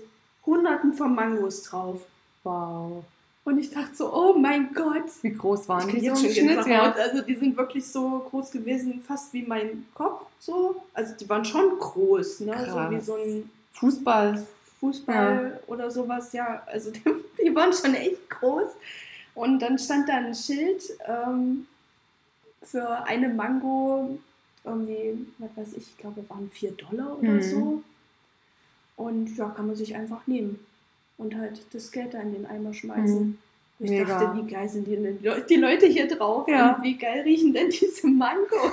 hunderten 0.46 0.92
von 0.94 1.16
Mangos 1.16 1.64
drauf. 1.64 2.02
Wow. 2.44 3.06
Und 3.48 3.60
ich 3.60 3.70
dachte 3.70 3.96
so, 3.96 4.14
oh 4.14 4.34
mein 4.38 4.74
Gott. 4.74 5.06
Wie 5.22 5.30
groß 5.34 5.70
waren 5.70 5.88
die 5.88 6.00
jetzt 6.00 6.20
schon 6.20 6.32
Schnitt? 6.32 6.68
Ja. 6.68 6.92
Also 6.92 7.22
die 7.22 7.34
sind 7.34 7.56
wirklich 7.56 7.88
so 7.88 8.28
groß 8.30 8.52
gewesen, 8.52 9.02
fast 9.02 9.32
wie 9.32 9.44
mein 9.44 9.86
Kopf. 9.94 10.26
So. 10.38 10.84
Also 10.94 11.14
die 11.16 11.30
waren 11.30 11.46
schon 11.46 11.80
groß, 11.80 12.42
ne? 12.42 12.58
So 12.70 12.76
wie 12.76 12.96
Krass. 12.96 13.06
so 13.06 13.16
ein 13.16 13.50
Fußball. 13.72 14.46
Fußball 14.82 15.62
oder 15.68 15.90
sowas, 15.90 16.34
ja. 16.34 16.62
Also 16.66 16.92
die, 16.92 17.02
die 17.42 17.56
waren 17.56 17.72
schon 17.72 17.94
echt 17.94 18.30
groß. 18.30 18.68
Und 19.34 19.60
dann 19.60 19.80
stand 19.80 20.10
da 20.10 20.16
ein 20.18 20.36
Schild 20.36 20.84
ähm, 21.08 21.68
für 22.64 22.86
eine 23.06 23.30
Mango, 23.30 24.20
irgendwie, 24.66 25.26
was 25.38 25.52
weiß 25.56 25.72
ich, 25.78 25.84
ich 25.84 25.98
glaube, 25.98 26.22
waren 26.28 26.52
4 26.52 26.72
Dollar 26.74 27.18
oder 27.18 27.30
Mhm. 27.32 27.42
so. 27.42 27.84
Und 28.98 29.38
ja, 29.38 29.48
kann 29.52 29.68
man 29.68 29.76
sich 29.78 29.96
einfach 29.96 30.28
nehmen 30.28 30.60
und 31.18 31.36
halt 31.36 31.62
das 31.74 31.92
Geld 31.92 32.14
da 32.14 32.20
in 32.22 32.34
den 32.34 32.46
Eimer 32.46 32.74
schmeißen. 32.74 33.20
Mhm. 33.28 33.38
Ich 33.80 33.92
Mega. 33.92 34.06
dachte, 34.20 34.38
wie 34.42 34.52
geil 34.52 34.68
sind 34.68 34.88
die, 34.88 34.96
die 34.96 35.28
Le- 35.28 35.46
die 35.48 35.56
Leute 35.56 35.86
hier 35.86 36.08
drauf 36.08 36.48
Ja. 36.48 36.76
und 36.76 36.84
wie 36.84 36.96
geil 36.98 37.22
riechen 37.22 37.54
denn 37.54 37.70
diese 37.70 38.08
Mangos? 38.08 38.72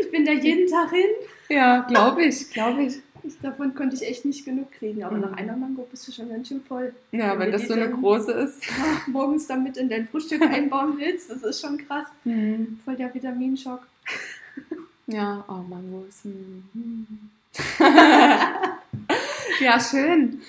Ich 0.00 0.10
bin 0.10 0.24
da 0.24 0.32
jeden 0.32 0.66
Tag 0.70 0.90
hin. 0.90 1.10
Ja, 1.48 1.80
glaube 1.82 2.22
ich, 2.24 2.50
glaube 2.50 2.82
ich. 2.84 3.00
Ich, 3.24 3.36
davon 3.40 3.74
konnte 3.74 3.96
ich 3.96 4.02
echt 4.08 4.24
nicht 4.24 4.44
genug 4.44 4.70
kriegen, 4.70 5.02
aber 5.02 5.16
Mhm. 5.16 5.22
nach 5.22 5.32
einer 5.32 5.56
Mango 5.56 5.86
bist 5.90 6.06
du 6.06 6.12
schon 6.12 6.28
ganz 6.28 6.46
schön 6.48 6.62
voll. 6.62 6.94
Ja, 7.10 7.32
Wenn 7.32 7.40
wenn 7.40 7.52
das 7.52 7.66
so 7.66 7.74
eine 7.74 7.90
große 7.90 8.30
ist. 8.32 8.62
Morgens 9.08 9.48
damit 9.48 9.76
in 9.76 9.88
dein 9.88 10.06
Frühstück 10.06 10.40
einbauen 10.50 10.94
willst, 10.98 11.28
das 11.30 11.42
ist 11.42 11.60
schon 11.60 11.76
krass. 11.78 12.06
Mhm. 12.24 12.78
Voll 12.84 12.94
der 12.94 13.12
Vitaminschock. 13.12 13.80
Ja, 15.08 15.44
oh, 15.48 15.62
Mangos. 15.68 16.20
Mhm. 16.24 17.06
ja, 19.60 19.80
schön. 19.80 20.40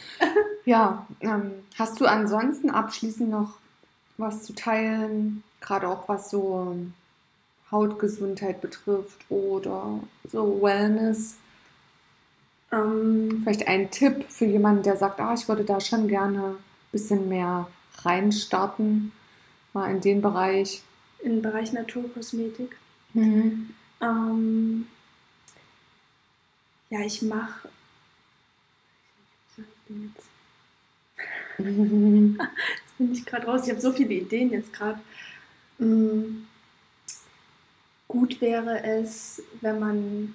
Ja, 0.65 1.07
ähm, 1.21 1.51
hast 1.77 1.99
du 1.99 2.05
ansonsten 2.05 2.69
abschließend 2.69 3.29
noch 3.29 3.57
was 4.17 4.43
zu 4.43 4.53
teilen? 4.53 5.43
Gerade 5.61 5.87
auch 5.87 6.07
was 6.07 6.29
so 6.29 6.75
Hautgesundheit 7.71 8.61
betrifft 8.61 9.19
oder 9.29 9.99
so 10.31 10.61
Wellness? 10.61 11.37
Ähm, 12.71 13.41
Vielleicht 13.43 13.67
ein 13.67 13.89
Tipp 13.91 14.25
für 14.29 14.45
jemanden, 14.45 14.83
der 14.83 14.97
sagt, 14.97 15.19
ah, 15.19 15.33
ich 15.33 15.47
würde 15.47 15.63
da 15.63 15.79
schon 15.79 16.07
gerne 16.07 16.49
ein 16.49 16.57
bisschen 16.91 17.29
mehr 17.29 17.67
reinstarten, 18.01 19.11
mal 19.73 19.91
in 19.91 20.01
den 20.01 20.21
Bereich. 20.21 20.83
Im 21.19 21.41
Bereich 21.41 21.73
Naturkosmetik. 21.73 22.77
Mhm. 23.13 23.71
Ähm, 24.01 24.87
ja, 26.89 27.01
ich 27.01 27.21
mache. 27.21 27.69
Bin 29.89 30.13
jetzt, 30.15 30.27
jetzt 31.57 32.97
bin 32.97 33.11
ich 33.11 33.25
gerade 33.25 33.45
raus. 33.47 33.63
Ich 33.65 33.69
habe 33.71 33.81
so 33.81 33.91
viele 33.91 34.13
Ideen 34.13 34.51
jetzt 34.51 34.71
gerade. 34.71 34.99
Mm, 35.79 36.43
Gut 38.07 38.41
wäre 38.41 38.83
es, 38.83 39.43
wenn 39.61 39.79
man 39.79 40.33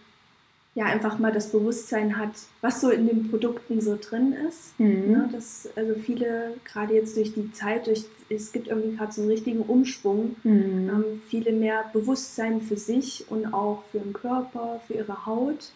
ja 0.77 0.85
einfach 0.87 1.19
mal 1.19 1.33
das 1.33 1.51
Bewusstsein 1.51 2.17
hat, 2.19 2.31
was 2.61 2.81
so 2.81 2.91
in 2.91 3.07
den 3.09 3.31
Produkten 3.31 3.81
so 3.81 3.99
drin 4.01 4.33
ist. 4.49 4.79
Mhm. 4.79 5.11
Ne, 5.13 5.29
dass 5.33 5.69
also 5.75 5.95
viele, 5.95 6.55
gerade 6.65 6.95
jetzt 6.95 7.17
durch 7.17 7.33
die 7.35 7.51
Zeit, 7.53 7.89
durch, 7.89 8.05
es 8.29 8.53
gibt 8.53 8.69
irgendwie 8.69 8.97
gerade 8.97 9.13
so 9.13 9.23
einen 9.23 9.31
richtigen 9.31 9.61
Umschwung, 9.63 10.37
Mhm. 10.45 10.89
ähm, 10.89 11.23
viele 11.29 11.53
mehr 11.53 11.91
Bewusstsein 11.93 12.61
für 12.61 12.77
sich 12.77 13.25
und 13.29 13.53
auch 13.53 13.83
für 13.91 13.99
den 13.99 14.13
Körper, 14.13 14.81
für 14.87 14.95
ihre 14.95 15.27
Haut. 15.27 15.73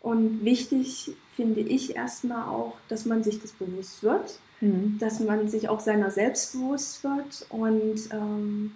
Und 0.00 0.44
wichtig 0.44 1.12
finde 1.36 1.60
ich 1.60 1.94
erstmal 1.96 2.48
auch, 2.48 2.76
dass 2.88 3.04
man 3.04 3.22
sich 3.22 3.40
das 3.40 3.52
bewusst 3.52 4.02
wird, 4.02 4.38
Mhm. 4.62 4.98
dass 4.98 5.20
man 5.20 5.48
sich 5.48 5.68
auch 5.70 5.80
seiner 5.80 6.10
selbst 6.10 6.52
bewusst 6.52 7.02
wird 7.02 7.46
und 7.48 7.98
ähm, 8.12 8.72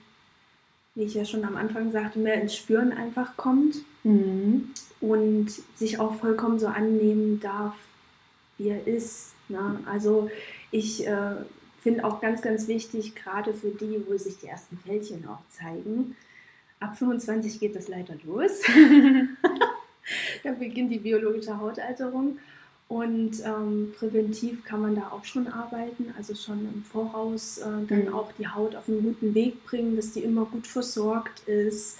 wie 0.94 1.02
ich 1.02 1.14
ja 1.14 1.24
schon 1.26 1.44
am 1.44 1.56
Anfang 1.56 1.90
sagte, 1.92 2.18
mehr 2.18 2.40
ins 2.40 2.54
Spüren 2.54 2.92
einfach 2.92 3.36
kommt 3.36 3.76
Mhm. 4.02 4.70
und 5.00 5.48
sich 5.76 5.98
auch 5.98 6.14
vollkommen 6.14 6.58
so 6.58 6.68
annehmen 6.68 7.40
darf, 7.40 7.74
wie 8.56 8.68
er 8.68 8.86
ist. 8.86 9.32
Ne? 9.48 9.80
Also 9.86 10.30
ich 10.70 11.06
äh, 11.06 11.36
finde 11.82 12.04
auch 12.04 12.20
ganz, 12.22 12.40
ganz 12.40 12.66
wichtig, 12.68 13.14
gerade 13.14 13.52
für 13.52 13.70
die, 13.70 14.02
wo 14.08 14.16
sich 14.16 14.38
die 14.38 14.46
ersten 14.46 14.78
Fältchen 14.78 15.26
auch 15.28 15.40
zeigen, 15.50 16.16
ab 16.80 16.96
25 16.96 17.60
geht 17.60 17.76
das 17.76 17.88
leider 17.88 18.14
los. 18.24 18.62
da 20.42 20.52
beginnt 20.52 20.92
die 20.92 20.98
biologische 20.98 21.58
Hautalterung. 21.58 22.38
Und 22.86 23.42
ähm, 23.44 23.94
präventiv 23.98 24.62
kann 24.64 24.82
man 24.82 24.94
da 24.94 25.08
auch 25.10 25.24
schon 25.24 25.48
arbeiten, 25.48 26.12
also 26.18 26.34
schon 26.34 26.60
im 26.72 26.82
Voraus 26.84 27.58
äh, 27.58 27.64
dann 27.88 28.04
Mhm. 28.06 28.14
auch 28.14 28.30
die 28.32 28.46
Haut 28.46 28.76
auf 28.76 28.88
einen 28.88 29.02
guten 29.02 29.34
Weg 29.34 29.64
bringen, 29.64 29.96
dass 29.96 30.12
die 30.12 30.20
immer 30.20 30.44
gut 30.44 30.66
versorgt 30.66 31.48
ist. 31.48 31.98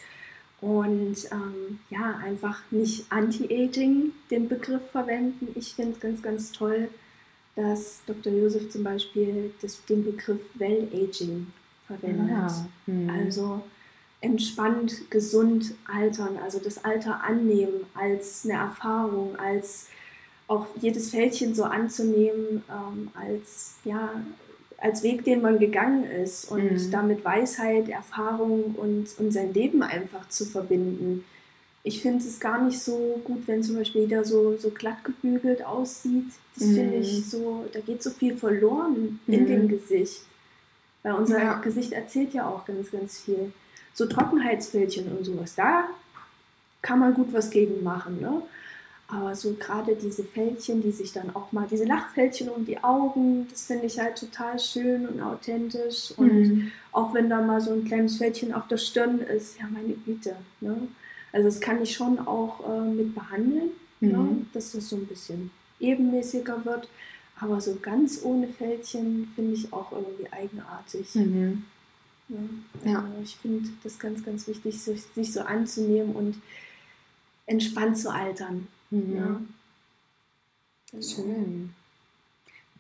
Und 0.61 1.17
ähm, 1.33 1.79
ja, 1.91 2.17
einfach 2.23 2.61
nicht 2.71 3.07
Anti-Aging 3.11 4.13
den 4.31 4.49
Begriff 4.49 4.83
verwenden. 4.93 5.49
Ich 5.55 5.75
finde 5.75 5.93
es 5.93 6.01
ganz, 6.01 6.23
ganz 6.23 6.53
toll, 6.53 6.89
dass 7.57 8.03
Dr. 8.07 8.33
Josef 8.33 8.71
zum 8.71 8.83
Beispiel 8.85 9.53
das, 9.63 9.83
den 9.87 10.05
Begriff 10.05 10.41
Well-Aging 10.55 11.47
verwendet. 11.87 12.29
Ja. 12.29 12.67
Mhm. 12.87 13.11
Also 13.11 13.63
entspannt, 14.25 15.11
gesund 15.11 15.75
altern, 15.87 16.39
also 16.43 16.59
das 16.59 16.85
Alter 16.85 17.23
annehmen 17.23 17.85
als 17.95 18.45
eine 18.45 18.55
Erfahrung, 18.55 19.37
als 19.37 19.89
auch 20.49 20.67
jedes 20.81 21.11
Fältchen 21.11 21.55
so 21.55 21.65
anzunehmen, 21.65 22.63
ähm, 22.71 23.11
als, 23.15 23.75
ja, 23.85 24.11
als 24.79 25.03
Weg, 25.03 25.25
den 25.25 25.41
man 25.43 25.59
gegangen 25.59 26.05
ist 26.05 26.51
und 26.51 26.73
Mhm. 26.73 26.91
damit 26.91 27.25
Weisheit, 27.25 27.89
Erfahrung 27.89 28.75
und, 28.77 29.19
und 29.19 29.31
sein 29.33 29.55
Leben 29.55 29.83
einfach 29.83 30.29
zu 30.29 30.45
verbinden. 30.45 31.25
Ich 31.83 32.01
finde 32.03 32.25
es 32.25 32.41
gar 32.41 32.63
nicht 32.65 32.79
so 32.81 33.21
gut, 33.25 33.47
wenn 33.47 33.63
zum 33.63 33.77
Beispiel 33.77 34.03
jeder 34.03 34.25
so, 34.25 34.57
so 34.57 34.71
glatt 34.71 35.05
gebügelt 35.05 35.65
aussieht. 35.65 36.27
Das 36.57 36.67
Mhm. 36.69 36.75
finde 36.75 36.97
ich 36.97 37.27
so, 37.31 37.65
da 37.73 37.81
geht 37.81 38.03
so 38.03 38.11
viel 38.11 38.37
verloren 38.37 39.21
Mhm. 39.27 39.35
in 39.35 39.47
dem 39.47 39.69
Gesicht. 39.69 40.23
Weil 41.03 41.13
unser 41.15 41.39
Ja. 41.43 41.55
Gesicht 41.61 41.93
erzählt 41.93 42.33
ja 42.33 42.49
auch 42.49 42.65
ganz, 42.65 42.91
ganz 42.91 43.21
viel. 43.21 43.53
So 43.95 44.07
Trockenheitsfältchen 44.07 45.17
und 45.17 45.25
sowas, 45.25 45.55
da 45.55 45.85
kann 46.83 46.99
man 46.99 47.15
gut 47.15 47.33
was 47.33 47.49
gegen 47.51 47.83
machen. 47.83 48.21
Ne? 48.21 48.43
Aber 49.09 49.35
so 49.35 49.55
gerade 49.55 49.95
diese 49.95 50.25
Fältchen, 50.25 50.83
die 50.83 50.91
sich 50.91 51.13
dann 51.13 51.35
auch 51.35 51.53
mal, 51.53 51.67
diese 51.71 51.85
Lachfältchen 51.85 52.49
um 52.49 52.65
die 52.67 52.83
Augen, 52.83 53.47
das 53.51 53.67
finde 53.67 53.87
ich 53.87 53.99
halt 53.99 54.19
total 54.19 54.59
schön 54.59 55.07
und 55.07 55.21
authentisch. 55.21 56.13
Und 56.17 56.33
Mhm. 56.33 56.73
auch 56.93 57.15
wenn 57.15 57.31
da 57.31 57.41
mal 57.41 57.61
so 57.61 57.73
ein 57.73 57.85
kleines 57.85 58.17
Fältchen 58.17 58.53
auf 58.53 58.67
der 58.67 58.79
Stirn 58.79 59.21
ist, 59.21 59.59
ja 59.61 59.67
meine 59.71 59.95
Güte. 59.95 60.37
Ne? 60.61 60.89
Also 61.33 61.49
das 61.49 61.61
kann 61.61 61.83
ich 61.83 61.95
schon 61.95 62.19
auch 62.27 62.61
äh, 62.69 62.81
mit 62.91 63.15
behandeln, 63.15 63.71
ne? 64.01 64.19
Mhm. 64.19 64.47
dass 64.53 64.73
das 64.73 64.89
so 64.89 64.97
ein 64.97 65.07
bisschen 65.07 65.51
ebenmäßiger 65.81 66.65
wird. 66.65 66.89
Aber 67.41 67.61
so 67.61 67.77
ganz 67.83 68.21
ohne 68.23 68.49
Fältchen 68.49 69.33
finde 69.35 69.55
ich 69.55 69.73
auch 69.73 69.93
irgendwie 69.93 70.33
eigenartig. 70.33 71.15
Mhm. 71.15 71.65
Ja, 72.29 73.01
also 73.01 73.21
ich 73.23 73.37
finde 73.37 73.69
das 73.83 73.99
ganz, 73.99 74.25
ganz 74.25 74.47
wichtig, 74.49 74.81
sich, 74.81 75.03
sich 75.15 75.33
so 75.33 75.41
anzunehmen 75.43 76.15
und 76.17 76.41
entspannt 77.47 77.99
zu 77.99 78.11
altern. 78.13 78.67
Mhm. 78.91 79.17
Ja. 79.17 79.41
Genau. 80.91 81.03
Schön. 81.03 81.75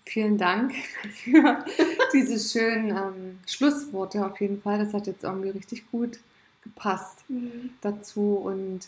Vielen 0.07 0.38
Dank 0.38 0.72
für 1.14 1.64
diese 2.12 2.38
schönen 2.38 2.90
ähm, 2.90 3.38
Schlussworte 3.47 4.24
auf 4.24 4.40
jeden 4.40 4.61
Fall. 4.61 4.78
Das 4.78 4.92
hat 4.95 5.07
jetzt 5.07 5.24
irgendwie 5.24 5.51
richtig 5.51 5.90
gut 5.90 6.18
gepasst 6.62 7.18
Mhm. 7.28 7.70
dazu. 7.80 8.36
Und 8.36 8.80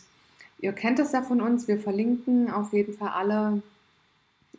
ihr 0.61 0.72
kennt 0.72 0.98
das 0.98 1.12
ja 1.12 1.22
von 1.22 1.40
uns. 1.40 1.68
Wir 1.68 1.78
verlinken 1.78 2.50
auf 2.50 2.72
jeden 2.72 2.94
Fall 2.96 3.11
alle 3.11 3.62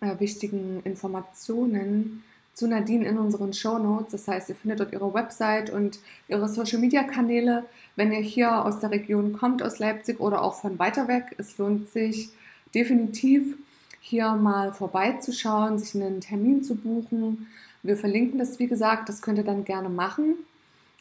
äh, 0.01 0.19
wichtigen 0.19 0.81
Informationen 0.83 2.23
zu 2.57 2.67
Nadine 2.67 3.05
in 3.05 3.19
unseren 3.19 3.53
Show 3.53 3.77
Notes. 3.77 4.13
Das 4.13 4.27
heißt, 4.27 4.49
ihr 4.49 4.55
findet 4.55 4.79
dort 4.79 4.91
ihre 4.91 5.13
Website 5.13 5.69
und 5.69 5.99
ihre 6.27 6.49
Social 6.49 6.79
Media 6.79 7.03
Kanäle. 7.03 7.65
Wenn 7.95 8.11
ihr 8.11 8.19
hier 8.19 8.65
aus 8.65 8.79
der 8.79 8.89
Region 8.89 9.33
kommt, 9.33 9.61
aus 9.61 9.77
Leipzig 9.77 10.19
oder 10.19 10.41
auch 10.41 10.55
von 10.55 10.79
weiter 10.79 11.07
weg, 11.07 11.35
es 11.37 11.55
lohnt 11.59 11.87
sich 11.89 12.31
definitiv 12.73 13.55
hier 13.99 14.31
mal 14.31 14.73
vorbeizuschauen, 14.73 15.77
sich 15.77 15.93
einen 15.93 16.19
Termin 16.19 16.63
zu 16.63 16.73
buchen. 16.73 17.45
Wir 17.83 17.95
verlinken 17.95 18.39
das, 18.39 18.57
wie 18.57 18.67
gesagt, 18.67 19.07
das 19.07 19.21
könnt 19.21 19.37
ihr 19.37 19.43
dann 19.43 19.63
gerne 19.63 19.89
machen 19.89 20.33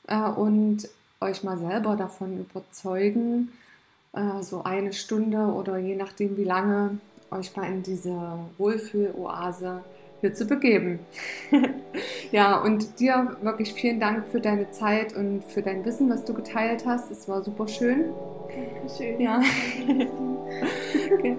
äh, 0.09 0.29
und 0.29 0.91
euch 1.23 1.43
mal 1.43 1.57
selber 1.57 1.97
davon 1.97 2.39
überzeugen, 2.39 3.51
äh, 4.13 4.43
so 4.43 4.63
eine 4.65 4.93
Stunde 4.93 5.39
oder 5.39 5.79
je 5.79 5.97
nachdem 5.97 6.37
wie 6.37 6.45
lange 6.45 6.99
euch 7.31 7.57
mal 7.57 7.67
in 7.67 7.83
diese 7.83 8.41
Wohlfühloase 8.59 9.83
hier 10.27 10.35
zu 10.35 10.47
begeben. 10.47 10.99
ja, 12.33 12.61
und 12.61 12.99
dir 13.01 13.37
wirklich 13.43 13.73
vielen 13.73 14.01
Dank 14.01 14.27
für 14.27 14.41
deine 14.41 14.71
Zeit 14.71 15.17
und 15.17 15.45
für 15.45 15.63
dein 15.63 15.85
Wissen, 15.85 16.11
was 16.11 16.25
du 16.25 16.35
geteilt 16.35 16.85
hast. 16.85 17.11
Es 17.11 17.29
war 17.29 17.43
super 17.43 17.69
schön. 17.69 18.07
Dankeschön. 18.49 19.21
Ja. 19.21 19.41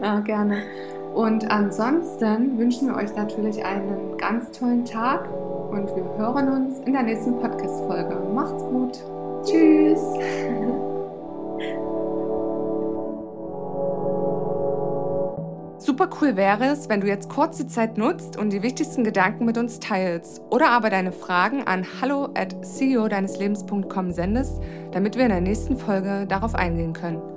Ja, 0.02 0.20
gerne. 0.20 0.62
Und 1.16 1.50
ansonsten 1.50 2.60
wünschen 2.60 2.90
wir 2.90 2.96
euch 2.96 3.16
natürlich 3.16 3.64
einen 3.66 4.18
ganz 4.18 4.52
tollen 4.52 4.86
Tag 4.86 5.28
und 5.72 5.88
wir 5.96 6.04
hören 6.18 6.50
uns 6.50 6.80
in 6.86 6.94
der 6.94 7.04
nächsten 7.04 7.40
Podcast-Folge. 7.40 8.18
Macht's 8.36 8.64
gut. 8.64 9.00
Tschüss. 9.44 10.02
Super 15.98 16.16
cool 16.22 16.36
wäre 16.36 16.66
es, 16.66 16.90
wenn 16.90 17.02
du 17.02 17.08
jetzt 17.08 17.28
kurz 17.28 17.58
die 17.58 17.66
Zeit 17.66 17.98
nutzt 17.98 18.38
und 18.38 18.52
die 18.52 18.62
wichtigsten 18.62 19.04
Gedanken 19.04 19.46
mit 19.46 19.58
uns 19.58 19.80
teilst 19.80 20.44
oder 20.52 20.70
aber 20.70 20.92
deine 20.92 21.12
Fragen 21.12 21.64
an 21.64 21.88
hallo 22.00 22.30
at 22.36 22.56
ceo 22.64 23.08
deines 23.08 23.40
Lebens.com 23.40 24.12
sendest, 24.12 24.62
damit 24.92 25.16
wir 25.16 25.24
in 25.24 25.32
der 25.32 25.42
nächsten 25.42 25.76
Folge 25.76 26.28
darauf 26.28 26.54
eingehen 26.54 26.94
können. 26.94 27.37